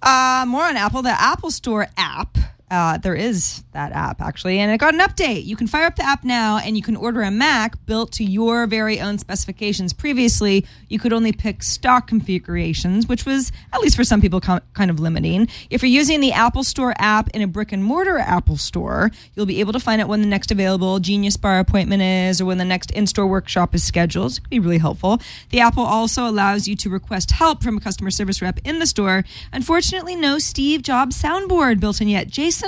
Uh, 0.02 0.44
more 0.48 0.64
on 0.64 0.76
Apple. 0.76 1.02
The 1.02 1.10
Apple 1.10 1.50
Store 1.50 1.86
app. 1.96 2.36
Uh, 2.72 2.96
there 2.96 3.14
is 3.14 3.62
that 3.72 3.92
app 3.92 4.22
actually, 4.22 4.58
and 4.58 4.72
it 4.72 4.78
got 4.78 4.94
an 4.94 5.00
update. 5.00 5.44
You 5.44 5.56
can 5.56 5.66
fire 5.66 5.84
up 5.84 5.96
the 5.96 6.04
app 6.04 6.24
now, 6.24 6.56
and 6.56 6.74
you 6.74 6.82
can 6.82 6.96
order 6.96 7.20
a 7.20 7.30
Mac 7.30 7.84
built 7.84 8.12
to 8.12 8.24
your 8.24 8.66
very 8.66 8.98
own 8.98 9.18
specifications. 9.18 9.92
Previously, 9.92 10.64
you 10.88 10.98
could 10.98 11.12
only 11.12 11.32
pick 11.32 11.62
stock 11.62 12.06
configurations, 12.06 13.06
which 13.06 13.26
was 13.26 13.52
at 13.74 13.82
least 13.82 13.94
for 13.94 14.04
some 14.04 14.22
people 14.22 14.40
com- 14.40 14.62
kind 14.72 14.90
of 14.90 14.98
limiting. 14.98 15.48
If 15.68 15.82
you're 15.82 15.90
using 15.90 16.22
the 16.22 16.32
Apple 16.32 16.64
Store 16.64 16.94
app 16.96 17.28
in 17.34 17.42
a 17.42 17.46
brick 17.46 17.72
and 17.72 17.84
mortar 17.84 18.16
Apple 18.16 18.56
Store, 18.56 19.10
you'll 19.34 19.44
be 19.44 19.60
able 19.60 19.74
to 19.74 19.80
find 19.80 20.00
out 20.00 20.08
when 20.08 20.22
the 20.22 20.26
next 20.26 20.50
available 20.50 20.98
Genius 20.98 21.36
Bar 21.36 21.58
appointment 21.58 22.00
is, 22.00 22.40
or 22.40 22.46
when 22.46 22.56
the 22.56 22.64
next 22.64 22.90
in-store 22.92 23.26
workshop 23.26 23.74
is 23.74 23.84
scheduled. 23.84 24.32
It 24.32 24.40
could 24.44 24.50
be 24.50 24.58
really 24.60 24.78
helpful. 24.78 25.20
The 25.50 25.60
Apple 25.60 25.84
also 25.84 26.26
allows 26.26 26.66
you 26.66 26.74
to 26.76 26.88
request 26.88 27.32
help 27.32 27.62
from 27.62 27.76
a 27.76 27.80
customer 27.80 28.10
service 28.10 28.40
rep 28.40 28.60
in 28.64 28.78
the 28.78 28.86
store. 28.86 29.24
Unfortunately, 29.52 30.16
no 30.16 30.38
Steve 30.38 30.80
Jobs 30.80 31.22
soundboard 31.22 31.78
built 31.78 32.00
in 32.00 32.08
yet. 32.08 32.28
Jason, 32.28 32.61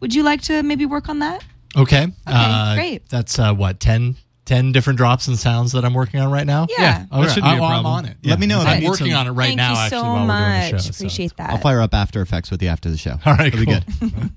would 0.00 0.14
you 0.14 0.22
like 0.22 0.42
to 0.42 0.62
maybe 0.62 0.86
work 0.86 1.08
on 1.08 1.18
that? 1.20 1.44
Okay. 1.76 2.08
uh, 2.26 2.74
great. 2.74 3.08
That's 3.08 3.38
uh, 3.38 3.54
what 3.54 3.78
10, 3.80 4.16
10 4.44 4.72
different 4.72 4.96
drops 4.96 5.28
and 5.28 5.38
sounds 5.38 5.72
that 5.72 5.84
I'm 5.84 5.94
working 5.94 6.20
on 6.20 6.30
right 6.32 6.46
now. 6.46 6.66
Yeah. 6.68 7.04
All 7.12 7.20
That 7.20 7.26
right. 7.28 7.34
shouldn't 7.34 7.52
be 7.52 7.58
a 7.58 7.62
I- 7.62 7.76
I'm 7.78 7.86
on 7.86 8.04
it. 8.06 8.16
Let 8.24 8.40
me 8.40 8.46
know 8.46 8.60
if 8.62 8.66
I 8.66 8.76
I'm 8.76 8.84
working 8.84 9.10
some- 9.10 9.16
on 9.20 9.26
it 9.28 9.30
right 9.30 9.46
Thank 9.48 9.56
now. 9.58 9.72
you 9.72 9.78
actually, 9.78 9.98
so 10.00 10.02
while 10.04 10.12
we're 10.12 10.18
doing 10.18 10.28
much. 10.28 10.70
the 10.72 10.78
show. 10.78 10.82
so- 10.90 10.90
Appreciate 11.02 11.36
that. 11.36 11.50
I'll 11.50 11.58
fire 11.58 11.80
up 11.80 11.94
After 11.94 12.20
Effects 12.22 12.50
with 12.50 12.62
you 12.62 12.68
after 12.68 12.90
the 12.90 12.96
show. 12.96 13.18
All 13.26 13.34
right, 13.34 13.46
It'll 13.54 13.60
be 13.60 13.66
good. 13.66 13.84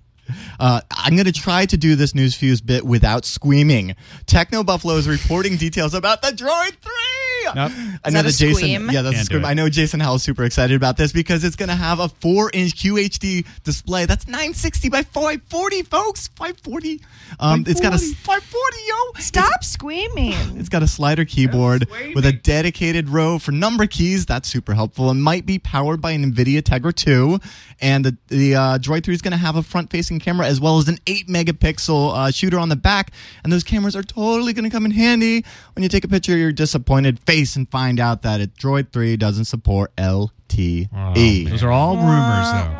Uh, 0.58 0.80
I'm 0.90 1.16
going 1.16 1.26
to 1.26 1.34
try 1.34 1.66
to 1.66 1.76
do 1.76 1.96
this 1.98 2.16
news 2.16 2.34
fuse 2.34 2.62
bit 2.62 2.86
without 2.86 3.26
screaming. 3.26 3.94
Techno 4.26 4.64
Buffalo 4.64 4.96
is 4.96 5.06
reporting 5.06 5.58
details 5.58 5.94
about 5.94 6.22
the 6.22 6.30
Droid 6.30 6.72
3. 6.80 6.92
I 7.52 7.66
Is 8.08 8.14
know 8.14 8.22
that 8.22 8.26
a 8.34 8.38
Jason. 8.38 8.64
squeam? 8.64 8.92
Yeah, 8.92 9.02
that's 9.02 9.16
Can't 9.16 9.30
do 9.30 9.36
scream. 9.36 9.46
I 9.46 9.54
know 9.54 9.70
Jason 9.70 10.00
Howell 10.00 10.16
is 10.16 10.24
super 10.24 10.44
excited 10.44 10.76
about 10.76 10.98
this 10.98 11.12
because 11.12 11.44
it's 11.44 11.56
going 11.56 11.70
to 11.70 11.76
have 11.76 12.00
a 12.00 12.10
four-inch 12.10 12.76
QHD 12.76 13.46
display. 13.64 14.06
That's 14.06 14.28
960 14.28 14.90
by 14.90 15.04
540, 15.04 15.82
folks. 15.84 16.28
540. 16.30 17.02
Um, 17.40 17.64
it's 17.68 17.82
got 17.82 17.94
a 17.94 17.98
540, 17.98 18.78
yo. 18.88 19.22
Stop 19.22 19.64
screaming. 19.64 20.34
It's 20.64 20.70
got 20.70 20.82
a 20.84 20.88
slider 20.88 21.26
keyboard 21.26 21.88
with 22.16 22.26
a 22.26 22.32
dedicated 22.32 23.10
row 23.10 23.38
for 23.40 23.52
number 23.52 23.86
keys. 23.86 24.26
That's 24.26 24.48
super 24.48 24.74
helpful. 24.74 25.10
It 25.12 25.16
might 25.16 25.46
be 25.46 25.60
powered 25.60 26.00
by 26.00 26.12
an 26.12 26.32
NVIDIA 26.32 26.62
Tegra 26.62 26.94
2. 26.96 27.40
And 27.82 28.06
the, 28.06 28.18
the 28.28 28.56
uh, 28.56 28.78
Droid 28.78 29.04
3 29.04 29.14
is 29.14 29.22
going 29.22 29.32
to 29.34 29.38
have 29.38 29.56
a 29.58 29.64
front 29.64 29.90
facing 29.90 30.20
camera 30.20 30.48
as 30.48 30.62
well 30.62 30.78
as 30.78 30.88
an 30.88 31.00
8 31.06 31.28
megapixel 31.28 32.16
uh, 32.16 32.32
shooter 32.32 32.58
on 32.60 32.70
the 32.70 32.76
back. 32.78 33.12
And 33.44 33.52
those 33.52 33.64
cameras 33.64 33.96
are 33.96 34.04
totally 34.04 34.54
going 34.54 34.64
to 34.64 34.70
come 34.70 34.86
in 34.86 34.92
handy 34.92 35.44
when 35.76 35.84
you 35.84 35.90
take 35.90 36.06
a 36.06 36.08
picture 36.08 36.34
of 36.34 36.40
your 36.40 36.52
disappointed 36.54 37.20
face 37.20 37.33
and 37.56 37.70
find 37.70 38.00
out 38.00 38.22
that 38.22 38.40
it, 38.42 38.56
Droid 38.56 38.92
3 38.94 39.18
doesn't 39.18 39.46
support 39.46 39.96
LTE. 39.96 41.50
Those 41.50 41.64
are 41.64 41.72
all 41.72 41.96
rumors, 41.98 42.52
though. 42.52 42.80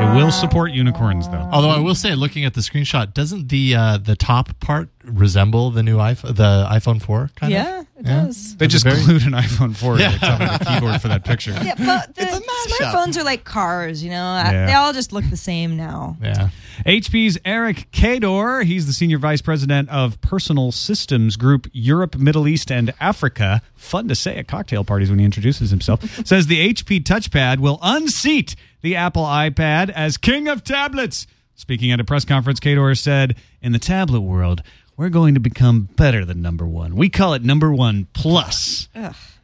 It 0.00 0.14
will 0.16 0.30
support 0.30 0.72
unicorns, 0.72 1.28
though. 1.28 1.48
Although 1.52 1.68
I 1.70 1.78
will 1.78 1.94
say, 1.94 2.14
looking 2.14 2.44
at 2.44 2.54
the 2.54 2.60
screenshot, 2.60 3.12
doesn't 3.14 3.48
the 3.48 3.74
uh, 3.74 3.98
the 3.98 4.16
top 4.16 4.58
part 4.60 4.88
resemble 5.04 5.70
the 5.70 5.82
new 5.82 5.98
iPhone, 5.98 6.34
the 6.36 6.66
iPhone 6.70 7.00
4? 7.02 7.30
Kind 7.36 7.52
Yeah, 7.52 7.80
of? 7.80 7.86
it 7.98 8.04
does. 8.06 8.56
They 8.56 8.66
just 8.66 8.84
very- 8.84 9.02
glued 9.04 9.22
an 9.22 9.32
iPhone 9.32 9.76
4 9.76 9.96
to 9.98 10.02
the 10.02 10.18
top 10.18 10.40
of 10.40 10.58
the 10.58 10.64
keyboard 10.64 11.00
for 11.02 11.08
that 11.08 11.24
picture. 11.24 11.52
Yeah, 11.62 11.74
but 11.76 12.14
the 12.14 12.22
It's 12.22 12.36
a 12.36 12.40
mashup. 12.40 12.46
Smartphones 12.68 13.16
are 13.16 13.24
like 13.24 13.44
cars, 13.44 14.02
you 14.02 14.10
know. 14.10 14.16
Yeah. 14.16 14.66
They 14.66 14.72
all 14.72 14.92
just 14.92 15.12
look 15.12 15.24
the 15.28 15.36
same 15.36 15.76
now. 15.76 16.16
Yeah. 16.22 16.50
HP's 16.86 17.38
Eric 17.44 17.88
Cador, 17.92 18.64
he's 18.64 18.86
the 18.86 18.92
senior 18.92 19.18
vice 19.18 19.42
president 19.42 19.88
of 19.90 20.20
Personal 20.20 20.72
Systems 20.72 21.36
Group 21.36 21.68
Europe, 21.72 22.16
Middle 22.16 22.48
East, 22.48 22.70
and 22.70 22.94
Africa. 23.00 23.60
Fun 23.74 24.08
to 24.08 24.14
say 24.14 24.36
at 24.36 24.48
cocktail 24.48 24.84
parties 24.84 25.10
when 25.10 25.18
he 25.18 25.24
introduces 25.24 25.70
himself. 25.70 26.02
says 26.26 26.46
the 26.46 26.72
HP 26.72 27.02
touchpad 27.02 27.58
will 27.58 27.78
unseat 27.82 28.56
the 28.80 28.96
Apple 28.96 29.24
iPad 29.24 29.90
as 29.90 30.16
king 30.16 30.48
of 30.48 30.64
tablets. 30.64 31.26
Speaking 31.54 31.92
at 31.92 32.00
a 32.00 32.04
press 32.04 32.24
conference, 32.24 32.58
Cador 32.58 32.94
said, 32.94 33.36
In 33.60 33.72
the 33.72 33.78
tablet 33.78 34.22
world, 34.22 34.62
we're 35.00 35.08
going 35.08 35.32
to 35.32 35.40
become 35.40 35.88
better 35.96 36.26
than 36.26 36.42
number 36.42 36.66
one. 36.66 36.94
We 36.94 37.08
call 37.08 37.32
it 37.32 37.42
number 37.42 37.72
one 37.72 38.06
plus. 38.12 38.90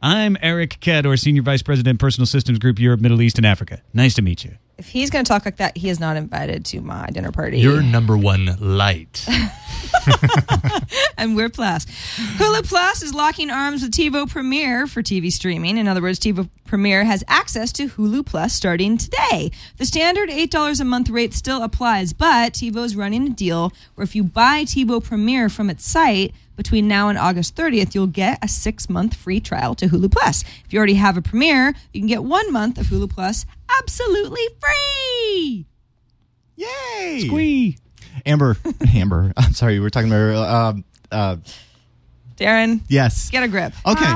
I'm 0.03 0.37
Eric 0.39 0.79
Cador, 0.81 1.17
Senior 1.17 1.41
Vice 1.41 1.63
President, 1.63 1.99
Personal 1.99 2.27
Systems 2.27 2.59
Group 2.59 2.77
Europe, 2.77 3.01
Middle 3.01 3.23
East, 3.23 3.39
and 3.39 3.45
Africa. 3.45 3.81
Nice 3.91 4.13
to 4.13 4.21
meet 4.21 4.45
you. 4.45 4.57
If 4.77 4.89
he's 4.89 5.09
going 5.09 5.25
to 5.25 5.29
talk 5.29 5.45
like 5.45 5.57
that, 5.57 5.75
he 5.77 5.89
is 5.89 5.99
not 5.99 6.17
invited 6.17 6.65
to 6.65 6.81
my 6.81 7.07
dinner 7.07 7.31
party. 7.31 7.59
You're 7.59 7.81
number 7.81 8.15
one 8.15 8.57
light. 8.59 9.25
and 11.17 11.35
we're 11.35 11.49
Plus. 11.49 11.85
Hulu 11.85 12.67
Plus 12.67 13.01
is 13.01 13.13
locking 13.13 13.49
arms 13.49 13.81
with 13.81 13.91
TiVo 13.91 14.29
Premiere 14.29 14.87
for 14.87 15.01
TV 15.01 15.31
streaming. 15.31 15.77
In 15.77 15.87
other 15.87 16.01
words, 16.01 16.19
TiVo 16.19 16.49
Premiere 16.65 17.03
has 17.03 17.23
access 17.27 17.71
to 17.73 17.89
Hulu 17.89 18.25
Plus 18.25 18.53
starting 18.53 18.97
today. 18.97 19.51
The 19.77 19.85
standard 19.85 20.29
$8 20.29 20.79
a 20.79 20.83
month 20.83 21.09
rate 21.09 21.33
still 21.33 21.63
applies, 21.63 22.13
but 22.13 22.53
TiVo 22.53 22.83
is 22.83 22.95
running 22.95 23.27
a 23.27 23.29
deal 23.29 23.71
where 23.95 24.03
if 24.03 24.15
you 24.15 24.23
buy 24.23 24.63
TiVo 24.63 25.03
Premiere 25.03 25.49
from 25.49 25.69
its 25.69 25.85
site 25.85 26.33
between 26.55 26.87
now 26.87 27.09
and 27.09 27.17
August 27.17 27.55
30th, 27.55 27.93
you'll 27.93 28.07
get 28.07 28.43
a 28.43 28.47
six 28.47 28.89
month 28.89 29.15
free 29.15 29.39
trial 29.39 29.75
to 29.75 29.87
Hulu 29.87 30.11
Plus. 30.11 30.43
If 30.65 30.73
you 30.73 30.77
already 30.77 30.95
have 30.95 31.17
a 31.17 31.21
Premiere, 31.21 31.73
you 31.93 32.01
can 32.01 32.07
get 32.07 32.23
one 32.23 32.51
month 32.51 32.77
of 32.77 32.87
Hulu 32.87 33.09
Plus 33.09 33.45
absolutely 33.79 34.41
free. 34.59 35.65
Yay! 36.55 37.29
Wee. 37.31 37.77
Amber, 38.25 38.57
Amber, 38.95 39.31
I'm 39.37 39.53
sorry, 39.53 39.73
we 39.73 39.79
were 39.81 39.89
talking 39.89 40.11
about, 40.11 40.35
uh, 41.11 41.15
uh, 41.15 41.37
Darren, 42.35 42.81
yes. 42.87 43.29
get 43.29 43.43
a 43.43 43.47
grip. 43.47 43.73
Okay. 43.85 44.13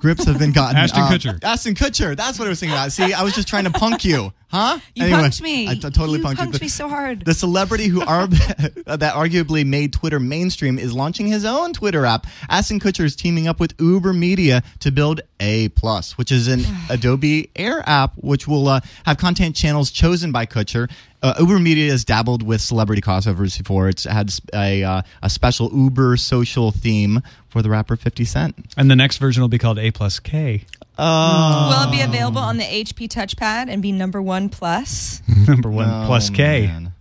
Grips 0.00 0.24
have 0.24 0.38
been 0.38 0.52
gotten. 0.52 0.76
Ashton 0.76 1.02
Uh, 1.02 1.08
Kutcher. 1.08 1.44
Ashton 1.44 1.74
Kutcher. 1.74 2.16
That's 2.16 2.38
what 2.38 2.46
I 2.46 2.48
was 2.48 2.58
thinking 2.60 2.74
about. 2.76 2.90
See, 2.92 3.12
I 3.12 3.22
was 3.22 3.34
just 3.34 3.46
trying 3.48 3.64
to 3.64 3.70
punk 3.70 4.04
you. 4.04 4.32
Huh? 4.50 4.80
You 4.96 5.04
Anyway, 5.04 5.20
punked 5.20 5.40
me. 5.42 5.68
I 5.68 5.74
t- 5.74 5.80
totally 5.80 6.18
you 6.18 6.24
punked, 6.24 6.36
punked 6.36 6.54
you. 6.54 6.60
me 6.60 6.68
so 6.68 6.88
hard. 6.88 7.24
The 7.24 7.34
celebrity 7.34 7.86
who 7.86 8.00
are 8.04 8.26
that 8.26 9.14
arguably 9.14 9.64
made 9.64 9.92
Twitter 9.92 10.18
mainstream 10.18 10.78
is 10.78 10.92
launching 10.92 11.28
his 11.28 11.44
own 11.44 11.72
Twitter 11.72 12.04
app. 12.04 12.26
Ashton 12.48 12.80
Kutcher 12.80 13.04
is 13.04 13.14
teaming 13.14 13.46
up 13.46 13.60
with 13.60 13.74
Uber 13.80 14.12
Media 14.12 14.62
to 14.80 14.90
build 14.90 15.20
A 15.38 15.68
Plus, 15.70 16.18
which 16.18 16.32
is 16.32 16.48
an 16.48 16.62
Adobe 16.90 17.50
Air 17.54 17.82
app, 17.88 18.14
which 18.16 18.48
will 18.48 18.66
uh, 18.66 18.80
have 19.04 19.18
content 19.18 19.54
channels 19.54 19.90
chosen 19.92 20.32
by 20.32 20.46
Kutcher. 20.46 20.90
Uh, 21.22 21.34
Uber 21.38 21.58
Media 21.60 21.90
has 21.90 22.04
dabbled 22.04 22.42
with 22.42 22.60
celebrity 22.60 23.02
crossovers 23.02 23.56
before. 23.56 23.88
It's 23.88 24.04
had 24.04 24.32
a 24.54 24.82
uh, 24.82 25.02
a 25.22 25.30
special 25.30 25.70
Uber 25.72 26.16
social 26.16 26.72
theme 26.72 27.22
for 27.48 27.62
the 27.62 27.70
rapper 27.70 27.94
Fifty 27.94 28.24
Cent. 28.24 28.56
And 28.76 28.90
the 28.90 28.96
next 28.96 29.18
version 29.18 29.42
will 29.42 29.48
be 29.48 29.58
called 29.58 29.78
A 29.78 29.90
plus 29.92 30.18
K. 30.18 30.64
Oh. 31.02 31.68
Will 31.84 31.88
it 31.88 31.96
be 31.96 32.02
available 32.02 32.40
on 32.40 32.58
the 32.58 32.64
HP 32.64 33.08
touchpad 33.08 33.68
and 33.68 33.80
be 33.80 33.90
number 33.92 34.20
one 34.20 34.48
plus? 34.50 35.22
Number 35.48 35.70
one 35.70 36.06
plus 36.06 36.30
Oh, 36.30 36.34
K. 36.34 36.66
man. 36.66 36.92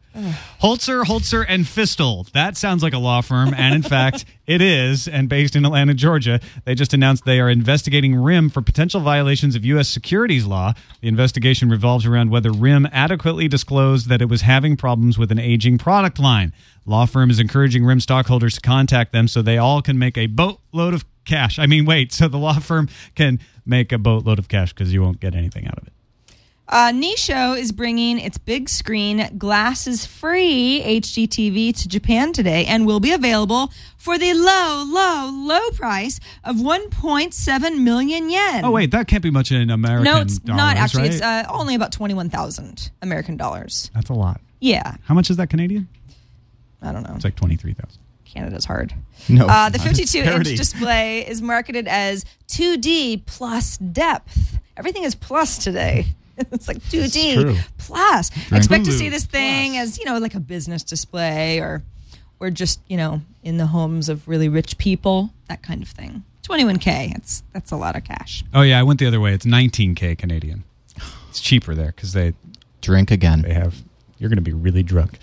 Holzer, 0.61 1.03
Holzer, 1.05 1.45
and 1.47 1.63
Fistel. 1.65 2.29
That 2.31 2.57
sounds 2.57 2.83
like 2.83 2.91
a 2.93 2.97
law 2.97 3.21
firm, 3.21 3.53
and 3.55 3.73
in 3.73 3.81
fact, 3.83 4.25
it 4.47 4.61
is. 4.61 5.07
And 5.07 5.29
based 5.29 5.55
in 5.55 5.63
Atlanta, 5.65 5.93
Georgia, 5.93 6.41
they 6.65 6.75
just 6.75 6.93
announced 6.93 7.23
they 7.23 7.39
are 7.39 7.49
investigating 7.49 8.15
RIM 8.15 8.49
for 8.49 8.61
potential 8.61 8.99
violations 8.99 9.55
of 9.55 9.63
U.S. 9.65 9.87
securities 9.87 10.45
law. 10.45 10.73
The 10.99 11.07
investigation 11.07 11.69
revolves 11.69 12.05
around 12.05 12.31
whether 12.31 12.51
RIM 12.51 12.87
adequately 12.91 13.47
disclosed 13.47 14.09
that 14.09 14.21
it 14.21 14.27
was 14.27 14.41
having 14.41 14.75
problems 14.75 15.17
with 15.17 15.31
an 15.31 15.39
aging 15.39 15.77
product 15.77 16.19
line. 16.19 16.51
Law 16.85 17.05
firm 17.05 17.29
is 17.29 17.39
encouraging 17.39 17.85
RIM 17.85 18.01
stockholders 18.01 18.55
to 18.55 18.61
contact 18.61 19.13
them 19.13 19.27
so 19.29 19.41
they 19.41 19.57
all 19.57 19.81
can 19.81 19.97
make 19.97 20.17
a 20.17 20.25
boatload 20.27 20.93
of 20.93 21.05
cash. 21.23 21.59
I 21.59 21.65
mean, 21.65 21.85
wait, 21.85 22.11
so 22.11 22.27
the 22.27 22.37
law 22.39 22.59
firm 22.59 22.89
can 23.15 23.39
make 23.69 23.91
a 23.91 23.97
boatload 23.97 24.39
of 24.39 24.47
cash 24.47 24.73
because 24.73 24.93
you 24.93 25.01
won't 25.01 25.19
get 25.19 25.35
anything 25.35 25.67
out 25.67 25.77
of 25.77 25.87
it. 25.87 25.93
Uh, 26.71 26.91
Nisho 26.91 27.57
is 27.57 27.71
bringing 27.71 28.19
its 28.19 28.37
big 28.37 28.69
screen, 28.69 29.27
glasses 29.39 30.05
free 30.05 30.83
HD 30.85 31.27
TV 31.27 31.75
to 31.75 31.87
Japan 31.87 32.31
today 32.31 32.65
and 32.67 32.85
will 32.85 32.99
be 32.99 33.11
available 33.11 33.71
for 33.97 34.19
the 34.19 34.35
low, 34.35 34.83
low, 34.87 35.31
low 35.33 35.71
price 35.71 36.19
of 36.43 36.57
1.7 36.57 37.81
million 37.81 38.29
yen. 38.29 38.63
Oh, 38.63 38.69
wait, 38.69 38.91
that 38.91 39.07
can't 39.07 39.23
be 39.23 39.31
much 39.31 39.51
in 39.51 39.71
American 39.71 40.03
No, 40.03 40.21
it's 40.21 40.37
dollars, 40.37 40.57
not 40.57 40.77
actually. 40.77 41.03
right? 41.03 41.11
It's 41.13 41.21
uh, 41.23 41.45
only 41.49 41.73
about 41.73 41.91
21,000 41.91 42.91
American 43.01 43.35
dollars. 43.35 43.89
That's 43.95 44.11
a 44.11 44.13
lot. 44.13 44.39
Yeah, 44.59 44.97
How 45.05 45.15
much 45.15 45.31
is 45.31 45.37
that 45.37 45.49
Canadian? 45.49 45.87
I 46.83 46.91
don't 46.91 47.01
know. 47.01 47.13
It's 47.15 47.23
like 47.23 47.35
23,000. 47.35 47.99
Canada's 48.33 48.65
hard. 48.65 48.93
No, 49.27 49.47
Uh, 49.47 49.69
the 49.69 49.79
52 49.87 50.19
inch 50.19 50.47
display 50.55 51.27
is 51.27 51.41
marketed 51.41 51.87
as 51.87 52.25
2D 52.47 53.25
plus 53.25 53.77
depth. 53.77 54.57
Everything 54.77 55.03
is 55.03 55.15
plus 55.15 55.57
today. 55.57 56.05
It's 56.53 56.69
like 56.69 56.77
2D 56.83 57.33
true. 57.41 57.55
plus. 57.77 58.31
Expect 58.53 58.85
to 58.85 58.93
see 58.93 59.09
this 59.09 59.25
thing 59.25 59.75
as, 59.75 59.97
you 59.99 60.05
know, 60.05 60.19
like 60.19 60.35
a 60.35 60.39
business 60.39 60.83
display 60.83 61.59
or 61.59 61.83
or 62.39 62.49
just, 62.49 62.79
you 62.87 62.95
know, 62.95 63.19
in 63.43 63.57
the 63.57 63.65
homes 63.65 64.07
of 64.07 64.25
really 64.25 64.47
rich 64.47 64.77
people, 64.77 65.31
that 65.49 65.61
kind 65.61 65.81
of 65.81 65.89
thing. 65.89 66.23
21k. 66.43 67.11
That's 67.11 67.43
that's 67.51 67.71
a 67.71 67.75
lot 67.75 67.97
of 67.97 68.05
cash. 68.05 68.45
Oh 68.53 68.61
yeah, 68.61 68.79
I 68.79 68.83
went 68.83 69.01
the 69.01 69.05
other 69.05 69.19
way. 69.19 69.33
It's 69.33 69.45
19k 69.45 70.17
Canadian. 70.17 70.63
It's 71.29 71.41
cheaper 71.41 71.75
there 71.75 71.87
because 71.93 72.13
they 72.13 72.33
Drink 72.79 73.11
again. 73.11 73.41
they 73.41 73.53
have. 73.53 73.75
You're 74.19 74.29
going 74.29 74.37
to 74.37 74.41
be 74.43 74.53
really 74.53 74.83
drunk. 74.83 75.17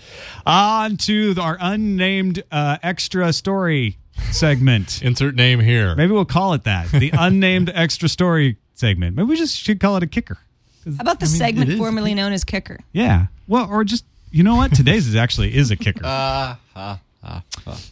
On 0.45 0.97
to 0.97 1.35
our 1.39 1.57
unnamed 1.59 2.43
uh, 2.51 2.77
extra 2.83 3.31
story 3.31 3.97
segment. 4.31 5.01
Insert 5.03 5.35
name 5.35 5.59
here. 5.59 5.95
Maybe 5.95 6.11
we'll 6.11 6.25
call 6.25 6.53
it 6.53 6.63
that. 6.63 6.89
The 6.89 7.11
unnamed 7.17 7.71
extra 7.73 8.09
story 8.09 8.57
segment. 8.73 9.15
Maybe 9.15 9.27
we 9.29 9.37
just 9.37 9.55
should 9.55 9.79
call 9.79 9.97
it 9.97 10.03
a 10.03 10.07
kicker. 10.07 10.37
How 10.85 11.01
about 11.01 11.19
the 11.19 11.25
I 11.25 11.29
mean, 11.29 11.37
segment 11.37 11.77
formerly 11.77 12.13
known 12.13 12.33
as 12.33 12.43
kicker? 12.43 12.79
Yeah. 12.91 13.27
Well, 13.47 13.69
or 13.69 13.83
just 13.83 14.05
you 14.31 14.43
know 14.43 14.55
what? 14.55 14.73
Today's 14.73 15.07
is 15.07 15.15
actually 15.15 15.55
is 15.55 15.71
a 15.71 15.75
kicker. 15.75 16.01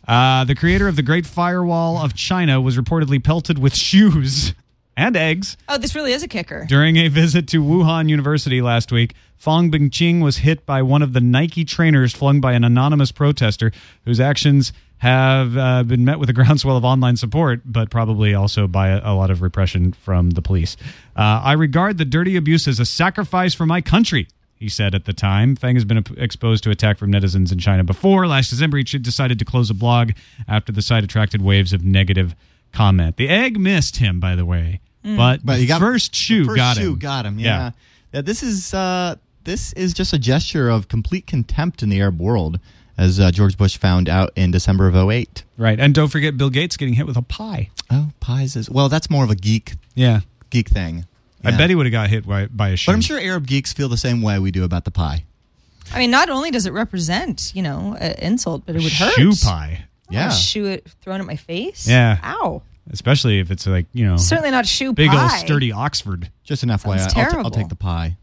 Uh, 0.08 0.46
the 0.46 0.56
creator 0.56 0.88
of 0.88 0.96
the 0.96 1.02
Great 1.02 1.26
Firewall 1.26 1.98
of 1.98 2.13
China 2.13 2.62
was 2.62 2.78
reportedly 2.78 3.22
pelted 3.22 3.58
with 3.60 3.76
shoes 3.76 4.54
and 4.96 5.18
eggs 5.18 5.58
Oh, 5.68 5.78
this 5.78 5.94
really 5.94 6.13
is 6.13 6.24
a 6.24 6.28
kicker. 6.28 6.65
During 6.70 6.96
a 6.98 7.10
visit 7.10 7.48
to 7.50 7.62
Wuhan 7.62 8.08
University 8.08 8.62
last 8.62 8.91
week, 8.94 9.13
Fang 9.38 9.71
Binxing 9.71 10.21
was 10.21 10.38
hit 10.38 10.65
by 10.65 10.82
one 10.82 11.02
of 11.02 11.13
the 11.13 11.21
Nike 11.21 11.65
trainers 11.65 12.13
flung 12.13 12.41
by 12.41 12.54
an 12.54 12.63
anonymous 12.63 13.12
protester 13.12 13.71
whose 14.06 14.19
actions 14.19 14.74
have 14.98 15.58
uh, 15.58 15.84
been 15.84 16.06
met 16.06 16.19
with 16.19 16.30
a 16.30 16.34
groundswell 16.39 16.78
of 16.78 16.86
online 16.86 17.17
support, 17.17 17.62
but 17.65 17.89
probably 17.89 18.34
also 18.34 18.67
by 18.67 18.89
a, 18.89 19.02
a 19.04 19.13
lot 19.13 19.30
of 19.30 19.41
repression 19.41 19.91
from 19.91 20.32
the 20.32 20.41
police. 20.41 20.78
Uh, 21.15 21.41
I 21.43 21.54
regard 21.54 21.98
the 21.98 22.06
dirty 22.06 22.36
abuse 22.36 22.67
as 22.67 22.80
a 22.80 22.86
sacrifice 22.86 23.54
for 23.54 23.65
my 23.65 23.82
country. 23.82 24.28
He 24.56 24.69
said 24.69 24.95
at 24.95 25.04
the 25.04 25.12
time. 25.13 25.58
Fang 25.58 25.76
has 25.76 25.84
been 25.84 26.04
exposed 26.17 26.63
to 26.63 26.69
attack 26.71 26.98
from 26.98 27.12
netizens 27.12 27.52
in 27.52 27.60
China 27.60 27.84
before. 27.84 28.26
Last 28.26 28.50
December, 28.50 28.78
he 28.78 28.84
decided 28.84 29.38
to 29.39 29.45
close 29.45 29.69
a 29.69 29.74
blog 29.74 30.12
after 30.48 30.71
the 30.71 30.82
site 30.82 31.04
attracted 31.04 31.41
waves 31.41 31.74
of 31.74 31.84
negative 31.84 32.36
comment. 32.71 33.17
The 33.17 33.27
egg 33.27 33.60
missed 33.60 33.98
him, 33.98 34.19
by 34.21 34.36
the 34.36 34.46
way, 34.46 34.79
but, 35.04 35.46
But 35.46 35.58
the 35.58 35.67
got 35.67 35.81
first 35.81 36.15
shoe 36.15 36.44
the 36.44 36.48
first 36.48 36.58
got 36.58 36.77
shoe 36.77 36.94
him. 36.94 37.00
got 37.00 37.25
him. 37.25 37.38
Yeah. 37.38 37.71
yeah. 38.13 38.21
this 38.21 38.42
is 38.42 38.73
uh, 38.73 39.17
this 39.46 39.73
is 39.73 39.93
just 39.93 40.12
a 40.13 40.19
gesture 40.19 40.69
of 40.69 40.87
complete 40.87 41.25
contempt 41.25 41.81
in 41.81 41.89
the 41.89 42.00
Arab 42.02 42.19
world. 42.19 42.60
as 42.98 43.19
uh, 43.19 43.29
George 43.31 43.58
Bush 43.58 43.75
found 43.77 44.08
out 44.08 44.31
in 44.37 44.52
December 44.52 44.87
of 44.87 44.96
08. 44.96 45.43
Right. 45.58 45.79
And 45.79 45.93
don't 45.93 46.08
forget 46.08 46.37
Bill 46.37 46.50
Gates 46.50 46.77
getting 46.77 46.93
hit 46.93 47.06
with 47.06 47.17
a 47.17 47.21
pie. 47.21 47.69
Oh, 47.91 48.12
pies 48.21 48.56
is 48.56 48.69
well. 48.69 48.87
That's 48.89 49.10
more 49.10 49.23
of 49.25 49.29
a 49.29 49.35
geek 49.35 49.73
Yeah. 49.96 50.21
geek 50.50 50.69
thing. 50.69 51.06
I 51.43 51.50
Yeah. 51.50 51.58
bet 51.58 51.69
he 51.69 51.75
would 51.75 51.85
have 51.85 51.91
got 51.91 52.10
hit 52.10 52.25
by, 52.25 52.46
by 52.48 52.69
a 52.69 52.75
shoe. 52.77 52.89
But 52.91 52.96
I'm 52.96 53.02
sure 53.02 53.19
Arab 53.19 53.48
geeks 53.48 53.73
feel 53.73 53.89
the 53.89 53.98
same 53.98 54.21
way 54.21 54.39
we 54.39 54.50
do 54.52 54.63
about 54.63 54.85
the 54.85 54.91
pie. 54.91 55.25
I 55.93 56.00
mean, 56.00 56.10
not 56.10 56.29
only 56.29 56.52
does 56.52 56.65
it 56.65 56.71
represent, 56.73 57.52
you 57.54 57.62
know, 57.62 57.96
an 58.00 58.13
insult, 58.13 58.65
but 58.65 58.75
it 58.77 58.81
would 58.81 58.93
hurt. 58.93 59.13
Shoe 59.13 59.33
pie. 59.43 59.85
Yeah. 60.10 60.29
A 60.29 60.31
shoe 60.31 60.65
it 60.65 60.87
thrown 61.02 61.19
at 61.19 61.27
my 61.27 61.35
face. 61.35 61.87
Yeah. 61.87 62.17
Ow. 62.23 62.62
Especially 62.89 63.39
if 63.39 63.52
it's 63.52 63.67
like, 63.67 63.87
you 63.93 64.06
know, 64.06 64.15
Certainly 64.17 64.52
not 64.52 64.65
shoe 64.65 64.93
big 64.93 65.10
pie. 65.10 65.21
old 65.21 65.31
sturdy 65.31 65.71
Oxford. 65.71 66.31
Just 66.46 66.63
an 66.63 66.69
FYI, 66.69 67.00
I'll, 67.00 67.10
t- 67.10 67.19
I'll 67.21 67.29
terrible. 67.29 67.52
take 67.52 67.67
the 67.69 67.75
pie. 67.75 68.15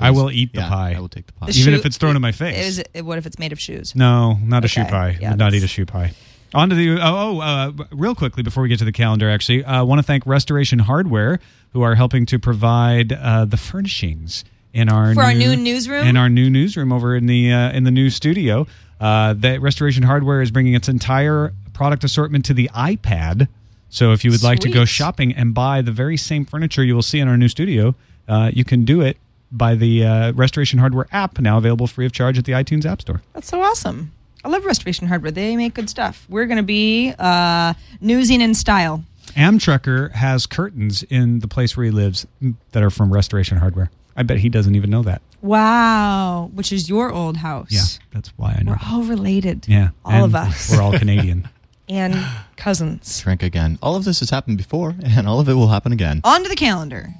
I 0.00 0.10
will 0.10 0.30
eat 0.30 0.52
the 0.52 0.60
Yeah, 0.60 0.68
pie. 0.68 0.94
I 0.96 1.00
will 1.00 1.08
take 1.08 1.26
the 1.26 1.32
pie. 1.32 1.46
The 1.46 1.58
Even 1.58 1.72
shoe- 1.72 1.78
if 1.78 1.86
it's 1.86 1.96
thrown 1.96 2.16
in 2.16 2.22
my 2.22 2.32
face. 2.32 2.56
Is 2.56 2.78
it, 2.94 3.04
what 3.04 3.18
if 3.18 3.26
it's 3.26 3.38
made 3.38 3.52
of 3.52 3.60
shoes? 3.60 3.94
No, 3.94 4.34
not 4.42 4.64
a 4.64 4.68
shoe 4.68 4.84
pie. 4.84 5.16
Yeah, 5.20 5.30
Would 5.30 5.38
not 5.38 5.54
eat 5.54 5.62
a 5.62 5.68
shoe 5.68 5.86
pie. 5.86 6.12
On 6.54 6.68
to 6.70 6.74
the 6.74 6.92
oh, 6.92 6.98
oh 7.02 7.40
uh, 7.40 7.72
real 7.90 8.14
quickly 8.14 8.42
before 8.42 8.62
we 8.62 8.68
get 8.68 8.78
to 8.78 8.84
the 8.84 8.92
calendar. 8.92 9.28
Actually, 9.28 9.64
I 9.64 9.78
uh, 9.78 9.84
want 9.84 9.98
to 9.98 10.02
thank 10.02 10.24
Restoration 10.26 10.78
Hardware 10.78 11.40
who 11.72 11.82
are 11.82 11.94
helping 11.96 12.24
to 12.26 12.38
provide 12.38 13.12
uh, 13.12 13.44
the 13.44 13.56
furnishings 13.56 14.44
in 14.72 14.88
our 14.88 15.14
For 15.14 15.22
our 15.22 15.34
new 15.34 15.56
newsroom? 15.56 16.06
in 16.06 16.16
our 16.16 16.28
new 16.28 16.48
newsroom 16.48 16.92
over 16.92 17.16
in 17.16 17.26
the 17.26 17.52
uh, 17.52 17.72
in 17.72 17.84
the 17.84 17.90
new 17.90 18.10
studio. 18.10 18.66
Uh, 18.98 19.34
that 19.34 19.60
Restoration 19.60 20.04
Hardware 20.04 20.40
is 20.40 20.50
bringing 20.50 20.72
its 20.72 20.88
entire 20.88 21.52
product 21.74 22.02
assortment 22.04 22.46
to 22.46 22.54
the 22.54 22.70
iPad. 22.74 23.48
So 23.90 24.12
if 24.12 24.24
you 24.24 24.30
would 24.30 24.42
like 24.42 24.60
to 24.60 24.70
go 24.70 24.84
shopping 24.86 25.34
and 25.34 25.52
buy 25.52 25.82
the 25.82 25.92
very 25.92 26.16
same 26.16 26.44
furniture 26.46 26.82
you 26.82 26.94
will 26.94 27.02
see 27.02 27.18
in 27.20 27.28
our 27.28 27.36
new 27.36 27.48
studio, 27.48 27.94
uh, 28.26 28.50
you 28.52 28.64
can 28.64 28.84
do 28.84 29.02
it 29.02 29.18
by 29.52 29.74
the 29.74 30.04
uh, 30.04 30.32
Restoration 30.32 30.78
Hardware 30.78 31.06
app, 31.12 31.38
now 31.38 31.58
available 31.58 31.86
free 31.86 32.06
of 32.06 32.12
charge 32.12 32.38
at 32.38 32.44
the 32.44 32.52
iTunes 32.52 32.84
App 32.84 33.00
Store. 33.00 33.22
That's 33.32 33.48
so 33.48 33.60
awesome. 33.62 34.12
I 34.44 34.48
love 34.48 34.64
Restoration 34.64 35.06
Hardware. 35.08 35.30
They 35.32 35.56
make 35.56 35.74
good 35.74 35.90
stuff. 35.90 36.24
We're 36.28 36.46
going 36.46 36.58
to 36.58 36.62
be 36.62 37.12
uh, 37.18 37.74
newsing 38.00 38.40
in 38.40 38.54
style. 38.54 39.02
Amtrekker 39.36 40.12
has 40.12 40.46
curtains 40.46 41.02
in 41.04 41.40
the 41.40 41.48
place 41.48 41.76
where 41.76 41.84
he 41.84 41.90
lives 41.90 42.26
that 42.72 42.82
are 42.82 42.90
from 42.90 43.12
Restoration 43.12 43.58
Hardware. 43.58 43.90
I 44.16 44.22
bet 44.22 44.38
he 44.38 44.48
doesn't 44.48 44.74
even 44.74 44.88
know 44.88 45.02
that. 45.02 45.20
Wow. 45.42 46.50
Which 46.54 46.72
is 46.72 46.88
your 46.88 47.12
old 47.12 47.36
house. 47.38 47.68
Yeah, 47.70 47.82
that's 48.12 48.28
why 48.36 48.56
I 48.58 48.62
know. 48.62 48.72
We're 48.72 48.78
all 48.94 49.02
related. 49.02 49.66
yeah, 49.68 49.90
All 50.04 50.12
and 50.12 50.24
of 50.24 50.34
us. 50.34 50.70
We're 50.70 50.80
all 50.82 50.96
Canadian. 50.98 51.48
and 51.88 52.14
cousins. 52.56 53.20
Drink 53.20 53.42
again. 53.42 53.78
All 53.82 53.94
of 53.96 54.04
this 54.04 54.20
has 54.20 54.30
happened 54.30 54.58
before, 54.58 54.94
and 55.04 55.28
all 55.28 55.38
of 55.40 55.48
it 55.48 55.54
will 55.54 55.68
happen 55.68 55.92
again. 55.92 56.20
On 56.24 56.42
to 56.42 56.48
the 56.48 56.56
calendar. 56.56 57.10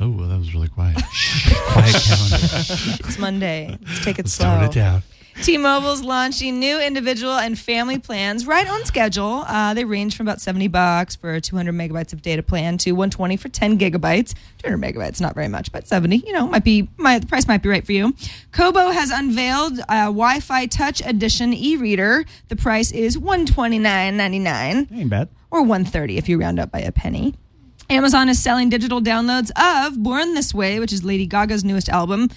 Oh, 0.00 0.10
well, 0.10 0.28
that 0.28 0.38
was 0.38 0.52
really 0.54 0.68
quiet. 0.68 0.96
Quiet 1.72 1.94
calendar. 1.94 2.36
It's 3.00 3.18
Monday. 3.18 3.78
Let's 3.86 4.04
take 4.04 4.18
it 4.18 4.26
Let's 4.26 4.32
slow. 4.34 4.46
tone 4.56 4.64
it 4.64 4.72
down. 4.72 5.02
T-Mobile's 5.42 6.02
launching 6.02 6.58
new 6.58 6.80
individual 6.80 7.32
and 7.34 7.58
family 7.58 7.98
plans 7.98 8.46
right 8.46 8.66
on 8.68 8.84
schedule. 8.86 9.44
Uh, 9.46 9.74
they 9.74 9.84
range 9.84 10.16
from 10.16 10.26
about 10.26 10.40
70 10.40 10.68
bucks 10.68 11.14
for 11.14 11.34
a 11.34 11.40
200 11.42 11.74
megabytes 11.74 12.14
of 12.14 12.22
data 12.22 12.42
plan 12.42 12.78
to 12.78 12.92
120 12.92 13.36
for 13.36 13.48
10 13.50 13.78
gigabytes. 13.78 14.34
200 14.62 14.78
megabytes, 14.94 15.20
not 15.20 15.34
very 15.34 15.48
much, 15.48 15.72
but 15.72 15.86
70, 15.86 16.16
you 16.18 16.32
know, 16.32 16.46
might 16.46 16.64
be, 16.64 16.88
might, 16.96 17.18
the 17.20 17.26
price 17.26 17.46
might 17.46 17.62
be 17.62 17.68
right 17.68 17.84
for 17.84 17.92
you. 17.92 18.14
Kobo 18.52 18.90
has 18.90 19.10
unveiled 19.10 19.78
a 19.80 20.06
Wi-Fi 20.06 20.66
Touch 20.66 21.02
Edition 21.04 21.52
e-reader. 21.52 22.24
The 22.48 22.56
price 22.56 22.90
is 22.92 23.18
129.99 23.18 24.92
Ain't 24.92 25.10
bad. 25.10 25.28
or 25.50 25.60
130 25.62 26.16
if 26.16 26.28
you 26.30 26.38
round 26.40 26.58
up 26.58 26.70
by 26.70 26.80
a 26.80 26.92
penny. 26.92 27.34
Amazon 27.88 28.28
is 28.28 28.42
selling 28.42 28.68
digital 28.68 29.00
downloads 29.00 29.50
of 29.56 30.02
Born 30.02 30.34
This 30.34 30.52
Way, 30.52 30.80
which 30.80 30.92
is 30.92 31.04
Lady 31.04 31.24
Gaga's 31.24 31.62
newest 31.62 31.88
album. 31.88 32.28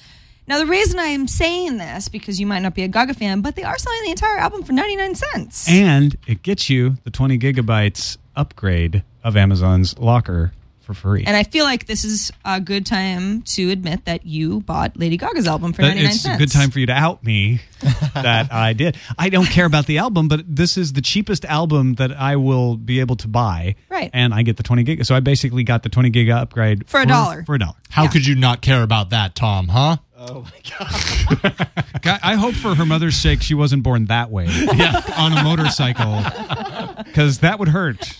Now, 0.47 0.59
the 0.59 0.67
reason 0.67 0.99
I 0.99 1.07
am 1.07 1.27
saying 1.27 1.77
this, 1.77 2.07
because 2.07 2.39
you 2.39 2.45
might 2.45 2.59
not 2.59 2.75
be 2.75 2.83
a 2.83 2.87
Gaga 2.87 3.15
fan, 3.15 3.41
but 3.41 3.55
they 3.55 3.63
are 3.63 3.77
selling 3.77 4.03
the 4.03 4.11
entire 4.11 4.37
album 4.37 4.61
for 4.61 4.73
99 4.73 5.15
cents. 5.15 5.67
And 5.67 6.15
it 6.27 6.43
gets 6.43 6.69
you 6.69 6.97
the 7.03 7.09
20 7.09 7.39
gigabytes 7.39 8.17
upgrade 8.35 9.03
of 9.23 9.35
Amazon's 9.35 9.97
locker 9.97 10.53
for 10.89 10.95
free. 10.95 11.23
And 11.23 11.37
I 11.37 11.43
feel 11.43 11.65
like 11.65 11.85
this 11.85 12.03
is 12.03 12.31
a 12.43 12.59
good 12.59 12.83
time 12.83 13.43
to 13.43 13.69
admit 13.69 14.05
that 14.05 14.25
you 14.25 14.61
bought 14.61 14.97
Lady 14.97 15.17
Gaga's 15.17 15.45
album 15.47 15.71
for 15.71 15.83
But 15.83 15.89
99 15.89 16.09
it's 16.11 16.21
cents. 16.21 16.35
a 16.35 16.39
good 16.39 16.51
time 16.51 16.71
for 16.71 16.79
you 16.79 16.87
to 16.87 16.93
out 16.93 17.23
me 17.23 17.61
that 18.15 18.51
I 18.51 18.73
did. 18.73 18.97
I 19.19 19.29
don't 19.29 19.45
care 19.45 19.65
about 19.65 19.85
the 19.85 19.99
album, 19.99 20.27
but 20.27 20.41
this 20.47 20.77
is 20.77 20.93
the 20.93 21.01
cheapest 21.01 21.45
album 21.45 21.93
that 21.95 22.11
I 22.11 22.37
will 22.37 22.75
be 22.75 23.01
able 23.01 23.17
to 23.17 23.27
buy. 23.27 23.75
Right. 23.87 24.09
And 24.13 24.33
I 24.33 24.41
get 24.41 24.57
the 24.57 24.63
20 24.63 24.81
gig. 24.81 25.05
So 25.05 25.13
I 25.13 25.19
basically 25.19 25.63
got 25.63 25.83
the 25.83 25.89
20 25.89 26.09
gig 26.09 26.29
upgrade 26.31 26.89
For 26.89 26.99
a 27.01 27.05
dollar. 27.05 27.43
For 27.45 27.53
a 27.53 27.59
dollar. 27.59 27.75
How 27.91 28.03
Yeah. 28.03 28.09
could 28.09 28.25
you 28.25 28.33
not 28.33 28.61
care 28.61 28.81
about 28.81 29.11
that, 29.11 29.35
Tom, 29.35 29.67
huh? 29.67 29.97
Oh, 30.17 30.45
I 30.79 32.19
I 32.23 32.35
hope 32.35 32.53
for 32.55 32.73
her 32.75 32.85
mother's 32.85 33.15
sake 33.15 33.41
she 33.43 33.53
wasn't 33.53 33.83
born 33.83 34.05
that 34.05 34.31
way. 34.31 34.47
Yeah. 34.75 35.01
On 35.17 35.33
a 35.37 35.43
motorcycle. 35.43 36.23
Because 37.05 37.39
that 37.39 37.59
would 37.59 37.67
hurt. 37.69 38.17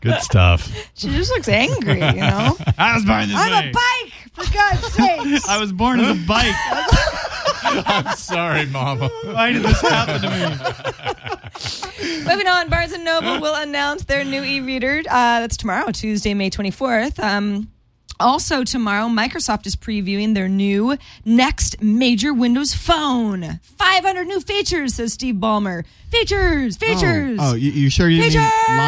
Good 0.00 0.20
stuff. 0.20 0.70
She 0.94 1.08
just 1.08 1.30
looks 1.30 1.48
angry, 1.48 1.94
you 1.94 2.12
know? 2.20 2.56
I 2.78 2.94
was 2.94 3.04
born 3.06 3.28
this 3.28 3.36
I'm 3.36 3.50
way. 3.64 3.70
a 3.70 3.72
bike, 3.72 4.12
for 4.34 4.52
God's 4.52 4.92
sake. 4.92 5.48
I 5.48 5.58
was 5.58 5.72
born 5.72 6.00
as 6.00 6.10
a 6.10 6.26
bike. 6.26 6.54
I'm 7.86 8.16
sorry, 8.16 8.66
Mama. 8.66 9.08
Why 9.24 9.52
did 9.52 9.62
this 9.62 9.80
happen 9.80 10.20
to 10.22 10.28
me? 10.28 12.24
Moving 12.26 12.46
on, 12.48 12.68
Barnes 12.68 12.92
and 12.92 13.04
Noble 13.04 13.40
will 13.40 13.54
announce 13.54 14.04
their 14.04 14.24
new 14.24 14.42
e-reader. 14.42 14.98
Uh, 15.08 15.40
that's 15.40 15.56
tomorrow, 15.56 15.90
Tuesday, 15.90 16.34
May 16.34 16.50
24th. 16.50 17.18
Um, 17.22 17.70
also 18.18 18.64
tomorrow, 18.64 19.06
Microsoft 19.06 19.66
is 19.66 19.76
previewing 19.76 20.34
their 20.34 20.48
new 20.48 20.96
next 21.24 21.82
major 21.82 22.34
Windows 22.34 22.74
Phone. 22.74 23.60
500 23.78 24.26
new 24.26 24.40
features, 24.40 24.94
says 24.94 25.14
Steve 25.14 25.36
Ballmer. 25.36 25.84
Features, 26.10 26.76
features, 26.76 27.38
Oh, 27.40 27.54
you, 27.54 27.70
you 27.70 27.88
sure 27.90 28.08
you 28.08 28.20
mean 28.20 28.32
li- 28.32 28.38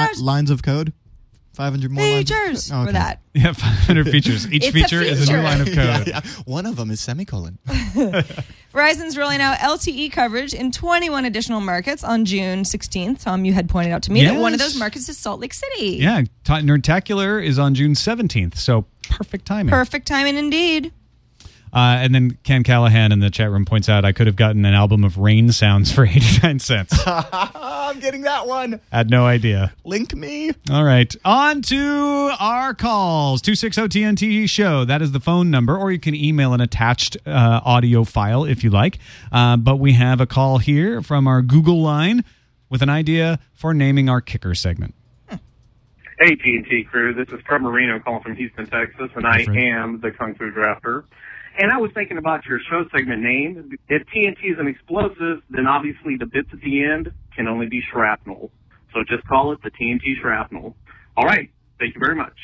Features! 0.09 0.21
lines 0.21 0.51
of 0.51 0.63
code? 0.63 0.93
500 1.53 1.91
more 1.91 2.03
lines 2.05 2.31
of 2.31 2.37
features 2.37 2.71
code? 2.71 2.79
Oh, 2.83 2.87
for 2.87 2.93
that. 2.93 3.21
Yeah, 3.35 3.53
500 3.53 4.09
features. 4.09 4.47
Each 4.53 4.65
It's 4.65 4.69
a 4.69 4.73
feature, 4.73 5.01
is 5.03 5.29
a 5.29 5.33
new 5.33 5.43
line 5.43 5.61
of 5.61 5.67
code. 5.73 6.09
Yeah, 6.13 6.21
one 6.45 6.67
of 6.67 6.77
them 6.77 6.91
is 6.91 7.01
semicolon. 7.01 7.59
Verizon's 8.75 9.17
rolling 9.19 9.41
out 9.41 9.59
LTE 9.59 10.13
coverage 10.13 10.55
in 10.55 10.73
21 10.73 11.25
additional 11.25 11.61
markets 11.61 12.03
on 12.03 12.25
June 12.25 12.63
16th. 12.63 13.23
Tom, 13.23 13.45
you 13.45 13.53
had 13.53 13.69
pointed 13.69 13.93
out 13.93 14.03
to 14.05 14.13
me 14.13 14.25
that 14.25 14.39
one 14.41 14.53
of 14.55 14.59
those 14.59 14.79
markets 14.79 15.09
is 15.09 15.19
Salt 15.19 15.41
Lake 15.41 15.53
City. 15.55 15.97
Yeah, 16.01 16.23
Ta- 16.45 16.61
Nerdtacular 16.61 17.45
is 17.45 17.59
on 17.59 17.75
June 17.75 17.93
17th, 17.93 18.57
so 18.57 18.87
perfect 19.11 19.47
timing. 19.47 19.71
Perfect 19.73 20.07
timing 20.07 20.37
indeed. 20.37 20.93
Uh, 21.75 21.97
and 22.01 22.15
then 22.15 22.37
Ken 22.45 22.63
Callahan 22.65 23.13
in 23.13 23.21
the 23.21 23.31
chat 23.31 23.51
room 23.51 23.65
points 23.65 23.89
out 23.89 24.05
I 24.05 24.13
could 24.13 24.27
have 24.27 24.37
gotten 24.37 24.65
an 24.67 24.75
album 24.75 25.05
of 25.05 25.17
rain 25.17 25.51
sounds 25.53 25.91
for 25.91 26.05
89 26.07 26.59
cents. 26.59 26.93
I'm 27.07 27.99
getting 28.01 28.23
that 28.23 28.47
one. 28.47 28.81
Had 28.93 29.09
no 29.11 29.25
idea. 29.25 29.73
Link 29.85 30.15
me. 30.15 30.51
All 30.71 30.85
right. 30.85 31.15
On 31.25 31.63
to 31.63 32.31
our 32.39 32.75
calls. 32.75 33.41
260 33.43 33.83
TNT 33.89 34.49
show. 34.51 34.85
That 34.85 35.01
is 35.01 35.13
the 35.13 35.21
phone 35.21 35.51
number, 35.51 35.77
or 35.77 35.91
you 35.91 35.99
can 35.99 36.15
email 36.15 36.53
an 36.53 36.61
attached 36.61 37.17
uh, 37.27 37.61
audio 37.65 38.05
file 38.05 38.45
if 38.45 38.63
you 38.63 38.71
like. 38.71 38.99
Uh, 39.31 39.57
but 39.57 39.77
we 39.77 39.93
have 39.95 40.21
a 40.21 40.27
call 40.27 40.59
here 40.59 41.01
from 41.01 41.27
our 41.27 41.41
Google 41.43 41.81
line 41.81 42.23
with 42.69 42.83
an 42.83 42.91
idea 42.91 43.39
for 43.55 43.73
naming 43.73 44.09
our 44.11 44.21
kicker 44.21 44.55
segment. 44.55 44.95
Hey, 46.19 46.37
TNT 46.37 46.87
crew. 46.87 47.13
This 47.15 47.29
is 47.31 47.41
Fred 47.47 47.63
Marino 47.63 47.99
calling 47.99 48.23
from 48.23 48.37
Houston, 48.37 48.67
Texas, 48.69 49.11
and 49.17 49.27
I 49.27 49.45
Fred. 49.45 49.57
am 49.57 50.01
the 50.01 50.13
Kung 50.13 50.35
Fu 50.37 50.53
Drafter. 50.53 51.03
And 51.59 51.71
I 51.71 51.79
was 51.79 51.91
thinking 51.95 52.19
about 52.19 52.45
your 52.47 52.59
show 52.71 52.85
segment 52.97 53.23
name. 53.23 53.77
If 53.89 54.03
TNT 54.09 54.53
is 54.53 54.59
an 54.59 54.67
explosive, 54.69 55.43
then 55.51 55.67
obviously 55.67 56.17
the 56.17 56.27
bits 56.27 56.49
at 56.53 56.61
the 56.61 56.85
end 56.85 57.13
can 57.37 57.47
only 57.49 57.67
be 57.67 57.83
shrapnel. 57.93 58.51
So 58.95 59.01
just 59.09 59.27
call 59.27 59.53
it 59.53 59.63
the 59.63 59.71
TNT 59.71 60.21
shrapnel. 60.21 60.75
All 61.17 61.25
right. 61.25 61.51
Thank 61.79 61.95
you 61.95 62.01
very 62.01 62.15
much. 62.17 62.35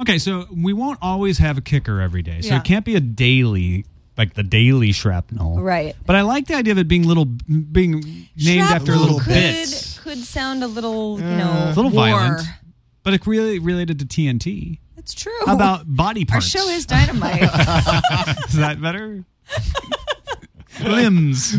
Okay, 0.00 0.18
so 0.18 0.46
we 0.54 0.72
won't 0.72 0.98
always 1.00 1.38
have 1.38 1.58
a 1.58 1.60
kicker 1.60 2.00
every 2.00 2.22
day. 2.22 2.40
So 2.40 2.48
Yeah. 2.48 2.58
it 2.58 2.64
can't 2.64 2.84
be 2.84 2.94
a 2.96 3.00
daily, 3.00 3.84
like 4.18 4.34
the 4.34 4.42
daily 4.42 4.92
shrapnel. 4.92 5.60
Right. 5.60 5.94
But 6.04 6.16
I 6.16 6.22
like 6.22 6.46
the 6.46 6.54
idea 6.54 6.72
of 6.72 6.78
it 6.78 6.88
being 6.88 7.06
little, 7.06 7.24
being 7.26 8.00
named 8.36 8.60
after 8.62 8.86
Shrapnel 8.92 9.00
little 9.02 9.18
could, 9.20 9.28
bits. 9.28 9.98
Could 10.00 10.18
sound 10.18 10.62
a 10.64 10.66
little, 10.66 11.18
you 11.20 11.24
know, 11.26 11.64
A 11.66 11.74
little 11.74 11.90
war. 11.90 12.06
violent. 12.08 12.42
But 13.04 13.14
it 13.14 13.26
really 13.26 13.58
related 13.58 13.98
to 14.00 14.04
TNT. 14.06 14.78
It's 14.96 15.14
true. 15.14 15.32
How 15.46 15.54
about 15.54 15.84
body 15.86 16.24
parts. 16.24 16.54
our 16.54 16.60
show 16.60 16.68
is 16.68 16.86
dynamite? 16.86 17.42
Is 18.48 18.54
that 18.54 18.78
better? 18.80 19.24
limbs. 20.82 21.56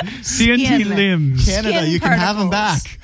TNT 0.00 0.24
Skin. 0.24 0.88
limbs. 0.88 1.44
Canada, 1.46 1.80
Skin 1.80 1.90
you 1.92 2.00
can 2.00 2.18
have 2.18 2.38
them 2.38 2.50
back. 2.50 2.98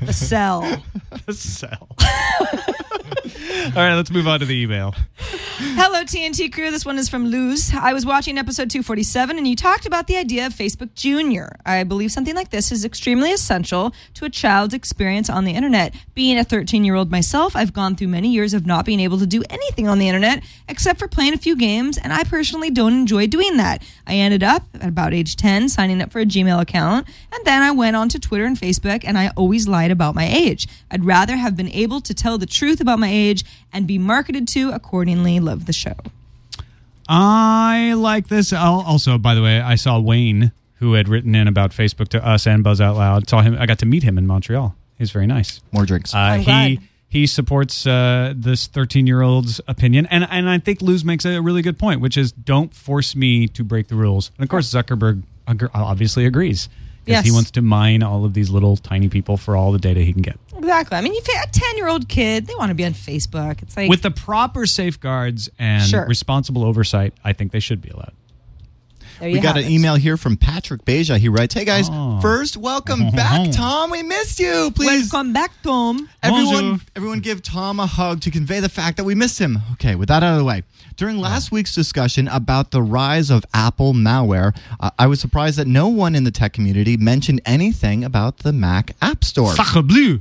the 0.00 0.12
cell. 0.12 0.82
The 1.26 1.34
cell. 1.34 1.88
All 3.52 3.70
right, 3.76 3.94
let's 3.94 4.10
move 4.10 4.26
on 4.26 4.40
to 4.40 4.46
the 4.46 4.58
email. 4.62 4.94
Hello, 5.74 6.02
TNT 6.04 6.50
crew. 6.50 6.70
This 6.70 6.86
one 6.86 6.98
is 6.98 7.10
from 7.10 7.30
Luz. 7.30 7.70
I 7.74 7.92
was 7.92 8.06
watching 8.06 8.38
episode 8.38 8.70
247, 8.70 9.36
and 9.36 9.46
you 9.46 9.54
talked 9.54 9.84
about 9.84 10.06
the 10.06 10.16
idea 10.16 10.46
of 10.46 10.54
Facebook 10.54 10.94
Junior. 10.94 11.56
I 11.66 11.84
believe 11.84 12.12
something 12.12 12.34
like 12.34 12.48
this 12.48 12.72
is 12.72 12.84
extremely 12.84 13.30
essential 13.30 13.92
to 14.14 14.24
a 14.24 14.30
child's 14.30 14.72
experience 14.72 15.28
on 15.28 15.44
the 15.44 15.52
internet. 15.52 15.94
Being 16.14 16.38
a 16.38 16.44
13 16.44 16.82
year 16.82 16.94
old 16.94 17.10
myself, 17.10 17.54
I've 17.54 17.74
gone 17.74 17.94
through 17.94 18.08
many 18.08 18.30
years 18.30 18.54
of 18.54 18.64
not 18.64 18.86
being 18.86 19.00
able 19.00 19.18
to 19.18 19.26
do 19.26 19.42
anything 19.50 19.86
on 19.86 19.98
the 19.98 20.08
internet 20.08 20.42
except 20.66 20.98
for 20.98 21.06
playing 21.06 21.34
a 21.34 21.38
few 21.38 21.54
games, 21.54 21.98
and 21.98 22.10
I 22.10 22.24
personally 22.24 22.70
don't 22.70 22.94
enjoy 22.94 23.26
doing 23.26 23.58
that. 23.58 23.82
I 24.06 24.14
ended 24.14 24.42
up 24.42 24.64
at 24.74 24.88
about 24.88 25.12
age 25.12 25.36
10 25.36 25.68
signing 25.68 26.00
up 26.00 26.10
for 26.10 26.20
a 26.20 26.26
Gmail 26.26 26.60
account, 26.60 27.06
and 27.30 27.44
then 27.44 27.62
I 27.62 27.70
went 27.70 27.96
on 27.96 28.08
to 28.10 28.18
Twitter 28.18 28.46
and 28.46 28.58
Facebook, 28.58 29.04
and 29.04 29.18
I 29.18 29.28
always 29.36 29.68
lied 29.68 29.90
about 29.90 30.14
my 30.14 30.26
age. 30.26 30.66
I'd 30.90 31.04
rather 31.04 31.36
have 31.36 31.54
been 31.54 31.68
able 31.68 32.00
to 32.00 32.14
tell 32.14 32.38
the 32.38 32.46
truth 32.46 32.80
about 32.80 32.98
my 32.98 33.10
age 33.10 33.41
and 33.72 33.86
be 33.86 33.98
marketed 33.98 34.46
to 34.48 34.70
accordingly. 34.70 35.40
Love 35.40 35.66
the 35.66 35.72
show. 35.72 35.94
I 37.08 37.94
like 37.96 38.28
this. 38.28 38.52
I'll, 38.52 38.80
also, 38.80 39.18
by 39.18 39.34
the 39.34 39.42
way, 39.42 39.60
I 39.60 39.74
saw 39.74 39.98
Wayne, 39.98 40.52
who 40.74 40.94
had 40.94 41.08
written 41.08 41.34
in 41.34 41.48
about 41.48 41.72
Facebook 41.72 42.08
to 42.08 42.26
us 42.26 42.46
and 42.46 42.62
Buzz 42.62 42.80
Out 42.80 42.96
Loud. 42.96 43.28
Saw 43.28 43.42
him. 43.42 43.56
I 43.58 43.66
got 43.66 43.78
to 43.80 43.86
meet 43.86 44.02
him 44.02 44.18
in 44.18 44.26
Montreal. 44.26 44.74
He's 44.98 45.10
very 45.10 45.26
nice. 45.26 45.60
More 45.72 45.84
drinks. 45.84 46.14
Uh, 46.14 46.34
he 46.38 46.44
glad. 46.44 46.78
he 47.08 47.26
supports 47.26 47.86
uh, 47.86 48.34
this 48.36 48.66
13 48.68 49.06
year 49.06 49.20
old's 49.22 49.60
opinion, 49.66 50.06
and 50.06 50.26
and 50.30 50.48
I 50.48 50.58
think 50.58 50.80
Luz 50.80 51.04
makes 51.04 51.24
a 51.24 51.40
really 51.42 51.62
good 51.62 51.78
point, 51.78 52.00
which 52.00 52.16
is 52.16 52.30
don't 52.32 52.72
force 52.72 53.16
me 53.16 53.48
to 53.48 53.64
break 53.64 53.88
the 53.88 53.96
rules. 53.96 54.30
And 54.38 54.44
of 54.44 54.48
course, 54.48 54.72
Zuckerberg 54.72 55.22
obviously 55.74 56.24
agrees 56.24 56.68
because 57.04 57.18
Yes. 57.18 57.24
he 57.24 57.32
wants 57.32 57.50
to 57.52 57.62
mine 57.62 58.04
all 58.04 58.24
of 58.24 58.32
these 58.32 58.48
little 58.48 58.76
tiny 58.76 59.08
people 59.08 59.36
for 59.36 59.56
all 59.56 59.72
the 59.72 59.78
data 59.78 60.00
he 60.00 60.12
can 60.12 60.22
get. 60.22 60.38
Exactly. 60.58 60.96
I 60.98 61.00
mean, 61.00 61.14
you 61.14 61.20
a 61.42 61.46
10 61.50 61.76
year 61.76 61.88
old 61.88 62.08
kid, 62.08 62.46
they 62.46 62.54
want 62.54 62.68
to 62.70 62.74
be 62.74 62.84
on 62.84 62.92
Facebook. 62.94 63.62
It's 63.62 63.76
like, 63.76 63.88
With 63.88 64.02
the 64.02 64.10
proper 64.10 64.66
safeguards 64.66 65.48
and 65.58 65.82
Sure. 65.88 66.06
responsible 66.06 66.64
oversight, 66.64 67.14
I 67.24 67.32
think 67.32 67.52
they 67.52 67.60
should 67.60 67.80
be 67.80 67.88
allowed. 67.90 68.12
We 69.20 69.38
got 69.38 69.56
an 69.56 69.64
it. 69.64 69.70
email 69.70 69.94
here 69.94 70.16
from 70.16 70.36
Patrick 70.36 70.84
Beja. 70.84 71.16
He 71.16 71.28
writes, 71.28 71.54
"Hey 71.54 71.64
guys, 71.64 71.88
Oh. 71.88 72.18
first 72.20 72.56
welcome 72.56 73.08
back, 73.14 73.52
Tom. 73.52 73.90
We 73.90 74.02
missed 74.02 74.40
you. 74.40 74.72
Please, 74.74 75.12
Welcome 75.12 75.32
back, 75.32 75.52
Tom. 75.62 76.08
everyone, 76.24 76.54
Bonjour. 76.54 76.80
everyone, 76.96 77.20
give 77.20 77.40
Tom 77.40 77.78
a 77.78 77.86
hug 77.86 78.20
to 78.22 78.32
convey 78.32 78.58
the 78.58 78.68
fact 78.68 78.96
that 78.96 79.04
we 79.04 79.14
missed 79.14 79.38
him." 79.38 79.60
Okay, 79.74 79.94
with 79.94 80.08
that 80.08 80.24
out 80.24 80.32
of 80.32 80.38
the 80.38 80.44
way, 80.44 80.64
during 80.96 81.18
last 81.18 81.52
week's 81.52 81.72
discussion 81.72 82.26
about 82.26 82.72
the 82.72 82.82
rise 82.82 83.30
of 83.30 83.44
Apple 83.54 83.94
malware, 83.94 84.56
uh, 84.80 84.90
I 84.98 85.06
was 85.06 85.20
surprised 85.20 85.56
that 85.56 85.68
no 85.68 85.86
one 85.86 86.16
in 86.16 86.24
the 86.24 86.32
tech 86.32 86.52
community 86.52 86.96
mentioned 86.96 87.42
anything 87.46 88.02
about 88.02 88.38
the 88.38 88.52
Mac 88.52 88.96
App 89.00 89.22
Store. 89.22 89.54
Sacre 89.54 89.82
bleu! 89.82 90.20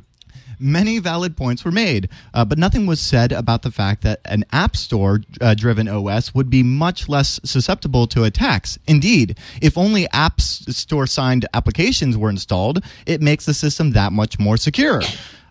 Many 0.62 0.99
valid 0.99 1.36
points 1.36 1.66
were 1.66 1.72
made, 1.72 2.07
uh, 2.34 2.45
but 2.45 2.59
nothing 2.59 2.86
was 2.86 3.01
said 3.01 3.32
about 3.32 3.64
the 3.64 3.72
fact 3.72 4.03
that 4.03 4.22
an 4.26 4.45
App 4.51 4.76
Store 4.76 5.22
uh, 5.41 5.55
driven 5.55 5.88
OS 5.88 6.36
would 6.36 6.49
be 6.49 6.62
much 6.62 7.09
less 7.09 7.39
susceptible 7.43 8.05
to 8.07 8.24
attacks. 8.24 8.78
Indeed, 8.88 9.39
if 9.62 9.78
only 9.78 10.07
App 10.12 10.39
Store 10.39 11.07
signed 11.07 11.47
applications 11.53 12.16
were 12.16 12.30
installed, 12.30 12.84
it 13.07 13.22
makes 13.22 13.45
the 13.45 13.55
system 13.55 13.91
that 13.91 14.12
much 14.12 14.38
more 14.38 14.55
secure. 14.55 15.01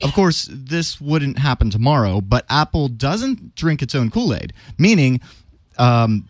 Of 0.03 0.15
course, 0.15 0.49
this 0.51 1.01
wouldn't 1.01 1.39
happen 1.39 1.71
tomorrow, 1.71 2.21
but 2.21 2.47
Apple 2.49 2.89
doesn't 2.89 3.55
drink 3.55 3.83
its 3.83 3.95
own 3.95 4.11
Kool 4.11 4.35
Aid, 4.35 4.53
meaning 4.79 5.21
um, 5.77 6.29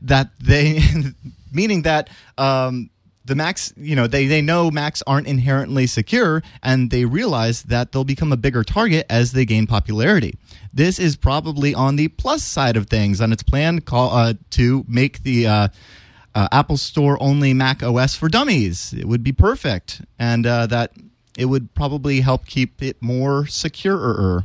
that 0.00 0.30
they, 0.40 0.82
meaning 1.52 1.82
that 1.82 2.08
um, 2.38 2.90
the 3.24 3.34
Macs, 3.34 3.72
you 3.76 3.94
know, 3.94 4.06
they, 4.06 4.26
they 4.26 4.42
know 4.42 4.70
Macs 4.70 5.02
aren't 5.06 5.26
inherently 5.26 5.86
secure 5.86 6.42
and 6.62 6.90
they 6.90 7.04
realize 7.04 7.62
that 7.64 7.92
they'll 7.92 8.04
become 8.04 8.32
a 8.32 8.36
bigger 8.36 8.64
target 8.64 9.06
as 9.08 9.32
they 9.32 9.44
gain 9.44 9.66
popularity. 9.66 10.34
This 10.72 10.98
is 10.98 11.16
probably 11.16 11.74
on 11.74 11.96
the 11.96 12.08
plus 12.08 12.42
side 12.42 12.76
of 12.76 12.88
things 12.88 13.20
on 13.20 13.32
its 13.32 13.42
plan 13.42 13.80
call, 13.80 14.10
uh, 14.10 14.34
to 14.50 14.84
make 14.88 15.22
the 15.22 15.46
uh, 15.46 15.68
uh, 16.34 16.48
Apple 16.50 16.76
Store 16.76 17.16
only 17.22 17.54
Mac 17.54 17.82
OS 17.82 18.16
for 18.16 18.28
dummies. 18.28 18.92
It 18.92 19.06
would 19.06 19.22
be 19.22 19.32
perfect. 19.32 20.02
And 20.18 20.46
uh, 20.46 20.66
that 20.66 20.92
it 21.36 21.46
would 21.46 21.74
probably 21.74 22.20
help 22.20 22.46
keep 22.46 22.82
it 22.82 23.00
more 23.00 23.46
secure 23.46 24.44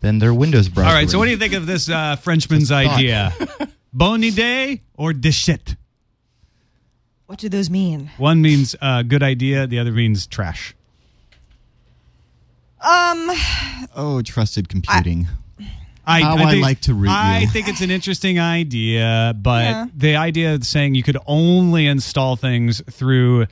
than 0.00 0.18
their 0.18 0.34
Windows 0.34 0.68
browser. 0.68 0.88
All 0.88 0.94
right, 0.94 1.10
so 1.10 1.18
what 1.18 1.26
do 1.26 1.30
you 1.30 1.36
think 1.36 1.54
of 1.54 1.66
this 1.66 1.88
uh, 1.88 2.16
Frenchman's 2.16 2.70
idea? 2.70 3.32
Bonne 3.92 4.22
idée 4.22 4.80
or 4.96 5.12
de 5.12 5.30
shit? 5.30 5.76
What 7.26 7.38
do 7.38 7.48
those 7.48 7.70
mean? 7.70 8.10
One 8.18 8.42
means 8.42 8.76
uh, 8.80 9.02
good 9.02 9.22
idea, 9.22 9.66
the 9.66 9.78
other 9.78 9.92
means 9.92 10.26
trash. 10.26 10.74
Um, 12.80 13.30
Oh, 13.96 14.20
trusted 14.22 14.68
computing. 14.68 15.26
I, 16.06 16.20
How 16.20 16.36
I 16.36 16.50
think, 16.50 16.62
like 16.62 16.80
to 16.82 16.92
root 16.92 17.08
I 17.10 17.46
think 17.46 17.66
it's 17.66 17.80
an 17.80 17.90
interesting 17.90 18.38
idea, 18.38 19.34
but 19.40 19.64
Yeah. 19.64 19.86
the 19.96 20.16
idea 20.16 20.54
of 20.54 20.64
saying 20.66 20.94
you 20.94 21.02
could 21.02 21.16
only 21.26 21.86
install 21.86 22.36
things 22.36 22.82
through 22.90 23.46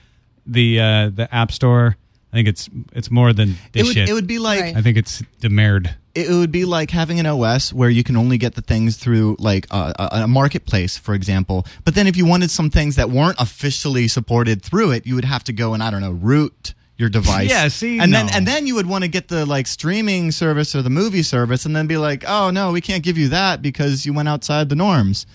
the 0.46 0.78
uh, 0.78 1.08
the 1.14 1.34
App 1.34 1.50
Store, 1.50 1.96
I 2.32 2.36
think 2.36 2.48
it's 2.48 2.70
it's 2.92 3.10
more 3.10 3.32
than 3.32 3.56
it 3.74 3.84
would, 3.84 3.92
shit. 3.94 4.08
it 4.08 4.12
would 4.14 4.26
be 4.26 4.38
like 4.38 4.60
Right. 4.60 4.76
I 4.76 4.80
think 4.82 4.96
it's 4.96 5.22
demered. 5.40 5.94
it 6.14 6.30
would 6.30 6.50
be 6.52 6.64
like 6.64 6.90
having 6.90 7.20
an 7.20 7.26
OS 7.26 7.72
where 7.72 7.90
you 7.90 8.02
can 8.02 8.16
only 8.16 8.38
get 8.38 8.54
the 8.54 8.62
things 8.62 8.96
through 8.96 9.36
like 9.38 9.66
a, 9.70 9.92
a, 9.98 10.08
a 10.22 10.26
marketplace, 10.28 10.96
for 10.96 11.14
example. 11.14 11.66
But 11.84 11.94
then 11.94 12.06
if 12.06 12.16
you 12.16 12.24
wanted 12.26 12.50
some 12.50 12.70
things 12.70 12.96
that 12.96 13.10
weren't 13.10 13.36
officially 13.38 14.08
supported 14.08 14.62
through 14.62 14.92
it, 14.92 15.06
you 15.06 15.14
would 15.14 15.24
have 15.26 15.44
to 15.44 15.52
go 15.52 15.74
and 15.74 15.82
I 15.82 15.90
don't 15.90 16.00
know 16.00 16.12
root 16.12 16.74
your 16.96 17.08
device. 17.10 17.50
Yeah, 17.56 17.68
see, 17.68 17.98
and 17.98 18.12
then 18.14 18.26
no. 18.26 18.32
and 18.34 18.46
then 18.46 18.66
you 18.66 18.76
would 18.76 18.86
want 18.86 19.04
to 19.04 19.08
get 19.08 19.28
the 19.28 19.44
like 19.44 19.66
streaming 19.66 20.30
service 20.32 20.74
or 20.74 20.80
the 20.82 20.90
movie 20.90 21.22
service, 21.22 21.66
and 21.66 21.74
then 21.76 21.86
be 21.86 21.96
like, 21.98 22.24
oh 22.26 22.50
no, 22.50 22.72
we 22.72 22.80
can't 22.80 23.02
give 23.02 23.18
you 23.18 23.28
that 23.28 23.60
because 23.60 24.06
you 24.06 24.12
went 24.14 24.28
outside 24.28 24.68
the 24.70 24.76
norms. 24.76 25.26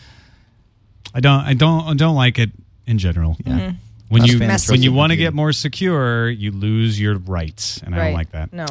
I 1.13 1.19
don't 1.19 1.41
I 1.41 1.53
don't 1.53 1.87
I 1.87 1.93
don't 1.93 2.15
like 2.15 2.39
it 2.39 2.51
in 2.87 2.97
general. 2.97 3.37
Yeah. 3.45 3.53
Mm-hmm. 3.59 3.77
When 4.09 4.23
a 4.23 4.25
you 4.25 4.39
when 4.69 4.81
you 4.81 4.93
want 4.93 5.11
to 5.11 5.17
get 5.17 5.33
more 5.33 5.51
secure, 5.51 6.29
you 6.29 6.51
lose 6.51 6.99
your 6.99 7.17
rights, 7.17 7.81
and 7.83 7.93
I 7.93 7.97
right. 7.97 8.05
don't 8.05 8.13
like 8.13 8.31
that. 8.31 8.53
No. 8.53 8.65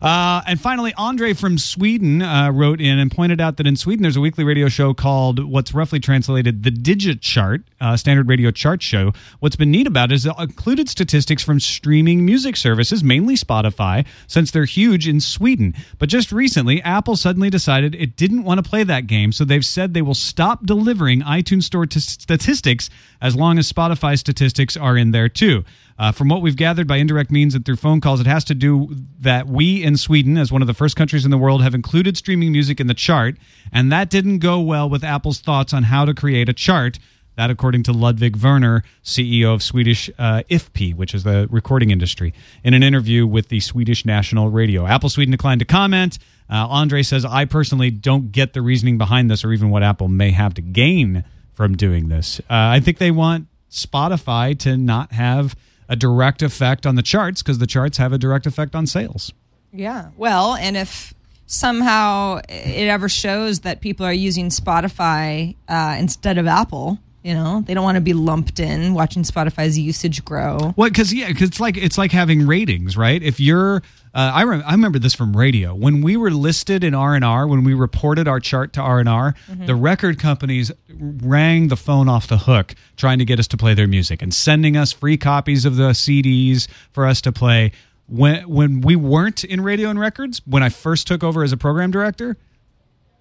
Uh, 0.00 0.42
and 0.46 0.60
finally, 0.60 0.92
Andre 0.96 1.32
from 1.32 1.58
Sweden 1.58 2.22
uh, 2.22 2.50
wrote 2.50 2.80
in 2.80 2.98
and 2.98 3.10
pointed 3.10 3.40
out 3.40 3.56
that 3.56 3.66
in 3.66 3.76
Sweden 3.76 4.02
there's 4.02 4.16
a 4.16 4.20
weekly 4.20 4.44
radio 4.44 4.68
show 4.68 4.94
called 4.94 5.44
what's 5.44 5.74
roughly 5.74 6.00
translated 6.00 6.62
the 6.62 6.70
Digit 6.70 7.20
Chart, 7.20 7.62
uh, 7.80 7.96
standard 7.96 8.28
radio 8.28 8.50
chart 8.50 8.82
show. 8.82 9.12
What's 9.40 9.56
been 9.56 9.70
neat 9.70 9.86
about 9.86 10.12
it 10.12 10.16
is 10.16 10.26
it 10.26 10.34
included 10.38 10.88
statistics 10.88 11.42
from 11.42 11.60
streaming 11.60 12.24
music 12.24 12.56
services, 12.56 13.02
mainly 13.02 13.34
Spotify, 13.34 14.06
since 14.26 14.50
they're 14.50 14.64
huge 14.64 15.08
in 15.08 15.20
Sweden. 15.20 15.74
But 15.98 16.08
just 16.08 16.32
recently, 16.32 16.82
Apple 16.82 17.16
suddenly 17.16 17.50
decided 17.50 17.94
it 17.94 18.16
didn't 18.16 18.44
want 18.44 18.62
to 18.62 18.68
play 18.68 18.84
that 18.84 19.06
game, 19.06 19.32
so 19.32 19.44
they've 19.44 19.64
said 19.64 19.94
they 19.94 20.02
will 20.02 20.14
stop 20.14 20.66
delivering 20.66 21.22
iTunes 21.22 21.64
Store 21.64 21.86
t- 21.86 22.00
statistics 22.00 22.90
as 23.20 23.34
long 23.34 23.58
as 23.58 23.70
Spotify 23.72 24.18
statistics 24.18 24.76
are 24.76 24.96
in 24.96 25.10
there 25.10 25.28
too. 25.28 25.64
Uh, 25.98 26.12
from 26.12 26.28
what 26.28 26.42
we've 26.42 26.56
gathered 26.56 26.86
by 26.86 26.96
indirect 26.96 27.30
means 27.30 27.54
and 27.54 27.64
through 27.64 27.76
phone 27.76 28.00
calls, 28.00 28.20
it 28.20 28.26
has 28.26 28.44
to 28.44 28.54
do 28.54 28.88
that 29.18 29.46
we 29.46 29.82
in 29.82 29.96
Sweden, 29.96 30.36
as 30.36 30.52
one 30.52 30.62
of 30.62 30.68
the 30.68 30.74
first 30.74 30.96
countries 30.96 31.24
in 31.24 31.30
the 31.30 31.38
world, 31.38 31.62
have 31.62 31.74
included 31.74 32.16
streaming 32.16 32.52
music 32.52 32.80
in 32.80 32.86
the 32.86 32.94
chart, 32.94 33.36
and 33.72 33.90
that 33.90 34.10
didn't 34.10 34.40
go 34.40 34.60
well 34.60 34.88
with 34.88 35.02
Apple's 35.02 35.40
thoughts 35.40 35.72
on 35.72 35.84
how 35.84 36.04
to 36.04 36.14
create 36.14 36.48
a 36.48 36.52
chart. 36.52 36.98
That, 37.36 37.50
according 37.50 37.82
to 37.82 37.92
Ludwig 37.92 38.36
Werner, 38.36 38.82
CEO 39.04 39.52
of 39.52 39.62
Swedish 39.62 40.08
uh, 40.18 40.42
IFPI, 40.48 40.94
which 40.94 41.14
is 41.14 41.22
the 41.22 41.46
recording 41.50 41.90
industry, 41.90 42.32
in 42.64 42.72
an 42.72 42.82
interview 42.82 43.26
with 43.26 43.48
the 43.48 43.60
Swedish 43.60 44.06
National 44.06 44.48
Radio. 44.48 44.86
Apple 44.86 45.10
Sweden 45.10 45.32
declined 45.32 45.58
to 45.58 45.66
comment. 45.66 46.18
Uh, 46.48 46.66
Andre 46.66 47.02
says, 47.02 47.26
I 47.26 47.44
personally 47.44 47.90
don't 47.90 48.32
get 48.32 48.54
the 48.54 48.62
reasoning 48.62 48.96
behind 48.96 49.30
this 49.30 49.44
or 49.44 49.52
even 49.52 49.68
what 49.68 49.82
Apple 49.82 50.08
may 50.08 50.30
have 50.30 50.54
to 50.54 50.62
gain 50.62 51.24
from 51.52 51.76
doing 51.76 52.08
this. 52.08 52.40
Uh, 52.40 52.44
I 52.48 52.80
think 52.80 52.96
they 52.96 53.10
want 53.10 53.48
Spotify 53.70 54.58
to 54.60 54.78
not 54.78 55.12
have 55.12 55.54
a 55.88 55.96
direct 55.96 56.42
effect 56.42 56.86
on 56.86 56.94
the 56.94 57.02
charts 57.02 57.42
because 57.42 57.58
the 57.58 57.66
charts 57.66 57.98
have 57.98 58.12
a 58.12 58.18
direct 58.18 58.46
effect 58.46 58.74
on 58.74 58.86
sales. 58.86 59.32
Yeah. 59.72 60.10
Well, 60.16 60.54
and 60.54 60.76
if 60.76 61.14
somehow 61.46 62.40
it 62.48 62.88
ever 62.88 63.08
shows 63.08 63.60
that 63.60 63.80
people 63.80 64.04
are 64.04 64.12
using 64.12 64.48
Spotify 64.48 65.54
uh, 65.68 65.96
instead 65.98 66.38
of 66.38 66.46
Apple, 66.46 66.98
you 67.22 67.34
know, 67.34 67.62
they 67.66 67.74
don't 67.74 67.84
want 67.84 67.96
to 67.96 68.00
be 68.00 68.14
lumped 68.14 68.60
in 68.60 68.94
watching 68.94 69.24
Spotify's 69.24 69.76
usage 69.76 70.24
grow. 70.24 70.74
Well, 70.76 70.88
because 70.88 71.12
yeah, 71.12 71.28
because 71.28 71.48
it's 71.48 71.60
like 71.60 71.76
it's 71.76 71.98
like 71.98 72.12
having 72.12 72.46
ratings, 72.46 72.96
right? 72.96 73.20
If 73.20 73.40
you're, 73.40 73.82
uh, 74.16 74.32
I 74.34 74.44
rem- 74.44 74.62
I 74.66 74.72
remember 74.72 74.98
this 74.98 75.14
from 75.14 75.36
radio 75.36 75.74
when 75.74 76.00
we 76.00 76.16
were 76.16 76.30
listed 76.30 76.82
in 76.82 76.94
R 76.94 77.14
and 77.14 77.24
R 77.24 77.46
when 77.46 77.64
we 77.64 77.74
reported 77.74 78.26
our 78.26 78.40
chart 78.40 78.72
to 78.72 78.80
R 78.80 78.98
and 78.98 79.08
R, 79.08 79.34
the 79.66 79.74
record 79.74 80.18
companies 80.18 80.72
rang 80.88 81.68
the 81.68 81.76
phone 81.76 82.08
off 82.08 82.26
the 82.26 82.38
hook 82.38 82.74
trying 82.96 83.18
to 83.18 83.24
get 83.26 83.38
us 83.38 83.46
to 83.48 83.56
play 83.58 83.74
their 83.74 83.86
music 83.86 84.22
and 84.22 84.32
sending 84.32 84.74
us 84.76 84.90
free 84.90 85.18
copies 85.18 85.64
of 85.66 85.76
the 85.76 85.90
CDs 85.90 86.66
for 86.92 87.04
us 87.06 87.20
to 87.20 87.30
play. 87.32 87.72
When 88.08 88.48
when 88.48 88.80
we 88.80 88.96
weren't 88.96 89.44
in 89.44 89.60
radio 89.60 89.90
and 89.90 89.98
records, 90.00 90.40
when 90.46 90.62
I 90.62 90.70
first 90.70 91.06
took 91.06 91.22
over 91.22 91.42
as 91.44 91.52
a 91.52 91.56
program 91.56 91.90
director, 91.90 92.36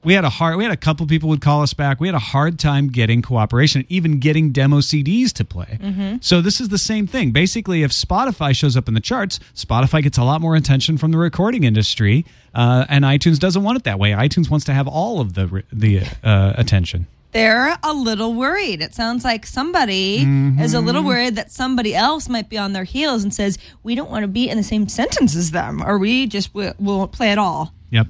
we 0.06 0.14
had 0.14 0.24
a 0.24 0.30
hard 0.30 0.56
we 0.58 0.64
had 0.64 0.72
a 0.72 0.78
couple 0.78 1.06
people 1.08 1.30
would 1.30 1.42
call 1.42 1.62
us 1.62 1.74
back. 1.74 2.00
We 2.00 2.08
had 2.08 2.16
a 2.16 2.20
hard 2.20 2.60
time 2.60 2.88
getting 2.90 3.22
cooperation 3.22 3.86
even 3.90 4.20
getting 4.20 4.52
demo 4.52 4.80
cds 4.80 5.34
to 5.34 5.46
play. 5.46 5.80
So 6.22 6.42
this 6.42 6.62
is 6.62 6.70
the 6.70 6.78
same 6.78 7.08
thing. 7.08 7.32
Basically 7.32 7.84
if 7.84 7.92
spotify 7.92 8.56
shows 8.56 8.78
up 8.78 8.88
in 8.88 8.94
the 8.94 9.00
charts 9.02 9.40
spotify 9.56 10.04
gets 10.04 10.18
a 10.18 10.24
lot 10.24 10.40
more 10.42 10.56
attention 10.56 10.98
from 10.98 11.12
the 11.12 11.18
recording 11.18 11.64
industry 11.64 12.26
uh, 12.54 12.86
and 12.88 13.04
itunes 13.04 13.40
doesn't 13.40 13.64
want 13.64 13.78
it 13.78 13.84
that 13.84 14.00
way. 14.00 14.12
itunes 14.12 14.50
wants 14.50 14.66
to 14.66 14.74
have 14.74 14.88
all 14.88 15.20
of 15.20 15.34
the 15.34 15.64
the 15.74 16.02
uh, 16.24 16.54
attention. 16.56 17.08
They're 17.32 17.78
a 17.84 17.94
little 17.94 18.34
worried. 18.34 18.82
It 18.82 18.96
sounds 18.96 19.26
like 19.26 19.46
somebody 19.46 20.20
is 20.58 20.74
a 20.74 20.80
little 20.80 21.04
worried 21.04 21.36
that 21.36 21.52
somebody 21.52 21.94
else 21.94 22.30
might 22.30 22.48
be 22.50 22.58
on 22.58 22.72
their 22.72 22.86
heels 22.86 23.24
and 23.24 23.34
says, 23.34 23.58
"We 23.84 23.94
don't 23.94 24.10
want 24.10 24.24
to 24.24 24.30
be 24.30 24.48
in 24.48 24.56
the 24.56 24.64
same 24.64 24.88
sentence 24.88 25.36
as 25.36 25.52
them, 25.52 25.84
or 25.86 25.98
we 25.98 26.28
just 26.28 26.54
w- 26.54 26.74
won't 26.80 27.12
play 27.12 27.32
at 27.32 27.38
all." 27.38 27.74
Yep. 27.90 28.08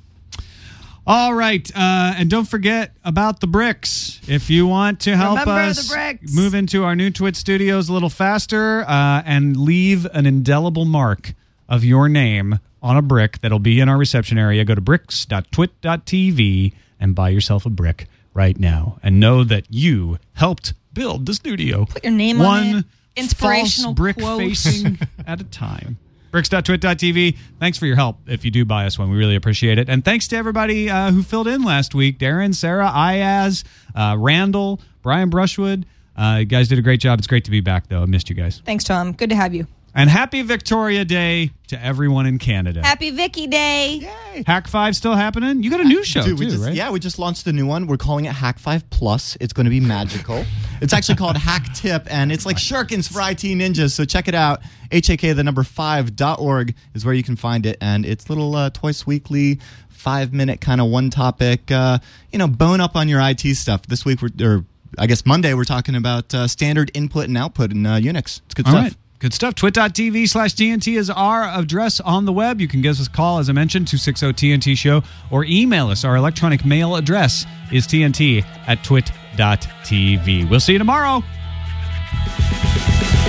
All 1.08 1.36
right, 1.36 1.70
uh, 1.76 2.16
and 2.18 2.32
don't 2.32 2.47
forget 2.47 2.91
about 3.03 3.39
the 3.39 3.45
bricks. 3.45 4.20
If 4.28 4.49
you 4.49 4.66
want 4.66 5.01
to 5.01 5.16
help 5.16 5.39
Remember 5.39 5.62
us 5.62 5.93
move 6.34 6.56
into 6.56 6.84
our 6.84 6.95
new 6.95 7.12
Twit 7.12 7.36
studios 7.36 7.89
a 7.89 7.93
little 7.93 8.10
faster 8.10 8.82
uh, 8.82 9.22
and 9.24 9.56
leave 9.56 10.06
an 10.14 10.26
indelible 10.26 10.86
mark 10.86 11.34
of 11.70 11.84
your 11.84 12.10
name 12.10 12.60
on 12.82 12.97
a 12.97 13.03
brick 13.03 13.39
that'll 13.41 13.60
be 13.60 13.80
in 13.80 13.88
our 13.88 13.97
reception 13.97 14.39
area, 14.39 14.66
go 14.66 14.74
to 14.74 14.82
bricks.twit.tv 14.82 16.74
and 16.99 17.14
buy 17.14 17.30
yourself 17.30 17.68
a 17.68 17.70
brick 17.70 18.08
right 18.34 18.60
now, 18.60 18.97
and 19.03 19.20
know 19.20 19.43
that 19.43 19.66
you 19.70 20.18
helped 20.34 20.74
build 20.93 21.28
the 21.28 21.36
studio. 21.36 21.86
Put 21.86 22.03
your 22.03 22.14
name 22.14 22.41
on 22.41 22.45
one 22.45 22.76
it. 22.78 22.86
Inspirational 23.16 23.89
false 23.89 23.97
brick 23.97 24.18
quote. 24.18 24.39
facing 24.39 24.97
at 25.28 25.39
a 25.39 25.43
time. 25.45 25.97
Bricks.twit.tv. 26.36 27.38
Thanks 27.62 27.78
for 27.78 27.86
your 27.86 27.96
help 27.96 28.18
if 28.28 28.44
you 28.44 28.52
do 28.52 28.66
buy 28.66 28.86
us 28.86 29.00
one. 29.00 29.10
We 29.10 29.16
really 29.16 29.38
appreciate 29.38 29.78
it. 29.78 29.88
And 29.88 30.04
thanks 30.04 30.28
to 30.28 30.36
everybody 30.36 30.90
uh, 30.90 31.12
who 31.12 31.24
filled 31.24 31.48
in 31.48 31.64
last 31.64 31.96
week 31.96 32.20
Darren, 32.20 32.54
Sarah, 32.54 32.92
Iyaz, 32.94 33.64
uh, 33.96 34.18
Randall, 34.20 34.82
Brian 35.02 35.30
Brushwood. 35.30 35.86
Uh, 36.18 36.40
you 36.40 36.46
guys 36.46 36.68
did 36.68 36.78
a 36.78 36.82
great 36.82 37.00
job. 37.00 37.20
It's 37.20 37.28
great 37.28 37.46
to 37.46 37.52
be 37.52 37.62
back, 37.62 37.88
though. 37.88 38.02
I 38.02 38.06
missed 38.06 38.30
you 38.30 38.36
guys. 38.36 38.62
Thanks, 38.66 38.84
Tom. 38.84 39.14
Good 39.14 39.30
to 39.30 39.36
have 39.38 39.56
you. 39.56 39.66
And 39.98 40.10
happy 40.10 40.41
Victoria 40.41 41.06
Day 41.06 41.52
to 41.68 41.82
everyone 41.82 42.26
in 42.26 42.38
Canada. 42.38 42.82
Happy 42.84 43.12
Vicky 43.12 43.48
Day. 43.48 44.06
Hak5 44.36 44.93
still 44.93 45.16
happening? 45.16 45.64
You 45.64 45.70
got 45.70 45.80
a 45.80 45.86
new 45.86 46.04
show, 46.04 46.22
Dude, 46.22 46.38
too, 46.38 46.43
we 46.43 46.52
just, 46.52 46.66
right? 46.66 46.74
Yeah, 46.74 46.91
we 46.91 47.00
just 47.00 47.18
launched 47.18 47.48
a 47.48 47.54
new 47.54 47.66
one. 47.66 47.88
We're 47.88 47.96
calling 47.96 48.26
it 48.26 48.34
Hak5 48.34 48.84
Plus. 48.89 49.38
It's 49.39 49.54
going 49.54 49.64
to 49.64 49.70
be 49.70 49.80
magical. 49.80 50.43
it's 50.82 50.91
actually 50.91 51.16
called 51.16 51.38
HakTip, 51.38 52.08
and 52.10 52.30
it's 52.30 52.46
like 52.46 52.58
shurikens 52.58 53.10
for 53.10 53.22
IT 53.22 53.39
ninjas. 53.56 53.91
So 53.91 54.04
check 54.04 54.28
it 54.28 54.36
out. 54.36 54.64
HAK, 54.91 55.22
the 55.22 55.43
number 55.46 55.64
5.org 55.64 56.76
is 56.93 57.06
where 57.06 57.14
you 57.14 57.24
can 57.24 57.38
find 57.38 57.66
it. 57.66 57.78
And 57.80 58.06
it's 58.06 58.30
little 58.30 58.54
uh, 58.54 58.72
twice 58.72 59.08
weekly, 59.08 59.60
five 59.88 60.34
minute 60.34 60.60
kind 60.60 60.82
of 60.82 60.88
one 60.88 61.10
topic, 61.10 61.72
uh, 61.72 62.00
you 62.34 62.38
know, 62.38 62.48
bone 62.48 62.82
up 62.82 62.98
on 62.98 63.08
your 63.08 63.22
IT 63.22 63.41
stuff. 63.56 63.84
This 63.88 64.04
week, 64.04 64.22
we're, 64.22 64.30
or 64.46 64.66
I 65.00 65.08
guess 65.08 65.26
Monday, 65.26 65.54
we're 65.54 65.64
talking 65.64 65.96
about 65.96 66.34
uh, 66.36 66.48
standard 66.50 66.91
input 66.93 67.30
and 67.30 67.38
output 67.38 67.72
in 67.72 67.86
uh, 67.86 67.96
Unix. 67.96 68.41
It's 68.46 68.54
good 68.54 68.66
All 68.66 68.74
stuff. 68.74 68.84
right. 68.84 68.96
Good 69.26 69.34
stuff. 69.34 69.55
Twit.tv 69.55 70.30
slash 70.30 70.53
TNT 70.53 70.99
is 70.99 71.09
our 71.09 71.45
address 71.45 71.99
on 71.99 72.26
the 72.26 72.32
web. 72.32 72.61
You 72.61 72.67
can 72.67 72.84
give 72.84 72.91
us 72.91 73.07
a 73.07 73.09
call, 73.09 73.39
as 73.39 73.49
I 73.49 73.53
mentioned, 73.53 73.88
260 73.88 74.34
TNT 74.34 74.78
Show, 74.78 75.01
or 75.32 75.43
email 75.45 75.88
us. 75.88 76.05
Our 76.05 76.15
electronic 76.15 76.63
mail 76.63 76.95
address 76.95 77.43
is 77.71 77.88
TNT 77.88 78.45
at 78.67 78.84
twit.tv. 78.84 80.47
We'll 80.47 80.59
see 80.59 80.73
you 80.73 80.78
tomorrow. 80.78 81.21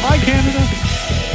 Bye, 0.03 0.19
Canada. 0.19 1.26